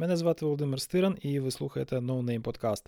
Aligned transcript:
Мене 0.00 0.16
звати 0.16 0.44
Володимир 0.44 0.80
Стиран 0.80 1.18
і 1.20 1.40
ви 1.40 1.50
слухаєте 1.50 1.96
No 1.96 2.22
Name 2.22 2.42
Podcast. 2.42 2.86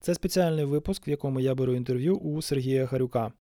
Це 0.00 0.14
спеціальний 0.14 0.64
випуск, 0.64 1.08
в 1.08 1.10
якому 1.10 1.40
я 1.40 1.54
беру 1.54 1.74
інтерв'ю 1.74 2.16
у 2.16 2.42
Сергія 2.42 2.86
Харюка. 2.86 3.32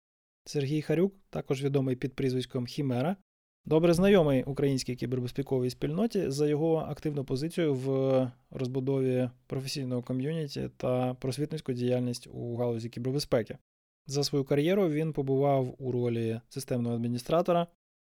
Сергій 0.45 0.83
Харюк, 0.83 1.15
також 1.31 1.65
відомий 1.65 1.97
під 1.97 2.15
прізвиськом 2.15 2.67
Хімера, 2.67 3.17
добре 3.65 3.95
знайомий 3.95 4.45
українській 4.45 4.97
кібербезпековій 4.97 5.71
спільноті 5.71 6.31
за 6.31 6.47
його 6.47 6.77
активну 6.77 7.25
позицію 7.25 7.75
в 7.75 8.31
розбудові 8.51 9.31
професійного 9.47 10.03
ком'юніті 10.03 10.71
та 10.77 11.15
просвітницьку 11.15 11.73
діяльність 11.73 12.29
у 12.33 12.57
галузі 12.57 12.89
кібербезпеки. 12.89 13.59
За 14.07 14.25
свою 14.25 14.45
кар'єру 14.45 14.89
він 14.89 15.13
побував 15.13 15.75
у 15.79 15.93
ролі 15.93 16.41
системного 16.49 16.95
адміністратора, 16.95 17.67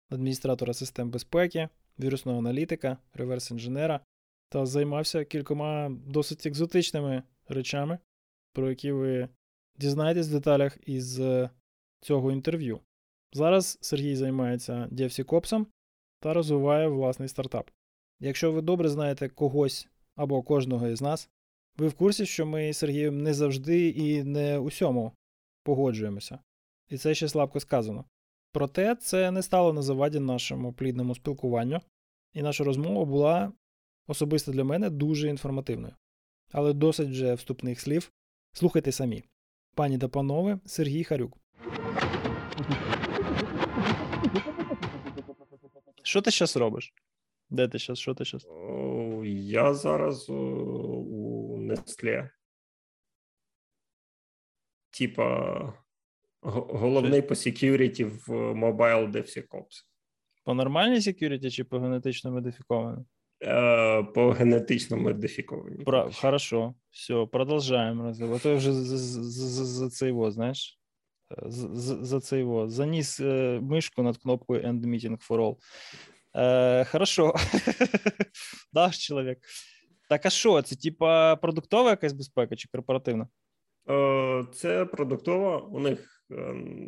адміністратора 0.09 0.73
систем 0.73 1.09
безпеки, 1.09 1.69
вірусного 1.99 2.39
аналітика, 2.39 2.97
реверс-інженера 3.13 3.99
та 4.51 4.65
займався 4.65 5.25
кількома 5.25 5.89
досить 5.89 6.45
екзотичними 6.45 7.23
речами, 7.47 7.99
про 8.53 8.69
які 8.69 8.91
ви 8.91 9.29
дізнаєтесь 9.77 10.27
в 10.29 10.31
деталях 10.31 10.77
із 10.85 11.21
цього 12.01 12.31
інтерв'ю. 12.31 12.79
Зараз 13.33 13.77
Сергій 13.81 14.15
займається 14.15 14.87
DevSecOps 14.91 15.65
та 16.19 16.33
розвиває 16.33 16.87
власний 16.87 17.29
стартап. 17.29 17.69
Якщо 18.19 18.51
ви 18.51 18.61
добре 18.61 18.89
знаєте 18.89 19.29
когось 19.29 19.87
або 20.15 20.43
кожного 20.43 20.87
із 20.87 21.01
нас, 21.01 21.29
ви 21.77 21.87
в 21.87 21.93
курсі, 21.93 22.25
що 22.25 22.45
ми 22.45 22.73
з 22.73 22.77
Сергієм 22.77 23.23
не 23.23 23.33
завжди 23.33 23.89
і 23.89 24.23
не 24.23 24.57
усьому 24.57 25.11
погоджуємося. 25.63 26.39
І 26.89 26.97
це 26.97 27.15
ще 27.15 27.29
слабко 27.29 27.59
сказано. 27.59 28.05
Проте 28.51 28.95
це 28.95 29.31
не 29.31 29.41
стало 29.41 29.73
на 29.73 29.81
заваді 29.81 30.19
нашому 30.19 30.73
плідному 30.73 31.15
спілкуванню, 31.15 31.79
і 32.33 32.41
наша 32.41 32.63
розмова 32.63 33.05
була 33.05 33.51
особисто 34.07 34.51
для 34.51 34.63
мене 34.63 34.89
дуже 34.89 35.29
інформативною. 35.29 35.95
Але 36.51 36.73
досить 36.73 37.09
вже 37.09 37.33
вступних 37.33 37.81
слів. 37.81 38.11
Слухайте 38.53 38.91
самі. 38.91 39.23
Пані 39.75 39.97
та 39.97 40.07
панове, 40.07 40.59
Сергій 40.65 41.03
Харюк. 41.03 41.37
Що 46.03 46.21
ти 46.21 46.31
зараз 46.31 46.57
робиш? 46.57 46.93
Де 47.49 47.67
ти 47.67 47.77
зараз? 47.77 47.99
Що 47.99 48.13
ти 48.13 48.23
зараз? 48.23 48.47
Я 49.25 49.73
зараз 49.73 50.29
у 50.29 51.57
Nestle. 51.59 52.29
Типа 54.91 55.73
головний 56.41 57.21
по 57.21 57.33
security 57.33 58.03
в 58.03 58.29
Mobile 58.53 59.11
DevSecOps. 59.11 59.85
По 60.43 60.53
нормальній 60.53 60.99
security 60.99 61.51
чи 61.51 61.63
по 61.63 61.79
генетично 61.79 62.31
модифікованій? 62.31 63.05
Е, 63.43 64.03
по 64.03 64.31
генетично 64.31 64.97
модифікованій. 64.97 65.83
Про... 65.83 66.11
Хорошо, 66.13 66.73
все, 66.89 67.25
продовжаємо 67.31 68.03
розговор. 68.03 68.35
А 68.35 68.39
то 68.39 68.55
вже 68.55 68.73
за, 68.73 68.97
за, 68.97 69.65
за 69.65 69.89
це 69.89 70.07
його, 70.07 70.31
знаєш, 70.31 70.79
за, 71.45 72.05
за 72.05 72.19
це 72.19 72.39
його. 72.39 72.69
Заніс 72.69 73.19
е, 73.19 73.59
мишку 73.61 74.03
над 74.03 74.17
кнопкою 74.17 74.61
End 74.61 74.81
Meeting 74.81 75.27
for 75.29 75.37
All. 75.37 75.57
Е, 76.35 76.85
Хорошо. 76.85 77.33
Даш 78.73 79.07
чоловік. 79.07 79.37
Так, 80.09 80.25
а 80.25 80.29
що? 80.29 80.61
Це 80.61 80.75
типа 80.75 81.35
продуктова 81.35 81.89
якась 81.89 82.13
безпека 82.13 82.55
чи 82.55 82.67
корпоративна? 82.71 83.27
Це 84.53 84.85
продуктова. 84.85 85.57
У 85.57 85.79
них 85.79 86.25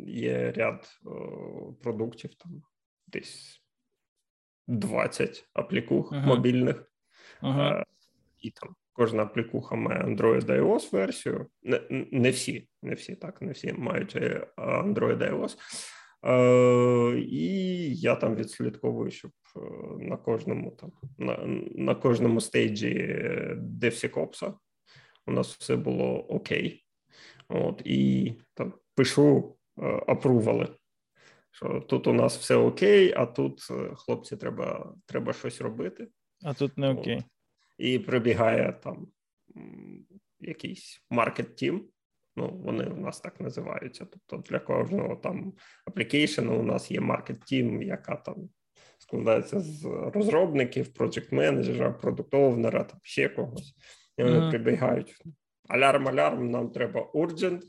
є 0.06 0.52
ряд 0.52 0.88
продуктів 1.82 2.34
там 2.34 2.62
десь 3.06 3.63
20 4.66 5.48
аплікух 5.52 6.12
uh-huh. 6.12 6.26
мобільних. 6.26 6.90
Uh-huh. 7.42 7.84
І 8.40 8.50
там 8.50 8.74
кожна 8.92 9.22
аплікуха 9.22 9.76
має 9.76 10.02
Android 10.02 10.44
iOS 10.44 10.92
версію. 10.92 11.46
Не 11.62 11.80
не 12.12 12.30
всі, 12.30 12.68
не 12.82 12.94
всі 12.94 13.14
так, 13.14 13.42
не 13.42 13.52
всі 13.52 13.72
мають 13.72 14.16
е, 14.16 14.46
Android 14.56 15.18
iOS. 15.18 15.56
Е, 16.26 17.18
І 17.18 17.94
я 17.94 18.14
там 18.14 18.34
відслідковую, 18.36 19.10
щоб 19.10 19.30
на 19.98 20.16
кожному 20.16 20.70
там 20.70 20.92
на 21.18 21.38
на 21.74 21.94
кожному 21.94 22.40
stage 22.40 23.03
і 23.03 23.16
DevSecOps 23.80 24.54
у 25.26 25.32
нас 25.32 25.56
все 25.56 25.76
було 25.76 26.26
окей. 26.28 26.84
От, 27.48 27.82
І 27.84 28.32
там 28.54 28.72
пишу 28.94 29.56
approve 30.06 30.49
али 30.49 30.68
що 31.54 31.80
тут 31.80 32.06
у 32.06 32.12
нас 32.12 32.36
все 32.36 32.54
окей, 32.56 33.14
а 33.16 33.26
тут 33.26 33.66
е, 33.70 33.90
хлопці 33.94 34.36
треба 34.36 34.94
треба 35.06 35.32
щось 35.32 35.60
робити. 35.60 36.08
А 36.44 36.54
тут 36.54 36.78
не 36.78 36.90
окей. 36.90 37.16
От. 37.16 37.24
І 37.78 37.98
прибігає 37.98 38.80
там 38.82 39.06
якийсь 40.40 41.04
market 41.10 41.56
team. 41.56 41.88
Ну, 42.36 42.48
вони 42.64 42.84
у 42.84 42.96
нас 42.96 43.20
так 43.20 43.40
називаються. 43.40 44.06
Тобто 44.10 44.50
для 44.50 44.58
кожного 44.58 45.16
там 45.16 45.52
аплікейшену 45.86 46.60
у 46.60 46.62
нас 46.62 46.90
є 46.90 47.00
маркет 47.00 47.40
тім, 47.44 47.82
яка 47.82 48.16
там 48.16 48.48
складається 48.98 49.60
з 49.60 49.84
розробників, 50.14 50.92
проджект 50.92 51.32
менеджера, 51.32 51.92
продукт 51.92 52.34
овнера 52.34 52.84
там 52.84 53.00
ще 53.02 53.28
когось. 53.28 53.74
І 54.18 54.22
вони 54.22 54.38
uh-huh. 54.38 54.50
прибігають. 54.50 55.22
Алярм, 55.68 56.08
алярм, 56.08 56.50
нам 56.50 56.70
треба 56.70 57.10
urgent, 57.14 57.60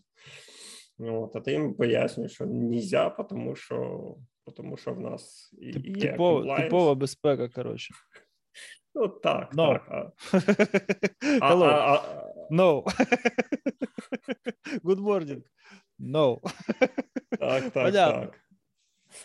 От, 0.99 1.35
а 1.35 1.39
ти 1.39 1.51
їм 1.51 1.73
пояснюєш, 1.73 2.33
що 2.33 2.45
нельзя, 2.45 3.09
тому 3.09 3.55
що 3.55 4.15
тому 4.55 4.77
що 4.77 4.93
в 4.93 4.99
нас 4.99 5.53
є 5.57 5.73
Типова, 5.73 6.61
типова 6.61 6.95
безпека, 6.95 7.49
коротше. 7.49 7.93
Ну, 8.95 9.07
так, 9.07 9.53
no. 9.53 9.79
так. 9.89 10.13
А... 11.41 11.53
Hello. 11.53 11.65
А, 11.65 11.95
а, 11.95 12.25
No. 12.49 12.83
Good 14.83 14.99
morning. 14.99 15.43
No. 15.99 16.39
Так, 17.39 17.63
так, 17.63 17.73
Понятно. 17.73 18.21
так. 18.21 18.39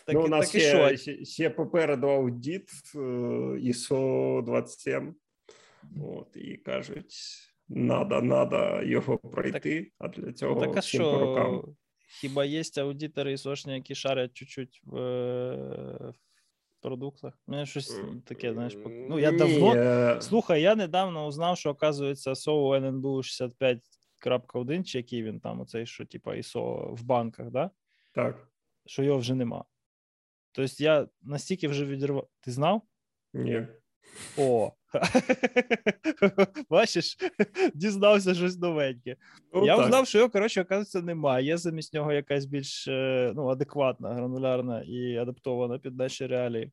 Так, 0.04 0.14
ну, 0.14 0.24
У 0.24 0.28
нас 0.28 0.50
так 0.50 0.62
ще, 0.62 0.96
ще, 0.96 1.24
ще 1.24 1.50
попереду 1.50 2.08
аудіт 2.08 2.70
е, 2.94 2.98
ISO 2.98 4.44
27. 4.44 5.14
От, 6.02 6.36
І 6.36 6.56
кажуть, 6.56 7.14
надо, 7.70 8.22
надо 8.22 8.82
його 8.82 9.18
пройти, 9.18 9.82
так, 9.82 9.92
а 9.98 10.08
для 10.08 10.32
цього 10.32 10.60
так, 10.60 10.76
а 10.76 10.80
що, 10.80 11.12
по 11.12 11.18
рукам. 11.18 11.76
Хіба 12.20 12.44
є 12.44 12.62
аудитори 12.78 13.32
і 13.32 13.36
сошні, 13.38 13.74
які 13.74 13.94
шарять 13.94 14.32
чуть-чуть 14.34 14.80
в, 14.84 14.96
в 16.10 16.14
продуктах? 16.80 17.38
Мене 17.46 17.66
щось 17.66 18.00
таке, 18.24 18.52
знаєш, 18.52 18.76
ну 19.08 19.18
я 19.18 19.30
Ні. 19.30 19.38
давно. 19.38 20.20
Слухай, 20.20 20.62
я 20.62 20.74
недавно 20.74 21.26
узнав, 21.26 21.58
що 21.58 21.70
оказується 21.70 22.30
SOU 22.30 23.00
NNBU 23.00 23.82
65.1, 24.22 24.84
чи 24.84 24.98
який 24.98 25.22
він 25.22 25.40
там, 25.40 25.60
оцей, 25.60 25.86
що 25.86 26.06
типа 26.06 26.30
ISO 26.30 26.94
в 26.94 27.02
банках, 27.02 27.50
да? 27.50 27.70
Так. 28.12 28.48
Що 28.86 29.02
його 29.02 29.18
вже 29.18 29.34
нема. 29.34 29.64
Тобто 30.52 30.72
я 30.78 31.08
настільки 31.22 31.68
вже 31.68 31.84
відірвав. 31.84 32.28
Ти 32.40 32.50
знав? 32.50 32.82
Ні. 33.32 33.66
О, 34.38 34.72
бачиш, 36.70 37.16
дізнався 37.74 38.34
щось 38.34 38.58
новеньке. 38.58 39.16
Ну, 39.52 39.66
я 39.66 39.76
узнав, 39.76 40.06
що 40.06 40.18
його, 40.18 40.30
коротше, 40.30 40.62
оказується, 40.62 41.02
немає. 41.02 41.46
Є 41.46 41.56
замість 41.56 41.94
нього 41.94 42.12
якась 42.12 42.44
більш 42.44 42.88
е, 42.88 43.32
ну, 43.36 43.48
адекватна, 43.48 44.14
гранулярна 44.14 44.82
і 44.82 45.16
адаптована 45.16 45.78
під 45.78 45.96
наші 45.96 46.26
реалії. 46.26 46.72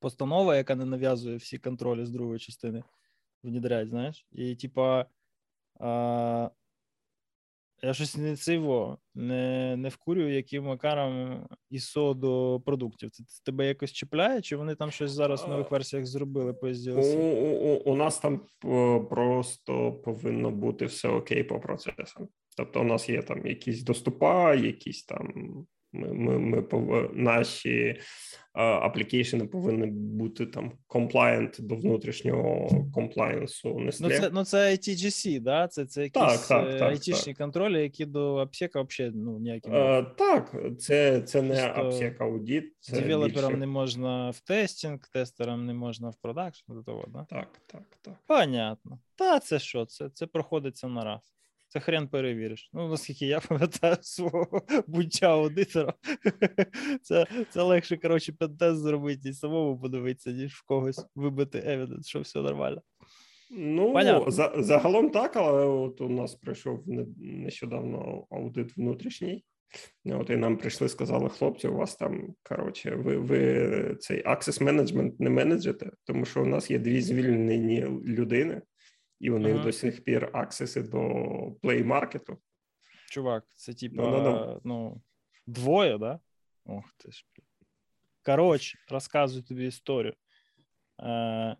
Постанова, 0.00 0.56
яка 0.56 0.74
не 0.74 0.84
нав'язує 0.84 1.36
всі 1.36 1.58
контролі 1.58 2.04
з 2.04 2.10
другої 2.10 2.38
частини, 2.38 2.82
внідрять, 3.42 3.88
знаєш. 3.88 4.26
І, 4.32 4.56
типа, 4.56 5.06
а, 5.80 6.50
я 7.86 7.94
щось 7.94 8.16
не 8.16 8.36
циво, 8.36 8.98
не 9.14 9.76
не 9.76 9.88
вкурюю, 9.88 10.34
яким 10.34 10.64
макаром 10.64 11.46
ІСО 11.70 12.14
до 12.14 12.62
продуктів. 12.66 13.10
Це 13.10 13.24
тебе 13.44 13.66
якось 13.66 13.92
чіпляє, 13.92 14.40
чи 14.40 14.56
вони 14.56 14.74
там 14.74 14.90
щось 14.90 15.10
зараз 15.10 15.44
в 15.44 15.48
нових 15.48 15.70
версіях 15.70 16.06
зробили 16.06 16.52
по 16.52 16.68
SDLC? 16.68 17.16
У, 17.16 17.46
у, 17.46 17.92
у 17.92 17.96
нас 17.96 18.18
там 18.18 18.40
просто 19.10 19.92
повинно 19.92 20.50
бути 20.50 20.86
все 20.86 21.08
окей 21.08 21.42
по 21.42 21.60
процесам. 21.60 22.28
Тобто, 22.56 22.80
у 22.80 22.84
нас 22.84 23.08
є 23.08 23.22
там 23.22 23.46
якісь 23.46 23.82
доступа, 23.82 24.54
якісь 24.54 25.04
там 25.04 25.66
Ми, 25.96 26.12
ми, 26.12 26.38
ми 26.38 26.62
пов... 26.62 27.10
Наші 27.14 28.00
application 28.56 29.39
и 29.39 29.46
повинні 29.46 29.86
бути 29.86 30.46
там 30.46 30.72
compliant 30.88 31.62
до 31.62 31.76
внутрішнього 31.76 32.68
комплаєнсу 32.94 33.78
Ну, 33.78 34.10
це 34.10 34.30
ну, 34.32 34.44
це 34.44 34.70
ITGC, 34.70 35.40
да? 35.40 35.68
Це 35.68 35.86
це 35.86 36.02
якісь 36.02 36.22
так, 36.22 36.46
так, 36.46 36.78
так, 36.78 36.82
айтішні 36.82 37.34
контролі, 37.34 37.82
які 37.82 38.06
до 38.06 38.36
AppSec 38.36 38.75
а 38.75 38.82
взагалі 38.82 39.14
ну, 39.16 39.38
ніякі 39.38 39.68
не 39.68 40.06
Так, 40.18 40.56
це 40.78 41.20
це 41.20 41.42
не 41.42 41.66
AppSec 41.66 42.20
аудит. 42.20 42.72
Це 42.80 43.00
Developer 43.00 43.41
ам 43.41 43.50
більше... 43.50 43.60
не 43.60 43.66
можна 43.66 44.30
в 44.30 44.40
testing, 44.40 45.00
тестерам 45.12 45.66
не 45.66 45.74
можна 45.74 46.10
в 46.10 46.16
production, 46.22 46.72
до 46.72 46.82
того, 46.82 47.04
да? 47.08 47.26
Так, 47.30 47.48
так, 47.66 47.82
так. 48.02 48.14
Понятно. 48.26 48.98
Та 49.16 49.38
це 49.38 49.58
що? 49.58 49.84
Це 49.84 50.10
це 50.10 50.26
проходиться 50.26 50.88
на 50.88 51.04
раз. 51.04 51.36
Це 51.76 51.80
хрен 51.80 52.08
перевіриш. 52.08 52.70
Ну, 52.72 52.88
наскільки 52.88 53.26
я 53.26 53.40
пам'ятаю 53.48 53.96
свого 54.00 54.62
буття 54.86 55.26
аудитора, 55.26 55.94
це 57.02 57.26
це 57.50 57.62
легше, 57.62 57.96
коротше, 57.96 58.32
пентест 58.32 58.80
зробити 58.80 59.28
і 59.28 59.32
самому 59.32 59.80
подивитися, 59.80 60.30
ніж 60.30 60.54
в 60.54 60.64
когось 60.64 61.06
вибити 61.14 61.62
евіденс, 61.66 62.06
що 62.06 62.20
все 62.20 62.38
нормально. 62.38 62.82
Ну, 63.50 64.24
за, 64.28 64.52
загалом 64.56 65.10
так, 65.10 65.36
але 65.36 65.64
от 65.64 66.00
у 66.00 66.08
нас 66.08 66.34
прийшов 66.34 66.82
нещодавно 67.18 68.26
аудит 68.30 68.76
внутрішній. 68.76 69.44
От 70.04 70.30
і 70.30 70.36
нам 70.36 70.56
прийшли, 70.56 70.88
сказали, 70.88 71.28
хлопці, 71.28 71.68
у 71.68 71.76
вас 71.76 71.96
там 71.96 72.34
коротше, 72.42 72.94
ви 72.94 73.16
ви 73.16 73.96
цей 74.00 74.24
access 74.24 74.62
management 74.62 75.12
не 75.18 75.30
менеджете, 75.30 75.90
тому 76.04 76.24
що 76.24 76.42
у 76.42 76.46
нас 76.46 76.70
є 76.70 76.78
дві 76.78 77.00
звільнені 77.00 77.84
людини 78.04 78.62
і 79.20 79.30
у 79.30 79.38
них 79.38 79.54
ага. 79.54 79.64
до 79.64 79.72
сих 79.72 80.04
пір 80.04 80.30
аксеси 80.32 80.82
до 80.82 80.98
плей-маркету. 81.62 82.36
Чувак, 83.10 83.44
це 83.54 83.74
типа 83.74 84.02
no, 84.02 84.10
no, 84.10 84.22
no. 84.22 84.60
ну, 84.64 85.02
двоє, 85.46 85.98
да? 85.98 86.20
Ох 86.64 86.92
ти 86.96 87.10
ж. 87.10 87.26
Коротше, 88.22 88.78
розказую 88.88 89.42
тобі 89.42 89.66
історію. 89.66 90.14
Е, 91.00 91.56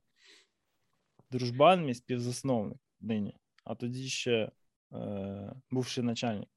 Дружбан, 1.31 1.85
мій 1.85 1.95
співзасновник 1.95 2.79
нині, 3.01 3.37
а 3.65 3.75
тоді 3.75 4.09
ще 4.09 4.51
е, 4.93 5.53
бувший 5.71 6.05
начальник, 6.05 6.49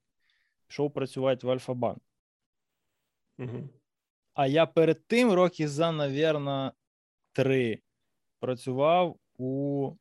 пішов 0.67 0.93
працювати 0.93 1.47
в 1.47 1.51
Альфа-банк. 1.51 2.03
Угу. 3.37 3.69
А 4.33 4.47
я 4.47 4.65
перед 4.65 5.07
тим 5.07 5.31
роки 5.31 5.67
за, 5.67 5.91
навірно, 5.91 6.73
три 7.31 7.81
працював 8.39 9.19
у 9.37 9.91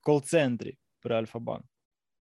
кол-центрі 0.00 0.78
при 1.00 1.14
Альфа-банку, 1.14 1.68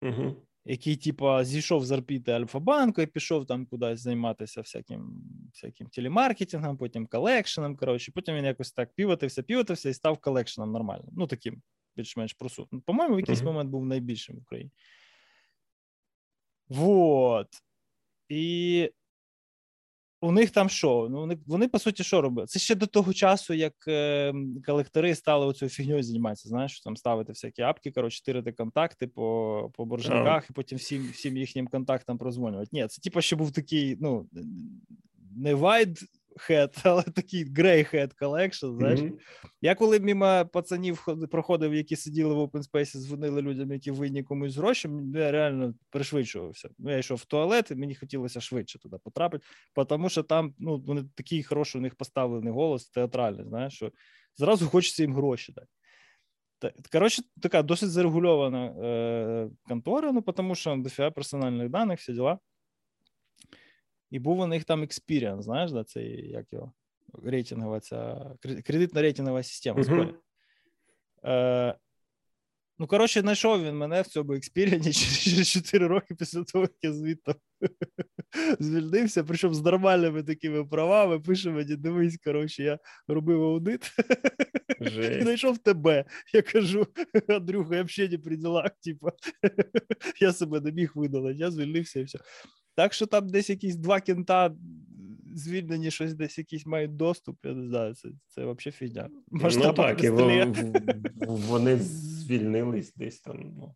угу. 0.02 0.36
який, 0.64 0.96
типа, 0.96 1.44
зійшов 1.44 1.84
з 1.84 1.90
орбіти 1.90 2.32
Альфа-банку 2.32 3.02
і 3.02 3.06
пішов 3.06 3.46
там 3.46 3.66
кудись 3.66 4.00
займатися 4.00 4.60
всяким 4.60 5.22
всяким 5.52 5.86
телемаркетингом, 5.86 6.76
потім 6.76 7.06
колекшеном. 7.06 7.76
Коротше, 7.76 8.12
потім 8.14 8.34
він 8.34 8.44
якось 8.44 8.72
так 8.72 8.94
півотився, 8.94 9.42
півотився 9.42 9.88
і 9.88 9.94
став 9.94 10.18
колекшеном 10.18 10.72
нормальним. 10.72 11.10
Ну, 11.16 11.26
таким 11.26 11.62
більш-менш 11.96 12.32
просутним. 12.32 12.80
По-моєму, 12.80 13.16
в 13.16 13.20
якийсь 13.20 13.42
угу. 13.42 13.52
момент 13.52 13.70
був 13.70 13.86
найбільшим 13.86 14.36
в 14.36 14.38
Україні. 14.38 14.70
Вот. 16.68 17.48
І 18.28 18.90
у 20.20 20.32
них 20.32 20.50
там 20.50 20.68
що? 20.68 21.08
Ну 21.10 21.20
вони 21.20 21.38
вони 21.46 21.68
по 21.68 21.78
суті 21.78 22.04
що 22.04 22.20
робили? 22.20 22.46
Це 22.46 22.58
ще 22.58 22.74
до 22.74 22.86
того 22.86 23.12
часу, 23.12 23.54
як 23.54 23.72
е, 23.88 24.34
колектори 24.66 25.14
стали 25.14 25.46
оцю 25.46 25.68
фігньою 25.68 26.02
займатися. 26.02 26.48
Знаєш, 26.48 26.80
там 26.80 26.96
ставити 26.96 27.32
всякі 27.32 27.62
апки, 27.62 27.90
коротше, 27.90 28.24
тирити 28.24 28.52
контакти 28.52 29.06
по 29.06 29.70
по 29.74 29.84
боржниках, 29.84 30.44
oh. 30.44 30.50
і 30.50 30.52
потім 30.52 30.78
всім 30.78 31.10
всім 31.12 31.36
їхнім 31.36 31.66
контактам 31.66 32.18
прозвонювати. 32.18 32.68
Ні, 32.72 32.86
це 32.86 33.02
типу, 33.02 33.20
ще 33.20 33.36
був 33.36 33.52
такий, 33.52 33.96
ну 34.00 34.28
не 35.36 35.54
wide 35.54 36.02
head, 36.36 36.80
але 36.84 37.02
такий 37.02 37.44
grey 37.44 37.94
head 37.94 38.12
collection, 38.22 38.78
знаєш. 38.78 39.00
Mm-hmm. 39.00 39.18
Я 39.60 39.74
коли 39.74 40.00
мимо 40.00 40.48
пацанів 40.52 41.06
проходив, 41.30 41.74
які 41.74 41.96
сиділи 41.96 42.34
в 42.34 42.38
open 42.38 42.70
space, 42.70 42.96
дзвонили 42.96 43.42
людям, 43.42 43.72
які 43.72 43.90
винні 43.90 44.22
комусь 44.22 44.56
гроші, 44.56 44.88
я 45.14 45.30
реально 45.30 45.74
пришвидшувався. 45.90 46.68
Ну, 46.78 46.90
я 46.90 46.98
йшов 46.98 47.18
в 47.18 47.24
туалет, 47.24 47.70
і 47.70 47.74
мені 47.74 47.94
хотілося 47.94 48.40
швидше 48.40 48.78
туди 48.78 48.96
потрапити, 49.04 49.46
тому 49.88 50.08
що 50.08 50.22
там 50.22 50.54
ну, 50.58 50.78
вони 50.86 51.04
такий 51.14 51.42
хороший 51.42 51.78
у 51.78 51.82
них 51.82 51.94
поставлений 51.94 52.52
голос, 52.52 52.88
театральний, 52.88 53.46
знаєш, 53.48 53.74
що 53.74 53.92
зразу 54.36 54.66
хочеться 54.66 55.02
їм 55.02 55.14
гроші 55.14 55.52
дати. 55.52 55.68
Коротше, 56.92 57.22
така 57.42 57.62
досить 57.62 57.90
зарегульована 57.90 58.66
е, 58.66 59.50
контора, 59.68 60.12
ну, 60.12 60.22
тому 60.22 60.54
що 60.54 60.76
дофіга 60.76 61.10
персональних 61.10 61.68
даних, 61.68 62.00
всі 62.00 62.12
діла. 62.12 62.38
І 64.16 64.18
був 64.18 64.38
у 64.38 64.46
них 64.46 64.64
там 64.64 64.82
Experian, 64.82 65.44
знаєш, 65.44 65.72
да, 65.72 65.84
цей, 65.84 66.30
як 66.30 66.52
його, 66.52 66.72
рейтингова 67.22 67.80
ця 67.80 68.30
кредитна 68.40 69.02
рейтингова 69.02 69.42
система. 69.42 69.80
Uh-huh. 69.80 70.14
Е, 71.24 71.74
Ну, 72.78 72.86
коротше, 72.86 73.20
знайшов 73.20 73.64
він 73.64 73.76
мене 73.76 74.02
в 74.02 74.06
цьому 74.06 74.32
Experian 74.32 74.85
і 74.85 74.92
через 74.92 75.48
4 75.48 75.86
роки 75.86 76.14
після 76.14 76.44
того, 76.44 76.64
як 76.64 76.74
я 76.82 76.92
звідти 76.92 77.34
звільнився, 78.60 79.24
причому 79.24 79.54
з 79.54 79.62
нормальними 79.62 80.22
такими 80.22 80.64
правами, 80.64 81.20
пише 81.20 81.50
мені, 81.50 81.76
дивись, 81.76 82.18
коротше, 82.24 82.62
я 82.62 82.78
робив 83.08 83.42
аудит 83.42 83.92
і 84.80 85.22
знайшов 85.22 85.58
тебе. 85.58 86.04
Я 86.32 86.42
кажу, 86.42 86.86
Андрюха, 87.28 87.76
я 87.76 87.82
взагалі 87.82 88.12
не 88.12 88.18
при 88.18 88.36
ділах, 88.36 88.70
типу, 88.82 89.08
я 90.20 90.32
себе 90.32 90.60
не 90.60 90.72
міг 90.72 90.92
видалити, 90.94 91.38
я 91.38 91.50
звільнився 91.50 92.00
і 92.00 92.04
все. 92.04 92.18
Так 92.76 92.92
що 92.92 93.06
там 93.06 93.28
десь 93.28 93.50
якісь 93.50 93.76
два 93.76 94.00
кінта 94.00 94.54
звільнені, 95.34 95.90
щось 95.90 96.14
десь 96.14 96.38
якісь 96.38 96.66
мають 96.66 96.96
доступ. 96.96 97.38
Я 97.44 97.54
не 97.54 97.68
знаю, 97.68 97.94
це 97.94 98.08
це 98.26 98.40
взагалі 98.40 98.72
фігня. 98.72 99.10
Ну 99.30 99.72
так, 99.72 100.04
і 100.04 100.10
вони 101.26 101.76
звільнились 101.76 102.94
десь 102.94 103.20
там 103.20 103.36
ну, 103.40 103.74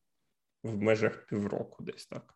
в 0.63 0.83
межах 0.83 1.27
півроку, 1.27 1.85
десь 1.85 2.07
так. 2.07 2.35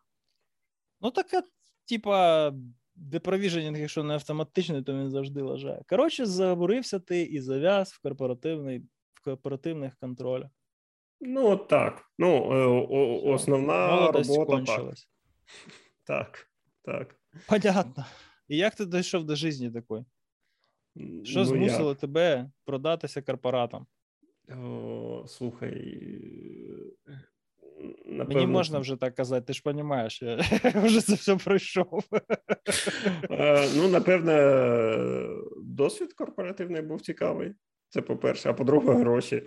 Ну, 1.01 1.11
така, 1.11 1.43
типа, 1.89 2.51
депровіженінг, 2.95 3.79
якщо 3.79 4.03
не 4.03 4.13
автоматичний, 4.13 4.83
то 4.83 4.93
він 4.93 5.09
завжди 5.09 5.41
лежає. 5.41 5.81
Коротше, 5.89 6.25
забурився 6.25 6.99
ти 6.99 7.21
і 7.21 7.41
зав'яз 7.41 7.91
в 7.91 8.01
корпоративний, 8.01 8.79
в 9.13 9.23
корпоративних 9.23 9.95
контролях. 9.95 10.51
Ну, 11.21 11.57
так. 11.57 12.11
Ну, 12.17 12.53
е, 12.53 13.29
основна 13.33 13.87
Молодость 13.87 14.29
робота 14.29 14.51
кончилась. 14.51 15.09
Так. 16.03 16.31
так. 16.31 16.54
Так. 16.85 17.15
Понятно. 17.47 18.05
І 18.47 18.57
як 18.57 18.75
ти 18.75 18.85
дійшов 18.85 19.25
до 19.25 19.35
житті 19.35 19.69
такої? 19.69 20.05
Що 21.23 21.39
ну, 21.39 21.45
змусило 21.45 21.89
я... 21.89 21.95
тебе 21.95 22.49
продатися 22.65 23.21
корпоратам? 23.21 23.85
О, 24.49 25.25
Слухай. 25.27 25.99
Напевно... 28.05 28.35
Мені 28.35 28.47
можна 28.47 28.79
вже 28.79 28.95
так 28.95 29.15
казати, 29.15 29.45
ти 29.45 29.53
ж 29.53 29.61
розумієш, 29.65 30.21
я 30.21 30.35
вже 30.75 31.01
це 31.01 31.13
все 31.13 31.35
пройшов. 31.35 32.03
Ну, 33.75 33.87
напевне, 33.87 34.57
досвід 35.63 36.13
корпоративний 36.13 36.81
був 36.81 37.01
цікавий. 37.01 37.53
Це 37.89 38.01
по-перше, 38.01 38.49
а 38.49 38.53
по-друге, 38.53 38.93
гроші. 38.93 39.43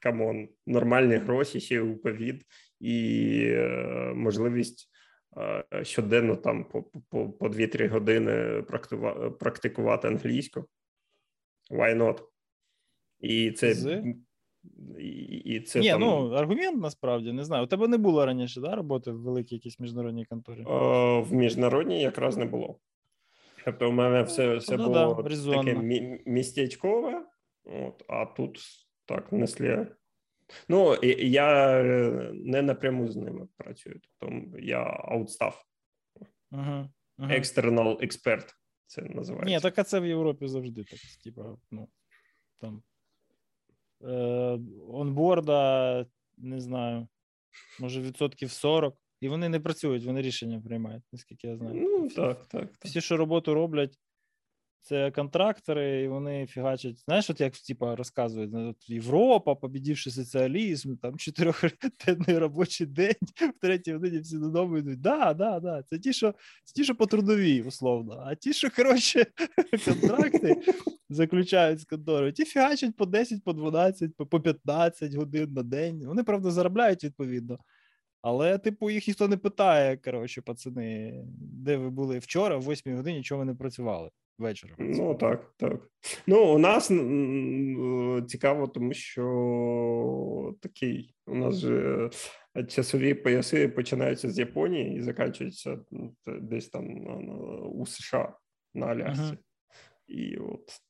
Come 0.00 0.27
on, 0.27 0.48
нормальні 0.66 1.14
гроші 1.14 1.60
ще 1.60 1.80
у 1.80 1.96
ковід 1.96 2.44
і 2.80 3.38
е, 3.46 4.12
можливість 4.14 4.90
щоденно 5.82 6.36
там 6.36 6.64
по 6.64 6.82
по, 6.82 7.28
по 7.28 7.48
2-3 7.48 7.88
години 7.88 8.62
практикувати 9.38 10.08
англійську. 10.08 10.64
Why 11.70 11.96
not? 11.96 12.22
І 13.20 13.50
це 13.50 13.74
З? 13.74 14.04
І, 14.98 15.08
і 15.44 15.60
це 15.60 15.80
Ні, 15.80 15.90
там... 15.90 16.00
ну 16.00 16.30
аргумент 16.30 16.82
насправді 16.82 17.32
не 17.32 17.44
знаю. 17.44 17.64
У 17.64 17.66
тебе 17.66 17.88
не 17.88 17.98
було 17.98 18.26
раніше 18.26 18.60
да, 18.60 18.74
роботи 18.74 19.10
в 19.10 19.22
великій 19.22 19.54
якійсь 19.54 19.80
міжнародній 19.80 20.24
конторі? 20.24 20.64
О, 20.66 21.22
в 21.22 21.32
міжнародній 21.32 22.02
якраз 22.02 22.36
не 22.36 22.44
було. 22.44 22.78
Тобто, 23.64 23.88
у 23.88 23.92
мене 23.92 24.22
все 24.22 24.56
все 24.56 24.76
ну, 24.76 24.84
було 24.84 25.22
да, 25.22 25.54
таке 25.56 25.74
містечкове, 26.26 27.24
от, 27.64 28.04
а 28.08 28.24
тут 28.24 28.60
так 29.06 29.32
неслі 29.32 29.86
Ну, 30.68 30.98
я 31.18 31.80
е, 31.80 32.30
не 32.34 32.62
напряму 32.62 33.08
з 33.08 33.16
ними 33.16 33.48
працюю, 33.56 34.00
тобто 34.00 34.58
я 34.58 34.82
аутстав. 34.82 35.64
Ага, 36.50 36.90
ага. 37.18 37.34
External 37.34 38.04
експерт. 38.04 38.54
Це 38.86 39.02
називається. 39.02 39.54
Ні, 39.54 39.60
так 39.60 39.78
а 39.78 39.84
це 39.84 40.00
в 40.00 40.06
Європі 40.06 40.48
завжди 40.48 40.84
так. 40.84 40.98
Типа, 41.24 41.56
ну, 41.70 41.88
там 42.60 42.82
е, 44.04 44.12
онборда, 44.88 46.06
не 46.36 46.60
знаю, 46.60 47.08
може, 47.80 48.00
відсотків 48.00 48.50
40, 48.50 48.96
і 49.20 49.28
вони 49.28 49.48
не 49.48 49.60
працюють, 49.60 50.04
вони 50.04 50.22
рішення 50.22 50.60
приймають, 50.60 51.04
наскільки 51.12 51.48
я 51.48 51.56
знаю. 51.56 51.74
Ну, 51.74 52.08
так, 52.08 52.46
так. 52.46 52.72
так. 52.72 52.84
Всі, 52.84 53.00
що 53.00 53.16
роботу 53.16 53.54
роблять, 53.54 53.98
це 54.80 55.10
контрактори, 55.10 56.02
і 56.02 56.08
вони 56.08 56.46
фігачать. 56.46 57.04
Знаєш, 57.04 57.30
от 57.30 57.40
як 57.40 57.52
типа 57.56 57.96
розказують, 57.96 58.52
ну, 58.52 58.70
от 58.70 58.90
Європа, 58.90 59.54
побідівши 59.54 60.10
соціалізм, 60.10 60.96
там 60.96 61.16
чотирьохденний 61.18 62.38
робочий 62.38 62.86
день, 62.86 63.14
в 63.56 63.60
третій 63.60 63.92
годині 63.92 64.18
всі 64.18 64.38
додому 64.38 64.78
йдуть. 64.78 65.00
Да, 65.00 65.34
да, 65.34 65.60
да. 65.60 65.82
Це 65.82 65.98
ті, 65.98 66.12
що 66.12 66.34
це 66.64 66.74
ті, 66.74 66.84
що 66.84 66.94
по 66.94 67.06
трудовій, 67.06 67.62
условно. 67.62 68.22
А 68.26 68.34
ті, 68.34 68.52
що 68.52 68.70
коротше, 68.70 69.26
контракти 69.84 70.56
заключають 71.08 71.80
з 71.80 71.84
конторою, 71.84 72.32
ті 72.32 72.44
фігачать 72.44 72.96
по 72.96 73.06
10, 73.06 73.44
по 73.44 73.52
12, 73.52 74.10
по 74.16 74.40
15 74.40 75.14
годин 75.14 75.52
на 75.52 75.62
день. 75.62 76.06
Вони 76.06 76.24
правда 76.24 76.50
заробляють 76.50 77.04
відповідно. 77.04 77.58
Але, 78.22 78.58
типу, 78.58 78.90
їх 78.90 79.08
ніхто 79.08 79.28
не 79.28 79.36
питає, 79.36 79.96
коротше, 79.96 80.42
пацани, 80.42 81.24
де 81.38 81.76
ви 81.76 81.90
були 81.90 82.18
вчора, 82.18 82.56
в 82.56 82.72
8 82.72 82.96
годині, 82.96 83.22
чого 83.22 83.38
ви 83.38 83.44
не 83.44 83.54
працювали 83.54 84.10
вечором. 84.38 84.76
Ну, 84.78 85.14
так, 85.14 85.52
так. 85.56 85.88
Ну, 86.26 86.54
у 86.54 86.58
нас 86.58 86.92
цікаво, 88.28 88.66
тому 88.66 88.92
що 88.92 90.54
такий 90.60 91.14
у 91.26 91.34
нас 91.34 91.58
же 91.58 92.10
часові 92.68 93.14
пояси 93.14 93.68
починаються 93.68 94.30
з 94.30 94.38
Японії 94.38 94.96
і 94.96 95.02
закінчуються 95.02 95.78
десь 96.26 96.68
там 96.68 97.06
у 97.72 97.86
США 97.86 98.36
на 98.74 98.86
Алясці. 98.86 99.22
Uh-huh. 99.22 99.38
І 100.06 100.36
от 100.36 100.80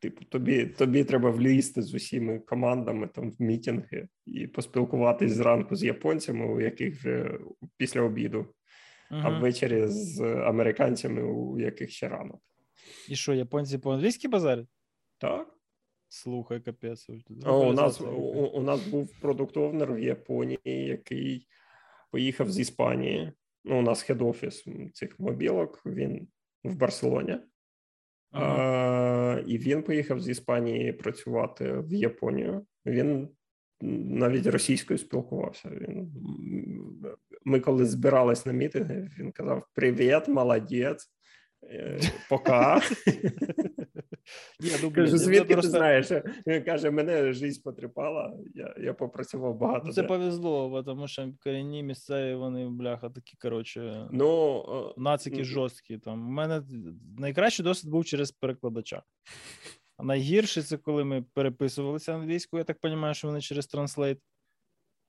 Типу, 0.00 0.24
тобі 0.24 0.66
тобі 0.66 1.04
треба 1.04 1.30
влізти 1.30 1.82
з 1.82 1.94
усіми 1.94 2.38
командами 2.38 3.08
там 3.14 3.30
в 3.30 3.42
мітинги 3.42 4.08
і 4.26 4.46
поспілкуватись 4.46 5.32
зранку 5.32 5.76
з 5.76 5.84
японцями, 5.84 6.46
у 6.46 6.60
яких 6.60 6.96
вже 6.96 7.38
після 7.76 8.00
обіду, 8.00 8.38
uh-huh. 9.10 9.20
а 9.24 9.38
ввечері 9.38 9.86
з 9.86 10.20
американцями, 10.20 11.22
у 11.22 11.58
яких 11.58 11.90
ще 11.90 12.08
ранок. 12.08 12.40
І 13.08 13.16
що, 13.16 13.34
японці 13.34 13.78
по-англійськи 13.78 14.28
базарять? 14.28 14.66
Так. 15.18 15.54
Слухай, 16.08 16.60
капець. 16.60 17.10
О, 17.44 17.68
у 17.68 17.72
нас 17.72 18.00
у, 18.00 18.04
у 18.54 18.62
нас 18.62 18.86
був 18.86 19.20
продуктовнер 19.20 19.92
в 19.92 20.00
Японії, 20.00 20.58
який 20.64 21.46
поїхав 22.10 22.50
з 22.50 22.58
Іспанії. 22.58 23.32
Ну, 23.64 23.78
у 23.78 23.82
нас 23.82 24.10
хед-офіс 24.10 24.64
цих 24.92 25.20
мобілок. 25.20 25.82
Він 25.86 26.28
в 26.64 26.76
Барселоні. 26.76 27.38
А, 28.30 29.40
І 29.46 29.58
він 29.58 29.82
поїхав 29.82 30.20
з 30.20 30.28
Іспанії 30.28 30.92
працювати 30.92 31.72
в 31.72 31.92
Японію. 31.92 32.66
Він 32.86 33.28
навіть 33.80 34.46
російською 34.46 34.98
спілкувався. 34.98 35.68
Він 35.68 36.12
ми 37.44 37.60
коли 37.60 37.86
збирались 37.86 38.46
на 38.46 38.52
мітинги, 38.52 39.10
він 39.18 39.32
казав: 39.32 39.66
Привіт, 39.74 40.28
молодець. 40.28 41.10
Е, 41.70 42.00
пока. 42.28 42.82
Я 44.60 44.76
думаю, 44.76 44.94
Кажу, 44.94 45.18
звідки 45.18 45.52
просто... 45.52 45.72
ти 45.72 45.78
знаєш? 45.78 46.10
Він 46.46 46.62
каже, 46.62 46.90
мене 46.90 47.32
життя 47.32 47.60
потріпала, 47.64 48.36
я 48.54 48.74
я 48.78 48.94
попрацював 48.94 49.58
багато. 49.58 49.82
Ну, 49.86 49.92
це 49.92 50.02
повезло, 50.02 50.82
тому 50.82 51.08
що 51.08 51.32
корінні 51.44 51.82
місцеві, 51.82 52.34
вони, 52.34 52.68
бляха, 52.68 53.10
такі, 53.10 53.36
коротше, 53.36 54.08
ну, 54.12 54.94
нацики 54.96 55.44
жорсткі. 55.44 55.98
Там. 55.98 56.28
У 56.28 56.30
мене 56.30 56.62
найкращий 57.18 57.64
досвід 57.64 57.90
був 57.90 58.04
через 58.04 58.32
перекладача. 58.32 59.02
А 59.96 60.02
найгірше 60.02 60.62
це 60.62 60.76
коли 60.76 61.04
ми 61.04 61.24
переписувалися 61.34 62.14
англійською, 62.14 62.58
я 62.58 62.64
так 62.64 62.78
розумію, 62.82 63.14
що 63.14 63.28
вони 63.28 63.40
через 63.40 63.66
Translate. 63.66 64.18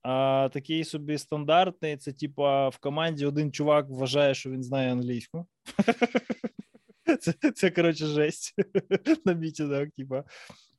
А 0.02 0.48
такий 0.52 0.84
собі 0.84 1.18
стандартний, 1.18 1.96
це 1.96 2.12
типа 2.12 2.68
в 2.68 2.78
команді 2.78 3.26
один 3.26 3.52
чувак 3.52 3.86
вважає, 3.88 4.34
що 4.34 4.50
він 4.50 4.62
знає 4.62 4.92
англійську. 4.92 5.46
Це, 7.20 7.32
це 7.54 7.70
коротше, 7.70 8.06
жесть 8.06 8.54
на 9.24 9.32
meeting 9.32 9.68
ах, 9.68 9.88
типа. 9.96 10.24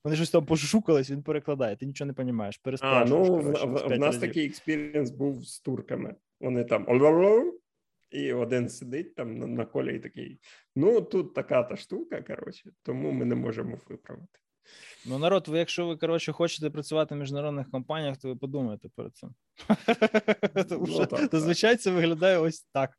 Вони 0.03 0.15
щось 0.15 0.29
там 0.29 0.45
пошукались, 0.45 1.11
він 1.11 1.23
перекладає, 1.23 1.75
ти 1.75 1.85
нічого 1.85 2.07
не 2.07 2.13
розумієш. 2.13 2.59
А, 2.81 3.05
ну, 3.05 3.25
коротше, 3.25 3.65
в, 3.65 3.73
в, 3.73 3.87
в 3.87 3.99
нас 3.99 4.17
такий 4.17 4.45
experience 4.45 5.11
був 5.11 5.45
з 5.45 5.59
турками. 5.59 6.15
Вони 6.39 6.63
там 6.63 6.85
і 8.11 8.33
один 8.33 8.69
сидить 8.69 9.15
там 9.15 9.37
на, 9.37 9.47
на 9.47 9.65
call 9.65 9.89
і 9.89 9.95
і 9.95 9.99
такий. 9.99 10.39
Ну, 10.75 11.01
тут 11.01 11.33
така 11.33 11.63
та 11.63 11.75
штука, 11.75 12.21
коротше, 12.21 12.71
тому 12.83 13.11
ми 13.11 13.25
не 13.25 13.35
можемо 13.35 13.77
виправити. 13.89 14.39
Ну, 15.05 15.19
народ, 15.19 15.47
ви, 15.47 15.59
якщо 15.59 15.87
ви 15.87 15.97
коротше 15.97 16.31
хочете 16.31 16.69
працювати 16.69 17.15
в 17.15 17.17
міжнародних 17.17 17.71
компаніях, 17.71 18.17
то 18.17 18.27
ви 18.27 18.35
подумайте 18.35 18.89
перед 18.95 19.15
цим. 19.15 19.29
Тому 20.69 20.85
ну, 20.87 20.93
що 20.93 21.27
зазвичай 21.31 21.75
це 21.75 21.91
виглядає 21.91 22.37
ось 22.37 22.61
так. 22.73 22.91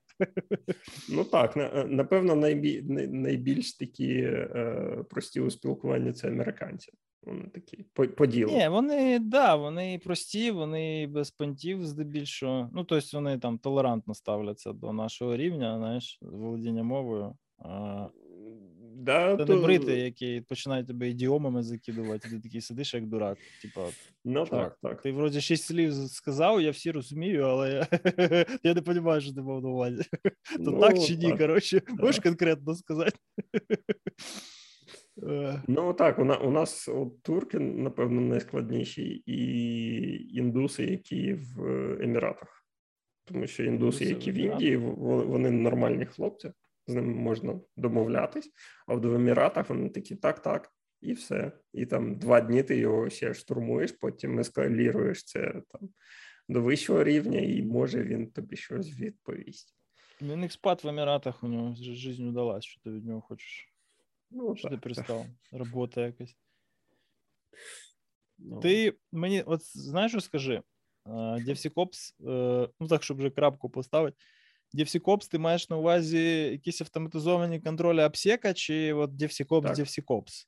Ну 1.11 1.25
так, 1.25 1.57
напевно, 1.87 2.35
найбіль, 2.35 2.83
найбільш 3.09 3.76
такі 3.76 4.12
е, 4.14 5.04
прості 5.11 5.40
у 5.40 5.50
спілкуванні 5.50 6.12
це 6.12 6.28
американці. 6.28 6.92
Вони 7.23 7.49
такі 7.49 7.85
по, 7.92 8.09
по 8.09 8.26
ділу. 8.26 8.52
Ні, 8.52 8.69
вони 8.69 9.19
да, 9.19 9.54
вони 9.54 10.00
прості, 10.04 10.50
вони 10.50 11.07
без 11.07 11.31
понтів 11.31 11.87
здебільшого. 11.87 12.71
Ну, 12.75 12.85
тобто 12.85 13.09
вони 13.12 13.38
там 13.38 13.59
толерантно 13.59 14.14
ставляться 14.14 14.73
до 14.73 14.92
нашого 14.92 15.37
рівня, 15.37 15.78
знаєш, 15.78 16.19
володіння 16.23 16.83
мовою. 16.83 17.37
Да, 18.96 19.37
Це 19.37 19.44
то... 19.44 19.54
не 19.54 19.62
брити, 19.62 19.96
які 19.96 20.40
починають 20.49 20.87
тебе 20.87 21.08
ідіомами 21.08 21.62
закидувати, 21.62 22.28
ти 22.28 22.40
такий 22.40 22.61
сидиш, 22.61 22.94
як 22.94 23.06
дурак. 23.06 23.38
Типа, 23.62 23.88
ну 24.25 24.46
так, 24.46 24.78
так. 24.82 25.02
Ти 25.02 25.12
вроді 25.12 25.40
шість 25.40 25.64
слів 25.64 25.94
сказав, 25.94 26.62
я 26.62 26.70
всі 26.70 26.90
розумію, 26.90 27.42
але 27.44 27.70
я, 27.72 27.87
я 28.62 28.75
не 28.75 28.80
розумію, 28.80 29.20
що 29.20 29.34
ти 29.34 29.42
мав 29.42 29.62
на 29.62 29.68
увазі. 29.68 30.02
То 30.56 30.70
ну, 30.70 30.80
так 30.80 30.99
чи 30.99 31.16
ні, 31.16 31.37
коротше, 31.38 31.82
можеш 31.88 32.22
конкретно 32.22 32.75
сказати. 32.75 33.16
Е. 35.22 35.62
Ну 35.68 35.92
так, 35.92 36.18
у, 36.18 36.22
у 36.22 36.50
нас 36.50 36.88
от, 36.88 37.22
турки, 37.22 37.58
напевно, 37.58 38.20
найскладніші, 38.20 39.22
і 39.26 40.37
індуси, 40.37 40.84
які 40.84 41.34
в 41.34 41.62
Еміратах. 42.02 42.66
Тому 43.25 43.46
що 43.46 43.64
індуси, 43.64 44.04
які 44.04 44.32
в 44.32 44.34
Індії, 44.34 44.76
вони 44.76 45.50
нормальні 45.50 46.06
хлопці 46.06 46.52
з 46.86 46.94
ним 46.94 47.16
можна 47.16 47.60
домовлятись, 47.76 48.50
а 48.86 48.94
в 48.94 49.14
Еміратах 49.14 49.68
вони 49.68 49.88
такі 49.88 50.16
так, 50.16 50.42
так, 50.42 50.72
і 51.00 51.12
все. 51.12 51.52
І 51.72 51.86
там 51.86 52.18
два 52.18 52.40
дні 52.40 52.62
ти 52.62 52.76
його 52.76 53.10
ще 53.10 53.34
штурмуєш, 53.34 53.92
потім 53.92 54.38
ескаліруєш 54.38 55.24
це 55.24 55.62
там 55.68 55.88
до 56.48 56.62
вищого 56.62 57.04
рівня, 57.04 57.40
і 57.40 57.62
може 57.62 58.02
він 58.02 58.30
тобі 58.30 58.56
щось 58.56 59.00
відповість. 59.00 59.76
Він 60.22 60.44
експат 60.44 60.84
в 60.84 60.88
Еміратах, 60.88 61.44
у 61.44 61.48
нього 61.48 61.74
життя 61.78 62.24
вдалась, 62.28 62.64
що 62.64 62.80
ти 62.80 62.90
від 62.90 63.06
нього 63.06 63.20
хочеш. 63.20 63.72
Ну, 64.30 64.56
Що 64.56 64.68
так, 64.68 64.72
ти 64.72 64.82
пристав? 64.82 65.26
Робота 65.52 66.06
якась. 66.06 66.36
Ну. 68.38 68.60
Ти 68.60 68.94
мені, 69.12 69.42
от 69.42 69.76
знаєш, 69.76 70.12
що 70.12 70.20
скажи? 70.20 70.62
DevSecOps, 71.06 72.14
е, 72.28 72.68
ну 72.80 72.88
так, 72.88 73.02
щоб 73.02 73.18
вже 73.18 73.30
крапку 73.30 73.70
поставити. 73.70 74.16
DevSecOps, 74.74 75.30
ти 75.30 75.38
маєш 75.38 75.70
на 75.70 75.76
увазі 75.76 76.22
якісь 76.50 76.80
автоматизовані 76.80 77.60
контролі 77.60 78.02
обсека, 78.02 78.54
чи 78.54 78.92
от 78.92 79.10
DevSecOps, 79.10 79.62
так. 79.62 79.76
DevSecOps? 79.76 80.46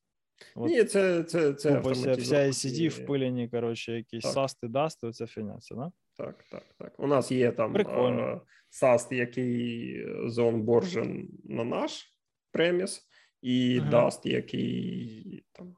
От, 0.55 0.71
Ні, 0.71 0.85
це 0.85 1.23
це, 1.23 1.53
це 1.53 1.79
вся 1.79 2.37
ICD 2.37 2.89
впилені, 2.89 3.49
коротше, 3.49 3.93
якісь 3.93 4.33
састи, 4.33 4.69
дасти, 4.69 5.07
оця 5.07 5.27
фігня, 5.27 5.59
це, 5.61 5.75
да? 5.75 5.93
Так, 6.17 6.45
так, 6.51 6.65
так. 6.79 6.95
У 6.99 7.07
нас 7.07 7.33
є 7.33 7.53
там 7.53 7.77
uh, 7.77 8.41
SAST, 8.83 9.15
який 9.15 10.07
заонборжен 10.27 11.29
на 11.45 11.65
наш 11.65 12.17
преміс, 12.53 13.09
і 13.43 13.81
uh-huh. 13.81 13.91
Dust, 13.91 14.29
який 14.29 15.45
там 15.53 15.77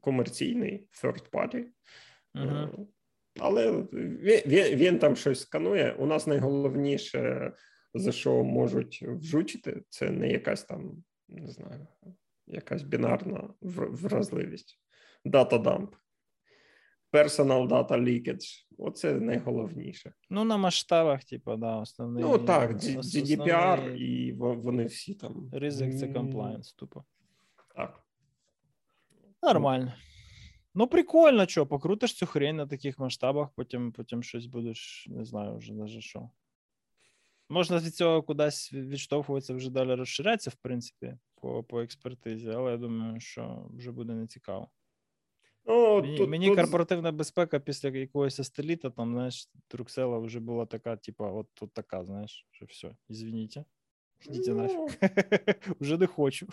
комерційний, 0.00 0.88
third 1.02 1.30
party. 1.30 1.64
Uh-huh. 2.34 2.86
Але 3.40 3.72
він, 3.92 4.42
він, 4.46 4.76
він 4.76 4.98
там 4.98 5.16
щось 5.16 5.40
сканує. 5.40 5.92
У 5.98 6.06
нас 6.06 6.26
найголовніше 6.26 7.52
за 7.94 8.12
що 8.12 8.44
можуть 8.44 9.02
вжучити, 9.02 9.82
це 9.88 10.10
не 10.10 10.28
якась 10.28 10.64
там, 10.64 11.04
не 11.28 11.48
знаю, 11.48 11.86
якась 12.46 12.82
бінарна 12.82 13.48
вразливість. 13.60 14.78
Дата-дамп. 15.24 15.94
Personal 17.12 17.68
data 17.68 17.90
leakage. 17.90 18.66
Оце 18.78 19.20
найголовніше. 19.20 20.12
Ну, 20.30 20.44
на 20.44 20.56
масштабах, 20.56 21.24
типу, 21.24 21.56
да, 21.56 21.76
основний. 21.76 22.24
Ну 22.24 22.38
так, 22.38 22.72
GDPR, 22.72 23.72
основний... 23.74 24.28
і 24.28 24.32
вони 24.32 24.84
всі 24.84 25.14
там. 25.14 25.50
Ризик 25.52 25.98
це 25.98 26.06
compliance, 26.06 26.76
тупо. 26.76 27.04
Так. 27.76 28.02
Нормально. 29.42 29.92
Ну, 30.74 30.86
прикольно, 30.86 31.46
що, 31.46 31.66
покрутиш 31.66 32.14
цю 32.14 32.26
хрень 32.26 32.56
на 32.56 32.66
таких 32.66 32.98
масштабах, 32.98 33.48
потім 33.56 33.92
потім 33.92 34.22
щось 34.22 34.46
будеш, 34.46 35.06
не 35.10 35.24
знаю, 35.24 35.56
вже 35.56 35.72
навіть 35.72 36.02
що. 36.02 36.30
Можна 37.52 37.78
від 37.78 37.94
цього 37.94 38.22
кудись 38.22 38.72
відштовхуватися, 38.72 39.54
вже 39.54 39.70
далі 39.70 39.94
розширятися, 39.94 40.50
в 40.50 40.54
принципі, 40.54 41.16
по 41.34 41.62
по 41.62 41.80
експертизі, 41.80 42.50
але 42.50 42.70
я 42.70 42.76
думаю, 42.76 43.20
що 43.20 43.70
вже 43.74 43.92
буде 43.92 44.12
нецікаво. 44.12 44.68
Ну, 45.64 46.00
Мені, 46.02 46.16
тут, 46.16 46.30
мені 46.30 46.46
тут... 46.46 46.56
корпоративна 46.56 47.12
безпека 47.12 47.60
після 47.60 47.88
якогось 47.88 48.40
астеліта, 48.40 48.90
там, 48.90 49.12
знаєш, 49.12 49.50
Труксела 49.68 50.18
вже 50.18 50.40
була 50.40 50.66
така, 50.66 50.96
типа, 50.96 51.30
от, 51.30 51.48
от 51.60 51.72
така, 51.72 52.04
знаєш, 52.04 52.46
що 52.50 52.66
все, 52.66 52.96
ізвініть. 53.08 53.58
Йдіть 54.20 54.48
ну... 54.48 54.54
нафіг. 54.54 54.98
Вже 55.80 55.98
не 55.98 56.06
хочу. 56.06 56.46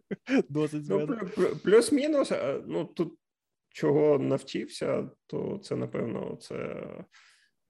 Досить 0.48 0.86
ну, 0.88 1.20
Плюс-мінус, 1.64 2.32
ну 2.66 2.84
тут 2.84 3.18
чого 3.68 4.18
навчився, 4.18 5.10
то 5.26 5.58
це, 5.62 5.76
напевно, 5.76 6.36
це 6.36 6.86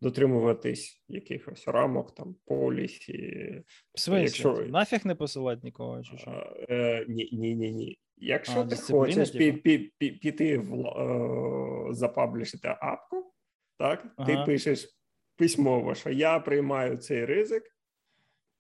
дотримуватись 0.00 1.05
якихось 1.09 1.69
рамок, 1.69 2.15
там, 2.15 2.37
полісі. 2.47 3.62
Якщо... 4.09 4.53
Нафіг 4.53 5.07
не 5.07 5.15
посилати 5.15 5.61
нікого? 5.65 6.03
чи 6.03 6.19
що? 6.19 6.57
Е, 6.69 7.07
Ні, 7.09 7.29
ні, 7.33 7.57
ні, 7.57 7.73
ні. 7.73 7.99
Якщо 8.17 8.61
а, 8.61 8.67
ти 8.67 8.76
хочеш 8.76 9.35
пі- 9.35 9.62
пі- 9.62 9.91
пі- 10.00 10.19
піти 10.19 10.59
в 10.59 10.87
е, 10.87 11.95
за 11.95 12.08
publish 12.08 12.56
ити 12.56 12.76
апку, 12.81 13.33
так, 13.79 14.07
ага. 14.17 14.26
ти 14.26 14.53
пишеш 14.53 14.99
письмово, 15.37 15.95
що 15.95 16.11
я 16.11 16.38
приймаю 16.38 16.97
цей 16.97 17.25
ризик, 17.25 17.62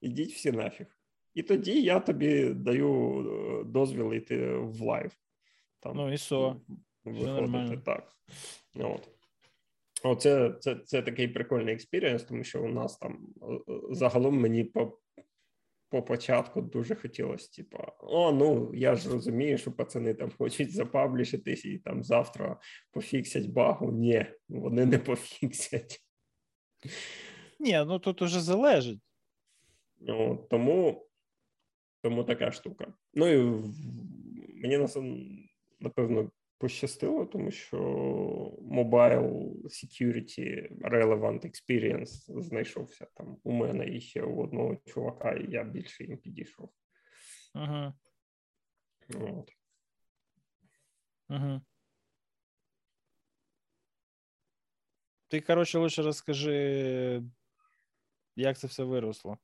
ідіть 0.00 0.32
всі 0.32 0.52
нафіг. 0.52 0.86
І 1.34 1.42
тоді 1.42 1.82
я 1.82 2.00
тобі 2.00 2.44
даю 2.54 3.20
е, 3.20 3.64
дозвіл 3.64 4.14
йти 4.14 4.56
в 4.56 4.80
live. 4.80 5.12
Там, 5.80 5.96
Ну 5.96 6.12
і 6.12 6.18
що? 6.18 6.60
Виходити 7.04 7.76
так. 7.76 8.12
От. 8.74 9.15
Оце 10.08 10.54
це, 10.60 10.76
це 10.84 11.02
такий 11.02 11.28
прикольний 11.28 11.74
experience, 11.74 12.22
тому 12.22 12.44
що 12.44 12.64
у 12.64 12.68
нас 12.68 12.98
там 12.98 13.28
е, 13.42 13.72
е, 13.72 13.80
загалом 13.90 14.40
мені 14.40 14.64
по 14.64 14.98
по 15.88 16.02
початку 16.02 16.62
дуже 16.62 16.94
хотілося, 16.94 17.50
типа, 17.50 17.92
о, 18.00 18.32
ну 18.32 18.74
я 18.74 18.94
ж 18.94 19.10
розумію, 19.10 19.58
що 19.58 19.72
пацани 19.72 20.14
там 20.14 20.30
хочуть 20.38 20.72
запаблішитись 20.72 21.64
і 21.64 21.78
там 21.78 22.04
завтра 22.04 22.60
пофіксять 22.90 23.46
багу. 23.46 23.92
Ні, 23.92 24.26
вони 24.48 24.86
не 24.86 24.98
пофіксять. 24.98 26.00
Ні, 27.60 27.84
ну 27.86 27.98
тут 27.98 28.22
уже 28.22 28.40
залежить. 28.40 29.00
Ну, 30.00 30.46
Тому 30.50 31.06
тому 32.02 32.24
така 32.24 32.52
штука. 32.52 32.94
Ну 33.14 33.28
і 33.28 33.62
мені 34.62 34.86
напевно 35.80 36.30
пощастило, 36.58 37.26
тому 37.26 37.50
що 37.50 37.78
Mobile 38.70 39.52
Security 39.62 40.68
Relevant 40.80 41.46
Experience 41.46 42.42
знайшовся 42.42 43.06
там 43.14 43.38
у 43.42 43.52
мене 43.52 43.96
і 43.96 44.00
ще 44.00 44.22
у 44.22 44.42
одного 44.42 44.76
чувака, 44.76 45.32
і 45.32 45.50
я 45.50 45.64
більше 45.64 46.04
їм 46.04 46.18
підійшов. 46.18 46.72
Ага. 47.54 47.94
От. 49.14 49.52
Ага. 51.28 51.62
Ти, 55.28 55.40
коротше, 55.40 55.78
лише 55.78 56.02
розкажи, 56.02 57.22
як 58.36 58.58
це 58.58 58.66
все 58.66 58.84
виросло. 58.84 59.38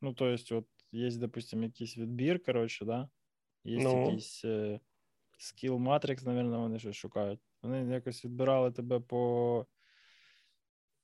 Ну, 0.00 0.14
то 0.14 0.32
есть, 0.32 0.52
от 0.52 0.66
є, 0.92 1.10
допустим, 1.10 1.62
якийсь 1.62 1.98
відбір, 1.98 2.44
коротше, 2.44 2.84
да? 2.84 3.08
Є 3.64 3.78
ну. 3.82 4.04
якийсь. 4.04 4.44
Е, 4.44 4.80
Skill 5.38 5.78
Matrix, 5.78 6.26
напевно, 6.26 6.60
вони 6.60 6.78
щось 6.78 6.96
шукають. 6.96 7.40
Вони 7.62 7.94
якось 7.94 8.24
відбирали 8.24 8.70
тебе 8.70 9.00
по 9.00 9.66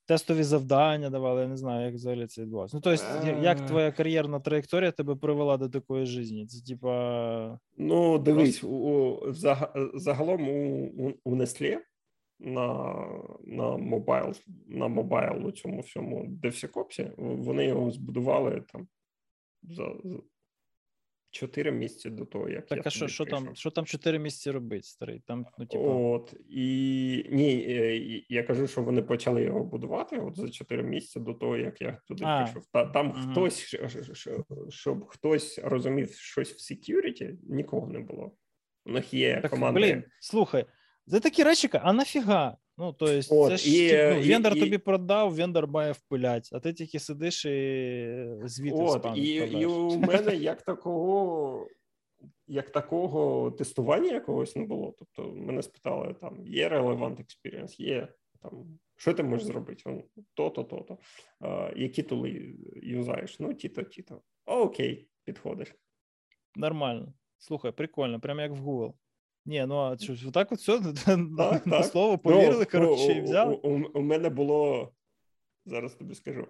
тестові 0.06 0.42
завдання 0.42 1.10
давали, 1.10 1.42
я 1.42 1.48
не 1.48 1.56
знаю, 1.56 1.86
як 1.86 1.94
взагалі 1.94 2.26
це 2.26 2.42
відбувалося. 2.42 2.76
Ну, 2.76 2.80
тобто, 2.80 3.26
як 3.42 3.60
е. 3.60 3.66
твоя 3.66 3.92
кар'єрна 3.92 4.40
траєкторія 4.40 4.92
тебе 4.92 5.14
привела 5.14 5.56
до 5.56 5.68
такої 5.68 6.06
житті? 6.06 6.46
Це 6.46 6.64
типа. 6.66 7.58
Ну, 7.76 8.18
дивись, 8.18 8.64
у, 8.64 9.18
загалом 9.94 10.48
у, 10.48 10.86
у, 10.86 11.12
у 11.24 11.36
Nestle 11.36 11.78
на 12.38 12.94
на 13.46 13.76
мобайл, 13.76 14.34
на 14.66 14.88
мобайл 14.88 15.46
у 15.46 15.52
цьому 15.52 15.80
всьому 15.80 16.24
DevSecOps, 16.42 17.10
вони 17.16 17.66
його 17.66 17.90
збудували 17.90 18.62
там 18.72 18.88
за, 19.62 19.92
Чотири 21.34 21.72
місяці 21.72 22.10
до 22.10 22.24
того, 22.24 22.48
як 22.48 22.66
так, 22.66 22.78
я 22.78 22.82
а 22.86 22.90
що 22.90 23.08
що 23.08 23.24
там 23.24 23.54
що 23.54 23.70
там 23.70 23.84
чотири 23.84 24.18
місяці 24.18 24.50
робить, 24.50 24.84
старий? 24.84 25.22
Там, 25.26 25.46
ну, 25.58 25.66
типу... 25.66 25.84
От 25.84 26.34
і 26.48 27.26
ні, 27.30 27.66
е, 27.68 28.24
я 28.28 28.42
кажу, 28.42 28.66
що 28.66 28.82
вони 28.82 29.02
почали 29.02 29.42
його 29.42 29.64
будувати 29.64 30.18
от 30.18 30.36
за 30.36 30.48
чотири 30.48 30.82
місяці 30.82 31.20
до 31.20 31.34
того, 31.34 31.56
як 31.56 31.80
я 31.80 31.98
туди 32.08 32.24
а, 32.26 32.44
пішов. 32.44 32.66
Та 32.72 32.84
там 32.84 33.10
угу. 33.10 33.30
хтось 33.30 33.76
щоб 34.68 35.06
хтось 35.06 35.60
розумів 35.64 36.12
щось 36.14 36.52
в 36.52 36.72
security, 36.72 37.36
нікого 37.42 37.88
не 37.88 37.98
було. 37.98 38.36
У 38.86 38.90
них 38.90 39.14
є 39.14 39.40
так, 39.40 39.50
команда. 39.50 39.80
Блін, 39.80 40.04
слухай, 40.20 40.66
це 41.06 41.20
такі 41.20 41.42
речі, 41.42 41.70
а 41.72 41.92
нафіга? 41.92 42.56
Ну, 42.78 42.92
то 42.92 43.06
есть, 43.06 43.32
От, 43.32 43.50
це 43.50 43.56
ж 43.56 43.70
і, 43.70 44.14
ну, 44.14 44.28
вендор 44.28 44.56
і, 44.56 44.60
тобі 44.60 44.78
продав, 44.78 45.34
вендор 45.34 45.68
має 45.68 45.92
впилять, 45.92 46.48
а 46.52 46.60
ти 46.60 46.72
тільки 46.72 46.98
сидиш 46.98 47.44
і 47.44 48.26
звідти 48.44 48.78
От, 48.78 49.06
і, 49.16 49.34
і 49.34 49.66
у 49.66 49.98
мене 49.98 50.36
як 50.36 50.62
такого 50.62 51.66
як 52.46 52.70
такого 52.70 53.50
тестування 53.50 54.12
якогось 54.12 54.56
не 54.56 54.64
було. 54.64 54.94
Тобто 54.98 55.32
мене 55.32 55.62
спитали, 55.62 56.14
там 56.14 56.46
є 56.46 56.68
relevant 56.68 57.16
experience, 57.16 57.80
є 57.80 58.08
там, 58.42 58.78
що 58.96 59.14
ти 59.14 59.22
можеш 59.22 59.46
зробити? 59.46 60.04
То-то, 60.34 60.64
то-то. 60.64 60.98
А, 61.40 61.72
які 61.76 62.02
тули 62.02 62.54
юзаєш? 62.82 63.40
Ну, 63.40 63.54
ті-то, 63.54 63.82
ті-то. 63.82 64.20
Окей, 64.46 65.08
підходиш. 65.24 65.74
Нормально. 66.56 67.12
Слухай, 67.38 67.72
прикольно, 67.72 68.20
прямо 68.20 68.40
як 68.40 68.52
в 68.52 68.68
Google. 68.68 68.94
Ні, 69.46 69.66
ну 69.66 69.76
а 69.76 69.96
що, 69.98 70.30
так 70.30 70.52
от 70.52 70.58
все 70.58 70.80
так, 71.38 71.66
на 71.66 71.82
слово 71.82 72.18
повірили, 72.18 72.66
ну, 72.74 72.80
коротше, 72.80 73.12
і 73.12 73.20
взяли. 73.20 73.54
У, 73.54 73.68
у, 73.68 73.90
у 73.94 74.00
мене 74.00 74.28
було 74.28 74.92
зараз 75.66 75.94
тобі 75.94 76.14
скажу 76.14 76.48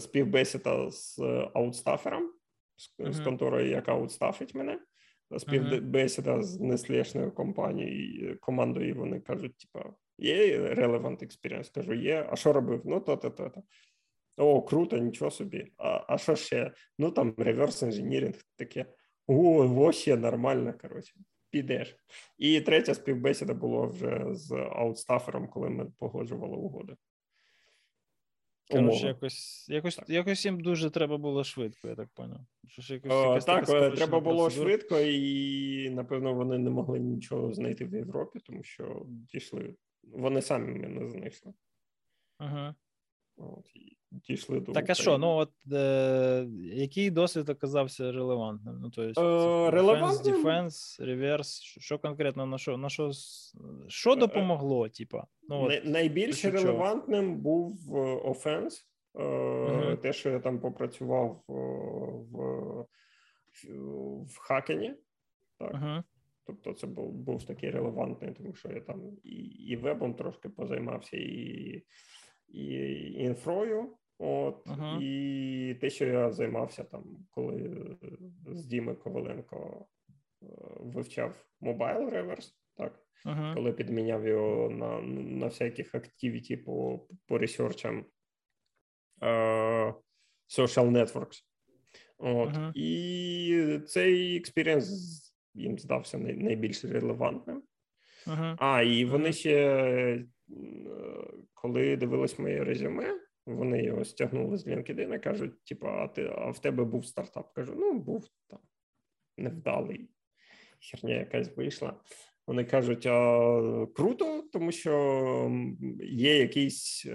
співбесіда 0.00 0.90
з 0.90 1.18
аутстафером, 1.54 2.32
з, 2.76 2.98
uh-huh. 2.98 3.12
з 3.12 3.20
конторою, 3.20 3.68
яка 3.68 3.92
аутстафить 3.92 4.54
мене. 4.54 4.80
Співбесіда 5.38 6.36
uh-huh. 6.36 6.42
з 6.42 6.60
неслішною 6.60 7.32
компанією, 7.32 8.38
командою, 8.40 8.88
і 8.88 8.92
вони 8.92 9.20
кажуть: 9.20 9.56
типа, 9.56 9.92
є 10.18 10.58
relevant 10.58 11.24
experience? 11.24 11.74
Кажу, 11.74 11.94
є. 11.94 12.28
А 12.30 12.36
що 12.36 12.52
робив? 12.52 12.82
Ну, 12.84 13.00
то-то, 13.00 13.30
то-то. 13.30 13.62
О, 14.36 14.62
круто, 14.62 14.98
нічого 14.98 15.30
собі. 15.30 15.72
А 15.76 16.04
а 16.08 16.18
що 16.18 16.36
ще? 16.36 16.72
Ну 16.98 17.10
там 17.10 17.34
реверс 17.38 17.82
інженіринг 17.82 18.34
таке. 18.56 18.86
О, 19.26 19.66
вообще 19.66 20.16
нормально, 20.16 20.74
коротше 20.80 21.14
підеш. 21.52 21.96
І 22.38 22.60
третя 22.60 22.94
співбесіда 22.94 23.54
була 23.54 23.86
вже 23.86 24.26
з 24.30 24.52
аутстафером, 24.52 25.48
коли 25.48 25.68
ми 25.68 25.92
погоджували 25.98 26.56
угоди. 26.56 26.96
Коротше, 28.70 29.06
якось 29.06 29.68
якось, 29.68 30.00
якось 30.08 30.44
їм 30.44 30.60
дуже 30.60 30.90
треба 30.90 31.18
було 31.18 31.44
швидко, 31.44 31.88
я 31.88 31.94
так 31.94 32.08
поняв. 32.14 32.40
Що 32.66 32.94
якось, 32.94 33.12
О, 33.12 33.40
так, 33.40 33.68
е, 33.68 33.90
треба 33.90 34.20
було 34.20 34.42
процедура. 34.44 34.70
швидко, 34.70 34.98
і 34.98 35.90
напевно 35.90 36.34
вони 36.34 36.58
не 36.58 36.70
могли 36.70 37.00
нічого 37.00 37.52
знайти 37.52 37.84
в 37.84 37.94
Європі, 37.94 38.38
тому 38.44 38.62
що 38.62 39.02
дійшли. 39.06 39.74
Вони 40.02 40.42
самі 40.42 40.78
мене 40.78 41.08
знайшли. 41.08 41.52
Ага. 42.38 42.74
От, 43.36 43.66
і 43.74 43.96
дійшли 44.10 44.60
до 44.60 44.72
Так, 44.72 44.90
а 44.90 44.94
що, 44.94 45.18
ну 45.18 45.28
от 45.28 45.52
е, 45.72 46.46
який 46.62 47.10
досвід 47.10 47.48
оказався 47.48 48.12
релевантним? 48.12 48.78
Ну, 48.80 48.90
то 48.90 49.02
есть, 49.02 49.18
е, 49.18 49.70
релевантним? 49.70 50.34
Defense, 50.34 51.04
реверс, 51.04 51.60
що 51.62 51.98
конкретно 51.98 52.46
на 52.46 52.58
що, 52.58 52.76
на 52.76 52.88
що, 52.88 53.10
що 53.88 54.12
е, 54.12 54.16
допомогло, 54.16 54.88
типа? 54.88 55.26
Ну, 55.48 55.62
от, 55.62 55.84
Найбільш 55.84 56.44
релевантним 56.44 57.26
чого? 57.26 57.38
був 57.38 57.94
офенс, 58.30 58.88
е, 59.14 59.22
uh 59.22 59.96
те, 59.96 60.12
що 60.12 60.30
я 60.30 60.38
там 60.38 60.60
попрацював 60.60 61.44
в, 61.48 62.86
в 64.22 64.38
Хакені, 64.38 64.94
так. 65.58 65.74
uh 65.74 66.02
Тобто 66.46 66.72
це 66.72 66.86
був 66.86 67.12
був 67.12 67.44
такий 67.44 67.70
релевантний, 67.70 68.32
тому 68.32 68.54
що 68.54 68.68
я 68.68 68.80
там 68.80 69.16
і 69.24 69.30
і 69.44 69.76
вебом 69.76 70.14
трошки 70.14 70.48
позаймався, 70.48 71.16
і 71.16 71.82
і 72.52 73.12
інфрою. 73.12 73.96
От 74.18 74.62
ага. 74.66 74.98
і 75.02 75.76
те, 75.80 75.90
що 75.90 76.06
я 76.06 76.32
займався 76.32 76.84
там, 76.84 77.04
коли 77.30 77.86
з 78.46 78.64
Діми 78.64 78.94
Коваленко 78.94 79.86
е, 80.42 80.46
вивчав 80.80 81.46
Mobile 81.60 82.10
Reverse, 82.10 82.52
так 82.76 83.06
ага. 83.24 83.54
коли 83.54 83.72
підміняв 83.72 84.26
його 84.26 84.70
на 84.70 85.00
на 85.00 85.46
всяких 85.46 85.94
активіті 85.94 86.56
по 86.56 87.06
по 87.26 87.38
ресерчам 87.38 88.04
uh, 89.20 89.94
social 90.48 90.90
networks. 90.90 91.42
От 92.18 92.48
ага. 92.48 92.72
і 92.74 93.80
цей 93.86 94.36
experience 94.36 94.88
їм 95.54 95.78
здався 95.78 96.18
найбільш 96.18 96.84
релевантним. 96.84 97.62
А, 98.58 98.82
і 98.82 99.04
вони 99.04 99.32
ще 99.32 100.24
коли 101.54 101.96
дивились 101.96 102.38
моє 102.38 102.64
резюме, 102.64 103.20
вони 103.46 103.82
його 103.82 104.04
стягнули 104.04 104.58
з 104.58 104.66
LinkedIn 104.66 105.14
і 105.14 105.18
кажуть: 105.18 105.64
типу, 105.64 105.86
а 105.86 106.08
ти 106.08 106.32
а 106.36 106.50
в 106.50 106.58
тебе 106.58 106.84
був 106.84 107.06
стартап? 107.06 107.52
Кажу, 107.54 107.74
ну 107.76 107.92
був 107.92 108.28
там 108.46 108.60
невдалий, 109.36 110.10
херня 110.80 111.14
якась 111.14 111.56
вийшла. 111.56 112.00
Вони 112.46 112.64
кажуть, 112.64 113.06
а 113.06 113.86
круто, 113.94 114.42
тому 114.52 114.72
що 114.72 115.50
є 116.00 116.38
якийсь 116.38 117.06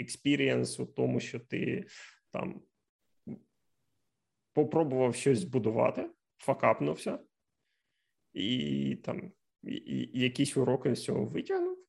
experience 0.00 0.80
у 0.80 0.86
тому, 0.86 1.20
що 1.20 1.40
ти 1.40 1.86
там 2.30 2.62
попробував 4.52 5.14
щось 5.14 5.38
збудувати, 5.38 6.10
fuckup 6.38 6.75
нувся, 6.75 7.18
і 8.32 8.96
там 9.04 9.32
і, 9.62 9.74
і 9.86 10.20
якісь 10.20 10.56
уроки 10.56 10.94
з 10.94 11.04
цього 11.04 11.24
витягнув. 11.24 11.85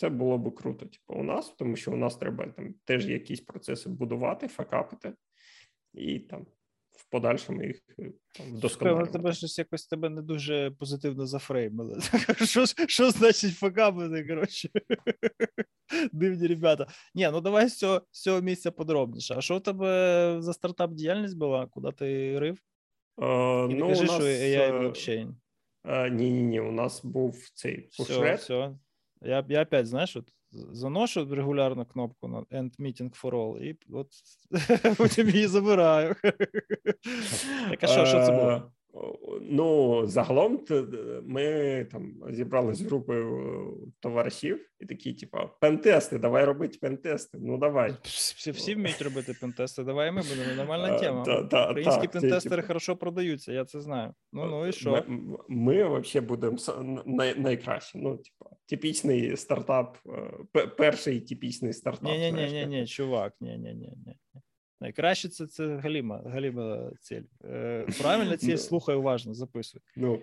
Це 0.00 0.08
було 0.08 0.38
б 0.38 0.54
круто, 0.54 0.86
типу, 0.86 1.20
у 1.20 1.22
нас, 1.22 1.54
тому 1.58 1.76
що 1.76 1.92
у 1.92 1.96
нас 1.96 2.16
треба 2.16 2.46
там 2.46 2.74
теж 2.84 3.06
якісь 3.06 3.40
процеси 3.40 3.88
будувати, 3.88 4.48
fuckup 4.48 4.88
ити, 4.88 5.14
і 5.94 6.18
там 6.18 6.46
в 6.90 7.10
подальшому 7.10 7.62
їх 7.62 7.80
е, 7.98 8.12
вдосконалювати. 8.50 9.12
тебе 9.12 9.32
щось 9.32 9.58
якось 9.58 9.86
тебе 9.86 10.08
не 10.08 10.22
дуже 10.22 10.70
позитивно 10.70 11.26
за 11.26 11.39
frame 11.39 11.73
или. 11.73 12.00
Що 12.44 12.64
що 12.66 13.10
значить 13.10 13.54
fuckup 13.54 13.96
ити, 13.96 14.24
коротше? 14.24 14.68
Дивні 16.12 16.46
ребята. 16.46 16.86
Ні, 17.14 17.28
ну 17.32 17.40
давай 17.40 17.68
з 17.68 17.78
цього, 17.78 18.02
з 18.10 18.22
цього 18.22 18.40
місця 18.40 18.70
подробніше. 18.70 19.34
А 19.36 19.40
що 19.40 19.56
у 19.56 19.60
тебе 19.60 20.36
за 20.40 20.52
стартап 20.52 20.92
діяльність 20.92 21.38
була? 21.38 21.66
Куди 21.66 21.92
ти 21.92 22.38
рив? 22.38 22.58
Uh, 23.16 23.70
І 23.70 23.74
ну, 23.74 23.88
кажи, 23.88 24.04
нас, 24.04 24.14
що 24.14 24.24
AI 24.24 24.80
блокчейн. 24.80 25.36
Ні, 26.10 26.30
ні, 26.30 26.42
ні, 26.42 26.60
у 26.60 26.72
нас 26.72 27.04
був 27.04 27.48
цей 27.54 27.90
пушред. 27.96 28.38
Все, 28.38 28.54
все. 28.54 28.78
Я 29.22 29.44
я 29.48 29.62
опять, 29.62 29.86
знаєш, 29.86 30.16
от 30.16 30.24
заношу 30.52 31.34
регулярно 31.34 31.86
кнопку 31.86 32.28
на 32.28 32.40
End 32.40 32.70
Meeting 32.78 33.22
for 33.22 33.30
All, 33.30 33.58
і 33.58 33.78
от 33.92 34.08
потім 34.96 35.28
її 35.28 35.46
забираю. 35.46 36.14
Так 37.70 37.78
а 37.82 37.86
що, 37.86 38.06
що 38.06 38.26
це 38.26 38.32
було? 38.32 38.50
Е, 38.50 38.62
Ну, 39.42 40.02
загалом 40.06 40.60
ми 41.24 41.86
там 41.90 42.14
зібрали 42.30 42.74
з 42.74 42.80
групою 42.82 43.90
товаришів 44.00 44.66
і 44.80 44.86
такі, 44.86 45.12
типу, 45.12 45.38
пентести, 45.60 46.18
давай 46.18 46.44
робити 46.44 46.78
пентести. 46.80 47.38
Ну 47.40 47.58
давай. 47.58 47.94
Всі 48.02 48.50
всі 48.50 48.74
вміють 48.74 49.02
робити 49.02 49.34
пентести. 49.40 49.84
Давай 49.84 50.12
ми 50.12 50.22
будемо 50.22 50.54
нормальна 50.56 50.98
тема. 50.98 51.24
Да, 51.24 51.42
да, 51.42 51.70
Українські 51.70 52.02
так, 52.02 52.10
пентестери 52.10 52.56
типу... 52.56 52.66
хорошо 52.66 52.96
продаються, 52.96 53.52
я 53.52 53.64
це 53.64 53.80
знаю. 53.80 54.14
Ну 54.32 54.46
ну 54.46 54.66
і 54.66 54.72
що? 54.72 54.90
Ми, 54.90 55.04
ми 55.48 56.00
взагалі 56.00 56.26
будемо 56.26 56.56
най, 57.06 57.38
найкраще. 57.38 57.98
Ну, 57.98 58.16
типу, 58.16 58.39
типічний 58.70 59.36
стартап, 59.36 59.98
е, 60.56 60.66
перший 60.66 61.20
типічний 61.20 61.72
стартап. 61.72 62.10
Ні, 62.10 62.18
ні, 62.18 62.32
ні, 62.32 62.52
ні, 62.52 62.66
ні, 62.66 62.86
чувак, 62.86 63.34
ні, 63.40 63.58
ні, 63.58 63.74
ні, 63.74 63.92
ні. 64.06 64.16
Найкраще 64.82 65.28
це 65.28 65.46
це 65.46 65.76
галіма, 65.76 66.22
галіма 66.26 66.90
ціль. 67.00 67.22
Е, 67.44 67.86
Правильна 68.00 68.36
ціль, 68.36 68.56
слухай 68.56 68.96
уважно, 68.96 69.34
записуй. 69.34 69.80
Ну. 69.96 70.20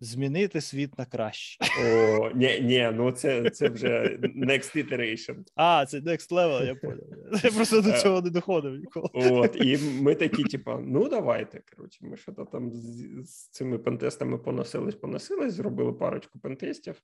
Змінити 0.00 0.60
світ 0.60 0.98
на 0.98 1.04
краще. 1.04 1.64
О, 1.84 2.30
ні, 2.34 2.60
ні, 2.60 2.90
ну 2.94 3.12
це 3.12 3.50
це 3.50 3.68
вже 3.68 4.18
next 4.36 4.76
iteration. 4.76 5.36
А, 5.54 5.86
це 5.86 5.98
next 5.98 6.30
level, 6.30 6.66
я 6.66 6.74
понял. 6.74 7.06
Я 7.44 7.50
просто 7.50 7.80
до 7.80 7.90
е, 7.90 7.98
цього 8.00 8.22
не 8.22 8.30
доходив 8.30 8.76
ніколи. 8.78 9.08
От, 9.14 9.56
І 9.56 9.78
ми 9.78 10.14
такі, 10.14 10.44
типу, 10.44 10.70
ну 10.82 11.08
давайте. 11.08 11.62
Коротше, 11.76 11.98
ми 12.02 12.16
що 12.16 12.32
то 12.32 12.44
там 12.44 12.70
з, 12.70 13.06
з 13.24 13.48
цими 13.48 13.78
пентестами 13.78 14.38
поносились, 14.38 14.94
поносились, 14.94 15.54
зробили 15.54 15.92
парочку 15.92 16.38
пентестів. 16.38 17.02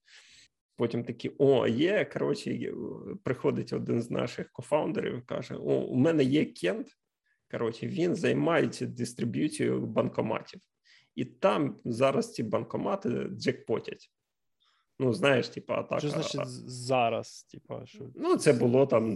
Потім 0.79 1.05
такі: 1.05 1.33
о, 1.39 1.67
є. 1.67 2.05
Коротше, 2.05 2.73
приходить 3.23 3.73
один 3.73 4.03
з 4.03 4.11
наших 4.11 4.53
кофаундерів 4.53 5.19
і 5.19 5.21
каже: 5.21 5.55
О, 5.55 5.75
у 5.75 5.95
мене 5.95 6.25
є 6.25 6.45
кент. 6.45 6.89
Коротше, 7.51 7.87
він 7.87 8.15
займається 8.15 8.87
дистриб'юцією 8.87 9.87
банкоматів, 9.87 10.61
і 11.15 11.25
там 11.25 11.81
зараз 11.85 12.33
ці 12.33 12.43
банкомати 12.43 13.27
джекпотять. 13.31 14.11
Ну, 15.01 15.13
знаєш, 15.13 15.49
типа, 15.49 15.83
так. 15.83 15.99
Що 15.99 16.09
значить 16.09 16.47
зараз? 16.71 17.43
Типа, 17.43 17.87
що... 17.87 18.05
Ну, 18.15 18.37
це 18.37 18.53
було 18.53 18.87
там 18.87 19.11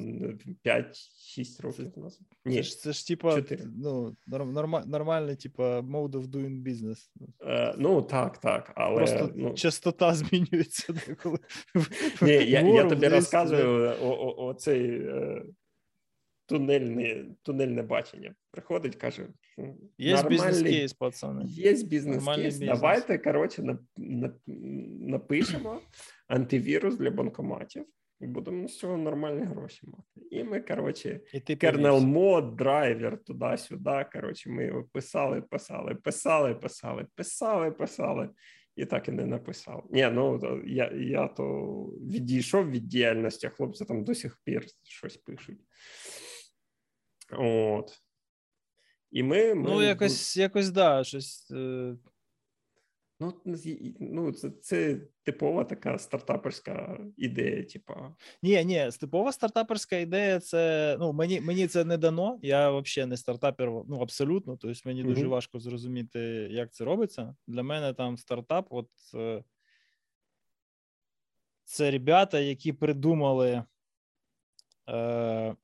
5-6 0.65 1.63
років 1.63 1.93
назад. 1.97 2.21
Ні, 2.45 2.57
Це 2.57 2.63
ж, 2.63 2.79
це 2.79 2.93
ж 2.93 3.07
типа, 3.07 3.43
ну, 3.77 4.17
норм, 4.27 4.77
нормальний, 4.87 5.37
типа, 5.37 5.81
mode 5.81 6.11
of 6.11 6.27
doing 6.27 6.63
business. 6.63 6.99
Е, 7.41 7.75
ну, 7.79 8.03
так, 8.03 8.39
так. 8.39 8.73
але... 8.75 8.97
Просто 8.97 9.31
ну... 9.35 9.55
частота 9.55 10.15
змінюється. 10.15 10.95
Коли... 11.23 11.39
Ні, 12.23 12.33
я 12.33 12.61
я 12.61 12.85
тобі 12.85 13.09
розказую 13.09 13.95
оцей 14.37 14.91
е, 14.91 15.43
тунельне 16.53 17.25
тунельне 17.43 17.83
бачення. 17.83 18.35
Приходить, 18.51 18.97
каже: 18.97 19.29
Є 19.99 20.23
бізнес-кейс, 20.29 20.93
пацани. 20.93 21.45
Є 21.47 21.73
бізнес-кейс. 21.73 22.59
Давайте, 22.59 23.19
коротше, 23.19 23.79
напишемо 25.01 25.81
антивірус 26.29 26.97
для 26.97 27.11
банкоматів. 27.11 27.87
І 28.21 28.27
будемо 28.27 28.69
з 28.69 28.79
цього 28.79 28.97
нормальні 28.97 29.45
гроші 29.45 29.87
мати. 29.87 30.29
І 30.31 30.45
ми, 30.45 30.61
коротше, 30.61 31.21
kernel 31.59 32.01
mode, 32.01 32.57
драйвер, 32.57 33.19
туди-сюди. 33.25 34.07
Коротше, 34.13 34.51
ми 34.51 34.65
його 34.65 34.85
писали, 34.93 35.41
писали, 35.41 35.95
писали, 35.95 36.55
писали, 36.55 37.07
писали, 37.17 37.71
писали, 37.71 38.29
і 38.77 38.85
так 38.85 39.09
і 39.09 39.13
не 39.13 39.27
написав. 39.27 39.87
Ні, 39.91 40.11
ну 40.13 40.41
я 40.67 40.93
я 40.95 41.29
то 41.29 41.45
відійшов 42.11 42.71
від 42.71 42.89
діяльності, 42.89 43.47
а 43.47 43.51
хлопці 43.51 43.85
там 43.85 44.05
до 44.05 44.15
сих 44.15 44.41
пір 44.45 44.67
щось 44.83 45.17
пишуть. 45.17 45.59
От. 47.39 48.03
І 49.11 49.23
ми. 49.23 49.55
ми 49.55 49.71
Ну, 49.71 49.83
якось, 49.83 50.37
якось, 50.37 50.71
да, 50.71 51.05
щось. 51.05 51.51
Е... 51.51 51.97
Ну, 53.21 53.35
ну 54.01 54.33
це, 54.33 54.51
це 54.51 55.01
типова 55.23 55.65
така 55.65 55.99
стартаперська 55.99 57.01
ідея, 57.17 57.65
типа. 57.65 58.15
Ні, 58.43 58.65
ні, 58.65 58.91
типова 59.01 59.33
стартаперська 59.33 59.97
ідея, 59.97 60.41
це 60.41 60.97
ну 61.01 61.13
мені 61.13 61.41
мені 61.41 61.67
це 61.67 61.85
не 61.85 61.97
дано. 61.97 62.39
Я 62.43 62.71
взагалі 62.71 63.11
не 63.11 63.17
стартапер, 63.17 63.69
ну 63.69 63.99
абсолютно. 64.01 64.57
Тобто 64.57 64.81
мені 64.85 65.03
дуже 65.03 65.27
важко 65.27 65.59
зрозуміти, 65.59 66.21
як 66.51 66.73
це 66.73 66.85
робиться. 66.85 67.37
Для 67.47 67.63
мене 67.63 67.93
там 67.93 68.17
стартап, 68.17 68.67
от 68.71 68.89
е, 69.15 69.45
це 71.65 71.91
ребята, 71.91 72.41
які 72.41 72.73
придумали. 72.73 73.65
Е, 74.89 75.57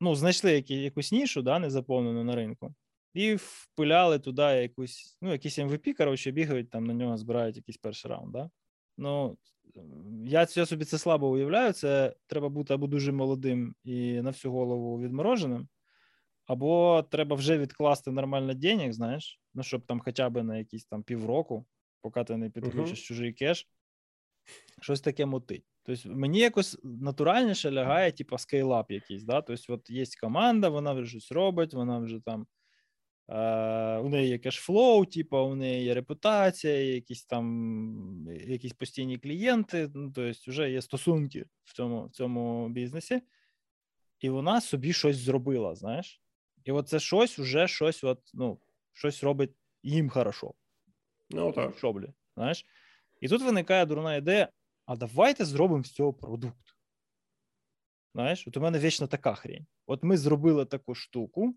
ну, 0.00 0.14
знайшли 0.14 0.52
які, 0.52 0.74
якусь 0.74 1.12
нішу, 1.12 1.42
да, 1.42 1.58
не 1.58 1.70
заповнену 1.70 2.24
на 2.24 2.34
ринку, 2.36 2.74
і 3.14 3.34
впиляли 3.34 4.18
туди 4.18 4.42
якусь, 4.42 5.18
ну, 5.22 5.32
якийсь 5.32 5.58
MVP, 5.58 5.96
коротше, 5.96 6.30
бігають 6.30 6.70
там 6.70 6.84
на 6.84 6.94
нього, 6.94 7.16
збирають 7.16 7.56
якийсь 7.56 7.78
перший 7.78 8.10
раунд. 8.10 8.32
Да? 8.32 8.50
Ну, 8.98 9.38
я, 10.24 10.46
я 10.54 10.66
собі 10.66 10.84
це 10.84 10.98
слабо 10.98 11.30
уявляю. 11.30 11.72
Це 11.72 12.14
треба 12.26 12.48
бути 12.48 12.74
або 12.74 12.86
дуже 12.86 13.12
молодим 13.12 13.74
і 13.84 14.20
на 14.22 14.30
всю 14.30 14.52
голову 14.52 15.00
відмороженим, 15.00 15.68
або 16.46 17.02
треба 17.10 17.36
вже 17.36 17.58
відкласти 17.58 18.10
нормально 18.10 18.54
денег, 18.54 18.92
знаєш, 18.92 19.40
ну, 19.54 19.62
щоб 19.62 19.86
там 19.86 20.00
хоча 20.00 20.30
б 20.30 20.42
на 20.42 20.58
якісь 20.58 20.84
там 20.84 21.02
півроку, 21.02 21.66
поки 22.00 22.24
ти 22.24 22.36
не 22.36 22.50
підключиш 22.50 22.98
uh-huh. 22.98 23.04
чужий 23.04 23.32
кеш, 23.32 23.68
щось 24.80 25.00
таке 25.00 25.26
мутить. 25.26 25.64
Тобто 25.96 26.18
мені 26.18 26.38
якось 26.38 26.78
натуральніше 26.82 27.70
лягає, 27.70 28.12
типу, 28.12 28.38
скейлап 28.38 28.90
якийсь. 28.90 29.24
Да? 29.24 29.42
Тобто, 29.42 29.74
от 29.74 29.90
є 29.90 30.04
команда, 30.20 30.68
вона 30.68 30.92
вже 30.92 31.10
щось 31.10 31.32
робить, 31.32 31.74
вона 31.74 31.98
вже 31.98 32.20
там. 32.20 32.46
Е, 33.28 33.98
у 33.98 34.08
неї 34.08 34.28
є 34.28 34.38
кешфлоу, 34.38 35.04
типу, 35.04 35.38
у 35.38 35.54
неї 35.54 35.84
є 35.84 35.94
репутація, 35.94 36.94
якісь 36.94 37.24
там 37.24 38.26
якісь 38.46 38.72
постійні 38.72 39.18
клієнти, 39.18 39.90
ну, 39.94 40.12
тобто 40.14 40.50
вже 40.50 40.70
є 40.70 40.82
стосунки 40.82 41.44
в 41.64 41.74
цьому 41.74 42.06
в 42.06 42.10
цьому 42.10 42.68
бізнесі, 42.68 43.20
і 44.20 44.30
вона 44.30 44.60
собі 44.60 44.92
щось 44.92 45.16
зробила, 45.16 45.74
знаєш. 45.74 46.22
І 46.64 46.72
от 46.72 46.88
це 46.88 47.00
щось 47.00 47.38
вже 47.38 47.68
щось, 47.68 48.04
от, 48.04 48.20
ну, 48.34 48.60
щось 48.92 49.24
робить 49.24 49.50
їм 49.82 50.10
хорошо. 50.10 50.54
Ну, 51.30 51.52
так. 51.52 51.78
Шоблі, 51.78 52.12
знаєш. 52.36 52.66
І 53.20 53.28
тут 53.28 53.42
виникає 53.42 53.86
дурна 53.86 54.16
ідея: 54.16 54.48
а 54.90 54.96
давайте 54.96 55.44
зробимо 55.44 55.84
з 55.84 55.90
цього 55.90 56.12
продукт. 56.12 56.76
Знаєш, 58.14 58.48
от 58.48 58.56
у 58.56 58.60
мене 58.60 58.78
вічно 58.78 59.06
така 59.06 59.34
хрінь. 59.34 59.66
От 59.86 60.02
ми 60.02 60.16
зробили 60.16 60.64
таку 60.64 60.94
штуку. 60.94 61.54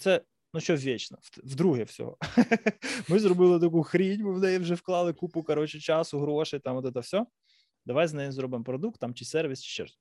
Це, 0.00 0.24
ну 0.54 0.60
що 0.60 0.76
вічно, 0.76 1.18
вдруге 1.44 1.84
всього. 1.84 2.16
Ми 3.08 3.18
зробили 3.18 3.60
таку 3.60 3.82
хрінь, 3.82 4.24
ми 4.24 4.32
в 4.32 4.38
неї 4.38 4.58
вже 4.58 4.74
вклали 4.74 5.12
купу 5.12 5.42
коротше, 5.42 5.80
часу, 5.80 6.20
грошей, 6.20 6.60
там 6.60 6.76
от 6.76 6.94
це 6.94 7.00
все. 7.00 7.26
Давай 7.86 8.08
з 8.08 8.12
нею 8.12 8.32
зробимо 8.32 8.64
продукт, 8.64 9.00
там, 9.00 9.14
чи 9.14 9.24
сервіс, 9.24 9.62
чи 9.62 9.70
ще 9.70 9.86
щось. 9.86 10.00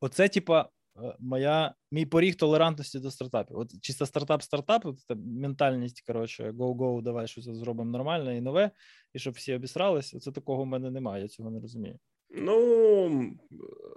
Оце, 0.00 0.28
типа, 0.28 0.68
моя, 1.18 1.74
мій 1.90 2.06
поріг 2.06 2.34
толерантності 2.34 2.98
до 2.98 3.10
стартапів. 3.10 3.58
От 3.58 3.80
чисто 3.80 4.04
стартап-стартап, 4.04 4.94
це 5.08 5.14
ментальність, 5.14 6.00
коротше, 6.06 6.50
go-go, 6.50 7.02
давай 7.02 7.26
щось 7.26 7.44
зробимо 7.44 7.90
нормальне 7.90 8.36
і 8.36 8.40
нове, 8.40 8.70
і 9.14 9.18
щоб 9.18 9.34
всі 9.34 9.54
обісрались. 9.54 10.10
Це 10.22 10.32
такого 10.32 10.62
в 10.62 10.66
мене 10.66 10.90
немає, 10.90 11.22
я 11.22 11.28
цього 11.28 11.50
не 11.50 11.60
розумію. 11.60 11.98
Ну, 12.30 13.36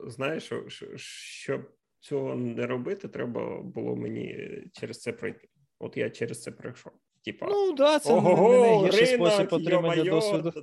знаєш, 0.08 0.52
щоб 0.96 1.72
цього 2.00 2.36
не 2.36 2.68
робити, 2.68 3.08
треба 3.08 3.62
було 3.62 3.96
мені 3.96 4.38
через 4.74 5.02
це 5.02 5.14
пройти. 5.14 5.48
От 5.80 5.98
я 5.98 6.10
через 6.10 6.42
це 6.42 6.52
пройшов. 6.52 6.92
Типа, 7.26 7.46
ну 7.50 7.74
да, 7.74 8.00
це 8.00 8.22
найгірший 8.22 9.08
спосіб 9.08 9.48
отримання 9.52 10.04
досвіду. 10.04 10.54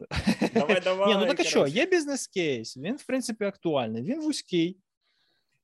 Давай, 0.54 0.80
давай. 0.84 1.08
Ні, 1.14 1.20
ну 1.20 1.26
так 1.26 1.40
а 1.40 1.44
що, 1.44 1.66
є 1.66 1.86
бізнес-кейс, 1.86 2.76
він, 2.76 2.96
в 2.96 3.06
принципі, 3.06 3.44
актуальний, 3.44 4.02
він 4.02 4.20
вузький. 4.20 4.78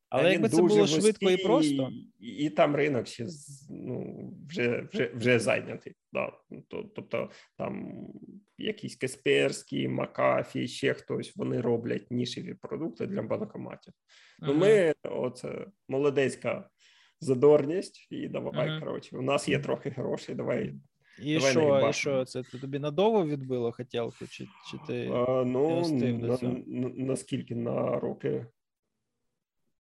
Але 0.09 0.33
якби 0.33 0.49
це 0.49 0.62
було 0.62 0.77
вузький, 0.77 1.01
швидко 1.01 1.31
і 1.31 1.37
просто. 1.37 1.90
І, 2.21 2.29
і 2.29 2.51
там 2.51 2.77
ринок 2.77 3.07
ще 3.07 3.27
ну, 3.71 4.33
вже 4.49 4.88
вже, 4.92 5.11
вже 5.14 5.38
зайнятий. 5.38 5.95
Да. 6.12 6.33
Тобто 6.69 7.31
там 7.59 7.92
якісь 8.59 8.97
Касперські, 8.97 9.88
Макафі, 9.88 10.69
ще 10.69 10.95
хтось 10.95 11.37
вони 11.37 11.61
роблять 11.61 12.11
нішеві 12.11 12.55
продукти 12.55 13.07
для 13.07 13.23
банкоматів. 13.23 13.92
Uh-huh. 13.92 14.47
Ну, 14.47 14.55
Ми 14.55 14.95
оце 15.03 15.66
молодецька 15.88 16.69
задорність, 17.21 18.07
і 18.11 18.29
давай, 18.29 18.69
uh-huh. 18.69 18.81
коротше, 18.81 19.16
у 19.16 19.23
нас 19.23 19.49
є 19.49 19.59
трохи 19.59 19.90
грошей, 19.90 20.35
давай. 20.35 20.75
І 21.23 21.35
давай 21.35 21.51
що, 21.51 21.88
і 21.90 21.92
що, 21.92 22.25
це 22.25 22.42
ти 22.42 22.59
тобі 22.59 22.79
надовго 22.79 23.27
відбило 23.27 23.73
хотілку, 23.73 24.27
чи 24.27 24.45
чи 24.71 24.79
ти 24.87 25.11
а, 25.12 25.45
ну, 25.45 25.88
на, 25.88 26.38
на, 26.66 26.88
наскільки 26.97 27.55
на 27.55 28.01
роки 28.01 28.47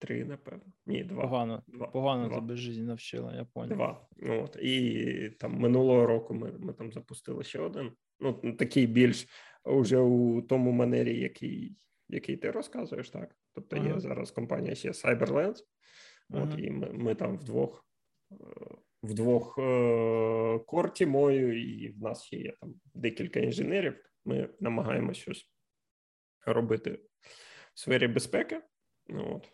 три, 0.04 0.24
напевно. 0.24 0.72
Ні, 0.86 1.04
два. 1.04 1.22
Погано 1.22 1.62
два. 1.66 1.86
погано 1.86 2.28
два. 2.28 2.36
тебе 2.36 2.56
життя 2.56 2.82
навчила, 2.82 3.34
я 3.34 3.44
понял. 3.44 3.76
Два. 3.76 4.08
От. 4.22 4.56
І 4.62 5.36
там 5.40 5.58
минулого 5.58 6.06
року 6.06 6.34
ми 6.34 6.52
ми 6.58 6.72
там 6.72 6.92
запустили 6.92 7.44
ще 7.44 7.60
один. 7.60 7.92
Ну, 8.20 8.32
такий 8.58 8.86
більш 8.86 9.26
уже 9.64 9.98
у 9.98 10.42
тому 10.42 10.72
манері, 10.72 11.20
який 11.20 11.76
який 12.08 12.36
ти 12.36 12.50
розказуєш, 12.50 13.10
так. 13.10 13.36
Тобто 13.54 13.76
ага. 13.76 13.88
є 13.88 14.00
зараз 14.00 14.30
компанія 14.30 14.74
ще 14.74 14.90
Cyberlands, 14.90 15.58
ага. 16.30 16.44
от, 16.52 16.58
і 16.58 16.70
ми 16.70 16.92
ми 16.92 17.14
там 17.14 17.38
вдвох 17.38 17.86
е, 18.32 18.36
вдвох 19.02 19.58
е- 19.58 20.58
корті 20.66 21.06
мою, 21.06 21.62
і 21.62 21.88
в 21.88 22.02
нас 22.02 22.24
ще 22.24 22.36
є 22.36 22.52
там 22.60 22.74
декілька 22.94 23.40
інженерів. 23.40 24.10
Ми 24.24 24.48
намагаємося 24.60 25.20
щось 25.20 25.50
робити 26.46 27.00
в 27.74 27.80
сфері 27.80 28.08
безпеки. 28.08 28.60
Ну, 29.06 29.36
от. 29.36 29.48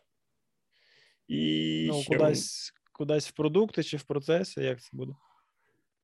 І 1.31 1.87
ну, 1.93 2.03
ще... 2.03 2.16
кудись 2.16 2.73
кудись 2.93 3.29
в 3.29 3.33
продукти 3.33 3.83
чи 3.83 3.97
в 3.97 4.03
процеси, 4.03 4.64
як 4.64 4.83
це 4.83 4.88
буде? 4.93 5.12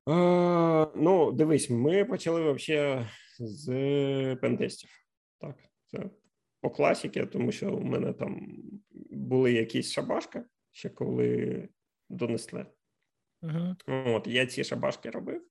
А, 0.05 0.87
Ну, 0.95 1.31
дивись, 1.31 1.69
ми 1.69 2.05
почали 2.05 2.51
взагалі 2.53 3.05
з 3.39 4.35
пентестів. 4.41 4.89
Так, 5.41 5.55
це 5.85 6.09
по 6.61 6.69
класіки, 6.69 7.25
тому 7.25 7.51
що 7.51 7.73
у 7.73 7.83
мене 7.83 8.13
там 8.13 8.57
були 9.11 9.53
якісь 9.53 9.91
шабашки, 9.91 10.43
ще 10.71 10.89
коли 10.89 11.69
донесли. 12.09 12.65
Uh-huh. 13.41 13.75
От, 13.87 14.27
Я 14.27 14.45
ці 14.45 14.63
шабашки 14.63 15.09
робив. 15.09 15.47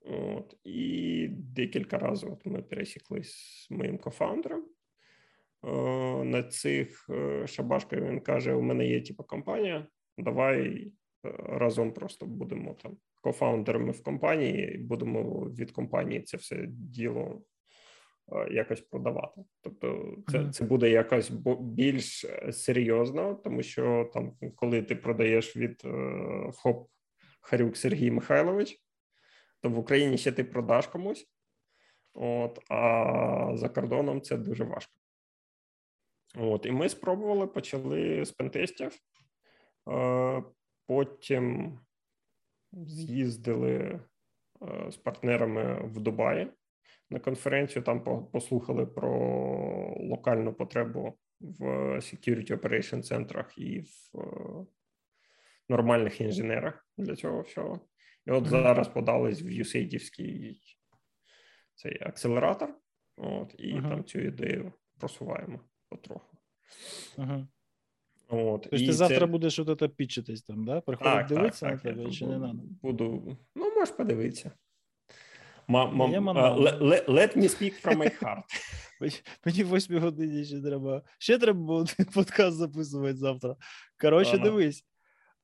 От, 0.00 0.56
І 0.64 1.28
декілька 1.30 1.98
разів 1.98 2.32
от 2.32 2.46
ми 2.46 2.62
пересіклись 2.62 3.66
з 3.66 3.70
моїм 3.70 3.98
кофаундером. 3.98 4.64
Е, 5.64 6.24
на 6.24 6.42
цих 6.42 7.06
е, 7.10 7.46
шабашках 7.46 8.00
він 8.00 8.20
каже: 8.20 8.54
у 8.54 8.62
мене 8.62 8.86
є 8.86 9.00
типу 9.00 9.24
компанія, 9.24 9.86
давай 10.18 10.92
е, 11.26 11.34
разом 11.38 11.92
просто 11.92 12.26
будемо 12.26 12.74
там 12.74 12.96
кофаундерами 13.22 13.92
в 13.92 14.02
компанії, 14.02 14.74
і 14.74 14.78
будемо 14.78 15.44
від 15.44 15.70
компанії 15.70 16.22
це 16.22 16.36
все 16.36 16.66
діло 16.68 17.42
якось 18.50 18.80
продавати. 18.80 19.40
Тобто, 19.60 20.16
це 20.28 20.50
це 20.50 20.64
буде 20.64 20.90
якось 20.90 21.30
більш 21.60 22.26
серйозно, 22.50 23.34
тому 23.34 23.62
що 23.62 24.10
там, 24.14 24.32
коли 24.54 24.82
ти 24.82 24.96
продаєш 24.96 25.56
від 25.56 25.82
ФОП 26.52 26.88
Харюк 27.40 27.76
Сергій 27.76 28.10
Михайлович, 28.10 28.76
то 29.60 29.68
в 29.68 29.78
Україні 29.78 30.18
ще 30.18 30.32
ти 30.32 30.44
продаш 30.44 30.86
комусь, 30.86 31.26
от 32.14 32.58
а 32.68 33.52
за 33.54 33.68
кордоном 33.68 34.20
це 34.20 34.36
дуже 34.36 34.64
важко. 34.64 34.99
От, 36.38 36.66
І 36.66 36.70
ми 36.70 36.88
спробували, 36.88 37.46
почали 37.46 38.24
з 38.24 38.30
пентестів, 38.30 38.92
потім 40.86 41.78
з'їздили 42.72 44.00
з 44.88 44.96
партнерами 44.96 45.82
в 45.84 46.00
Дубаї 46.00 46.48
на 47.10 47.20
конференцію. 47.20 47.82
Там 47.82 48.28
послухали 48.32 48.86
про 48.86 49.10
локальну 50.00 50.54
потребу 50.54 51.18
в 51.40 51.64
security 51.96 52.60
operation 52.60 53.02
центрах 53.02 53.58
і 53.58 53.80
в 53.80 54.66
нормальних 55.68 56.20
інженерах 56.20 56.86
для 56.96 57.16
цього 57.16 57.40
всього. 57.40 57.80
І 58.26 58.30
от 58.30 58.46
зараз 58.46 58.88
подались 58.88 59.42
в 59.42 59.46
USAID 59.46 60.56
цей 61.74 61.98
акселератор, 62.02 62.74
от, 63.16 63.54
і 63.58 63.74
uh-huh. 63.74 63.88
там 63.88 64.04
цю 64.04 64.20
ідею 64.20 64.72
просуваємо 64.98 65.60
потроху. 65.90 66.36
Ага. 67.18 67.46
От, 68.28 68.62
Тобто 68.62 68.76
і 68.76 68.86
ти 68.86 68.92
завтра 68.92 69.26
будеш 69.26 69.58
от 69.58 69.96
пічитись 69.96 70.42
там, 70.42 70.64
да? 70.64 70.80
Приходить 70.80 71.26
дивитися 71.26 71.66
так, 71.66 71.84
на 71.84 71.90
тебе 71.92 72.10
чи 72.10 72.26
не 72.26 72.38
треба? 72.38 72.54
Буду, 72.82 73.36
ну, 73.54 73.74
можеш 73.74 73.94
подивитися. 73.94 74.50
Мам, 75.68 76.02
uh, 76.02 76.78
let, 76.80 77.08
let 77.08 77.36
me 77.36 77.48
speak 77.48 77.82
from 77.82 77.96
my 77.96 78.22
heart. 78.22 78.42
Мені 79.44 79.64
в 79.64 79.76
8 79.76 79.98
годині 79.98 80.44
ще 80.44 80.60
треба. 80.60 81.02
Ще 81.18 81.38
треба 81.38 81.60
було 81.60 81.86
подкаст 82.14 82.56
записувати 82.56 83.14
завтра. 83.14 83.56
Коротше, 84.00 84.38
дивись. 84.38 84.84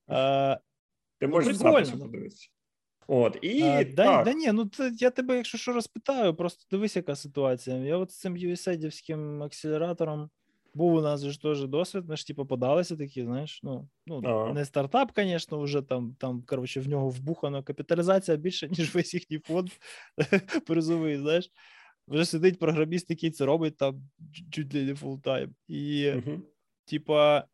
А, 0.06 0.58
Ти 1.20 1.26
можеш 1.26 1.52
ну, 1.52 1.58
завтра 1.58 1.96
подивитися. 1.96 2.48
От, 3.08 3.38
і 3.42 3.62
а, 3.62 3.84
да, 3.84 4.22
да 4.22 4.32
ні, 4.32 4.52
ну 4.52 4.66
це, 4.66 4.92
я 4.98 5.10
тебе, 5.10 5.36
якщо 5.36 5.58
що 5.58 5.72
розпитаю, 5.72 6.34
просто 6.34 6.64
дивись, 6.70 6.96
яка 6.96 7.16
ситуація. 7.16 7.76
Я 7.76 7.96
от 7.96 8.10
з 8.10 8.18
цим 8.18 8.36
USAID-івським 8.36 9.42
акселератором 9.42 10.30
був 10.74 10.94
у 10.94 11.00
нас 11.00 11.24
ж 11.24 11.42
теж 11.42 11.64
досвід, 11.64 12.08
ми 12.08 12.16
ж 12.16 12.26
типу 12.26 12.46
подалися 12.46 12.96
такі, 12.96 13.24
знаєш, 13.24 13.60
ну 13.62 13.88
ну 14.06 14.22
ага. 14.24 14.52
не 14.52 14.64
стартап, 14.64 15.12
звісно, 15.16 15.60
вже 15.60 15.82
там, 15.82 16.16
там, 16.18 16.42
коротше, 16.46 16.80
в 16.80 16.88
нього 16.88 17.08
вбухано 17.08 17.62
капіталізація 17.62 18.36
більше, 18.36 18.68
ніж 18.78 18.94
весь 18.94 19.14
їхній 19.14 19.38
фонд 19.38 19.70
призовий, 20.66 21.16
знаєш. 21.16 21.50
Вже 22.08 22.24
сидить 22.24 22.58
програміст, 22.58 23.10
який 23.10 23.30
це 23.30 23.44
робить 23.44 23.76
там 23.76 24.02
чуть 24.50 24.74
ли 24.74 24.82
не 24.82 24.94
full-time. 24.94 25.54
І, 25.68 26.04
uh 26.04 26.40
типа, 26.84 27.44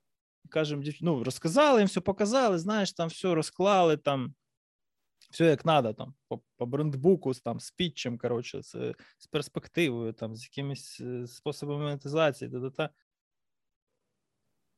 кажемо, 0.48 0.82
ну, 1.00 1.24
розказали 1.24 1.80
їм 1.80 1.86
все, 1.86 2.00
показали, 2.00 2.58
знаєш, 2.58 2.92
там 2.92 3.08
все 3.08 3.34
розклали, 3.34 3.96
там 3.96 4.34
все 5.32 5.44
як 5.44 5.64
надо, 5.64 5.92
там, 5.92 6.14
по, 6.28 6.40
по 6.56 6.66
brand 6.66 6.97
book 6.97 7.22
у, 7.22 7.34
там, 7.34 7.60
з 7.60 7.70
pitch 7.70 8.00
ем, 8.00 8.18
коротше, 8.18 8.62
з, 8.62 8.94
з 9.18 9.26
перспективою, 9.26 10.12
там, 10.12 10.36
з 10.36 10.42
якимись 10.42 11.00
е, 11.00 11.26
способами 11.26 11.78
монетизації, 11.84 12.50
та-та-та. 12.50 12.90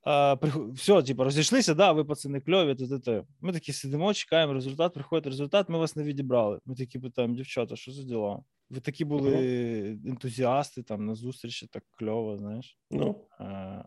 А, 0.04 0.36
все, 0.72 1.02
типу, 1.02 1.24
розійшлися, 1.24 1.74
да, 1.74 1.92
ви 1.92 2.04
пацани 2.04 2.40
кльові, 2.40 2.74
то, 2.74 2.88
то, 2.88 2.98
то. 2.98 3.26
Ми 3.40 3.52
такі 3.52 3.72
сидимо, 3.72 4.14
чекаємо 4.14 4.52
результат, 4.52 4.94
приходить 4.94 5.26
результат, 5.26 5.68
ми 5.68 5.78
вас 5.78 5.96
не 5.96 6.02
відібрали. 6.02 6.60
Ми 6.64 6.74
такі 6.74 6.98
питаємо, 6.98 7.34
дівчата, 7.34 7.76
що 7.76 7.92
за 7.92 8.02
діла? 8.02 8.42
Ви 8.70 8.80
такі 8.80 9.04
були 9.04 9.30
uh-huh. 9.30 10.08
ентузіасти 10.08 10.82
там 10.82 11.06
на 11.06 11.14
зустрічі, 11.14 11.66
так 11.66 11.84
кльово, 11.90 12.36
знаєш. 12.36 12.78
Ну, 12.90 13.26
а, 13.38 13.82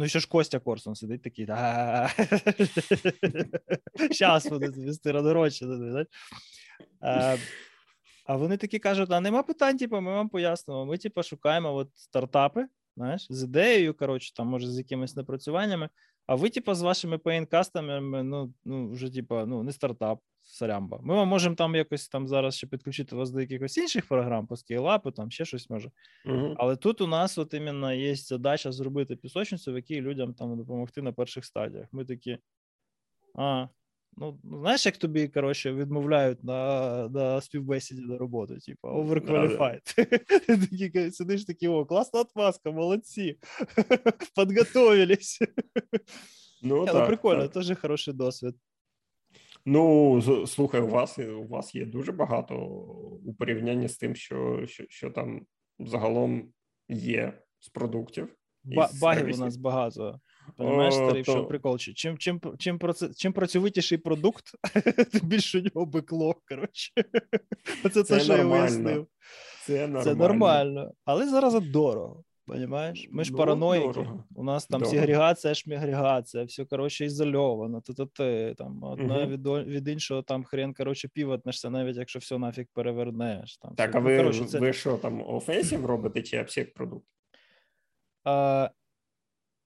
ну 0.00 0.06
і 0.06 0.08
ще 0.08 0.20
ж 0.20 0.28
Костя 0.28 0.58
Корсон 0.58 0.94
сидить 0.94 1.22
такий. 1.22 1.46
Щас 4.10 4.46
буде 4.46 4.68
вести 4.68 5.12
радорочі. 5.12 5.66
А, 7.00 7.36
а 8.26 8.36
вони 8.36 8.56
такі 8.56 8.78
кажуть: 8.78 9.10
а 9.10 9.20
нема 9.20 9.42
питань, 9.42 9.76
типу, 9.76 10.00
ми 10.00 10.12
вам 10.12 10.28
пояснимо. 10.28 10.86
Ми, 10.86 10.98
типу, 10.98 11.22
шукаємо 11.22 11.74
от 11.74 11.88
стартапи 11.94 12.66
знаєш, 12.96 13.26
з 13.30 13.42
ідеєю, 13.42 13.94
коротше, 13.94 14.34
там, 14.34 14.46
може, 14.46 14.70
з 14.70 14.78
якимись 14.78 15.16
напрацюваннями. 15.16 15.88
А 16.26 16.34
ви, 16.34 16.50
типу, 16.50 16.74
з 16.74 16.82
вашими 16.82 17.18
пейнкастами, 17.18 18.22
ну, 18.22 18.54
ну, 18.64 18.90
вже, 18.90 19.10
типу, 19.10 19.46
ну, 19.46 19.62
не 19.62 19.72
стартап, 19.72 20.20
сарямба. 20.42 20.98
Ми 21.02 21.14
вам 21.14 21.28
можемо 21.28 21.54
там 21.54 21.74
якось 21.74 22.08
там 22.08 22.28
зараз 22.28 22.54
ще 22.54 22.66
підключити 22.66 23.16
вас 23.16 23.30
до 23.30 23.40
якихось 23.40 23.78
інших 23.78 24.08
програм, 24.08 24.46
по 24.46 24.56
скейлапу, 24.56 25.10
там 25.10 25.30
ще 25.30 25.44
щось 25.44 25.70
може. 25.70 25.90
uh 26.26 26.54
Але 26.56 26.76
тут 26.76 27.00
у 27.00 27.06
нас 27.06 27.38
от 27.38 27.54
іменно 27.54 27.92
є 27.92 28.14
задача 28.14 28.72
зробити 28.72 29.16
пісочницю, 29.16 29.72
в 29.72 29.76
якій 29.76 30.00
людям 30.00 30.34
там 30.34 30.56
допомогти 30.56 31.02
на 31.02 31.12
перших 31.12 31.44
стадіях. 31.44 31.86
Ми 31.92 32.04
такі. 32.04 32.38
А, 33.34 33.68
Ну, 34.16 34.38
знаєш, 34.44 34.86
як 34.86 34.96
тобі, 34.96 35.28
коротше, 35.28 35.72
відмовляють 35.72 36.44
на 36.44 37.08
на 37.08 37.40
співбесіді 37.40 38.00
на 38.00 38.18
роботу, 38.18 38.58
типу, 38.58 38.88
overqualified. 38.88 39.80
Ти 40.92 41.12
сидиш 41.12 41.44
такий, 41.44 41.68
о, 41.68 41.86
класна 41.86 42.20
отмазка, 42.20 42.70
молодці. 42.70 43.38
Подготовились. 44.34 45.38
Ну, 46.62 46.86
так, 46.86 47.06
прикольно, 47.06 47.48
теж 47.48 47.78
хороший 47.78 48.14
досвід. 48.14 48.54
Ну, 49.64 50.22
слухай, 50.46 50.80
у 50.80 50.88
вас 50.88 51.18
у 51.18 51.46
вас 51.48 51.74
є 51.74 51.86
дуже 51.86 52.12
багато 52.12 52.56
у 53.24 53.34
порівнянні 53.34 53.88
з 53.88 53.96
тим, 53.96 54.14
що 54.14 54.66
що, 54.66 54.84
що 54.88 55.10
там 55.10 55.46
загалом 55.78 56.52
є 56.88 57.42
з 57.60 57.68
продуктів. 57.68 58.28
Ба- 58.64 58.90
багів 59.00 59.24
у 59.34 59.38
нас 59.38 59.56
багато. 59.56 60.20
Понимаєш, 60.56 60.94
старий, 60.94 61.24
що 61.24 61.44
прикол? 61.44 61.78
Чим 61.78 62.18
чим, 62.18 62.40
чим, 62.58 62.80
чим 63.16 63.32
працьовитіший 63.32 63.98
продукт, 63.98 64.44
тим 65.12 65.20
більше 65.28 65.58
у 65.58 65.62
нього 65.62 65.86
беклог, 65.86 66.34
коротше. 66.48 66.92
Це 67.92 68.02
те, 68.02 68.20
що 68.20 68.32
я 68.32 68.44
вияснив. 68.44 69.06
Це 69.66 69.86
нормально. 69.86 70.02
Це 70.04 70.14
нормально. 70.14 70.92
Але 71.04 71.28
зараз 71.28 71.54
дорого. 71.54 72.24
Понимаєш? 72.50 73.08
Ми 73.10 73.24
ж 73.24 73.32
ну, 73.32 73.38
параноїки. 73.38 73.86
Дорого. 73.86 74.24
У 74.34 74.44
нас 74.44 74.66
там 74.66 74.80
дорого. 74.80 74.96
сегрегація, 74.96 75.54
шмігрегація, 75.54 76.44
все 76.44 76.64
коротше 76.64 77.04
ізольовано. 77.04 77.80
то 77.80 78.06
ти 78.06 78.54
там 78.58 78.82
одне 78.82 79.18
угу. 79.18 79.30
від 79.30 79.66
від 79.68 79.88
іншого 79.88 80.22
там 80.22 80.44
хрен 80.44 80.74
коротше 80.74 81.08
півотнешся, 81.08 81.70
навіть 81.70 81.96
якщо 81.96 82.18
все 82.18 82.38
нафіг 82.38 82.66
перевернеш. 82.72 83.56
Там, 83.56 83.74
Так, 83.74 83.90
все. 83.90 83.98
а 83.98 84.00
ну, 84.00 84.06
ви 84.06 84.16
коротше, 84.16 84.44
це... 84.44 84.58
ви 84.58 84.72
що 84.72 84.96
там 84.96 85.30
офенсів 85.30 85.86
робите 85.86 86.22
чи 86.22 86.40
обсек 86.40 86.74
продукт? 86.74 87.06
А, 88.24 88.70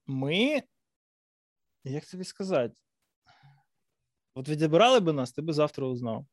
Ми. 0.07 0.61
Як 1.83 2.05
тобі 2.05 2.23
сказати? 2.23 2.75
От 4.35 4.49
відібрали 4.49 4.99
би 4.99 5.13
нас, 5.13 5.31
ти 5.31 5.41
би 5.41 5.53
завтра 5.53 5.87
узнав. 5.87 6.25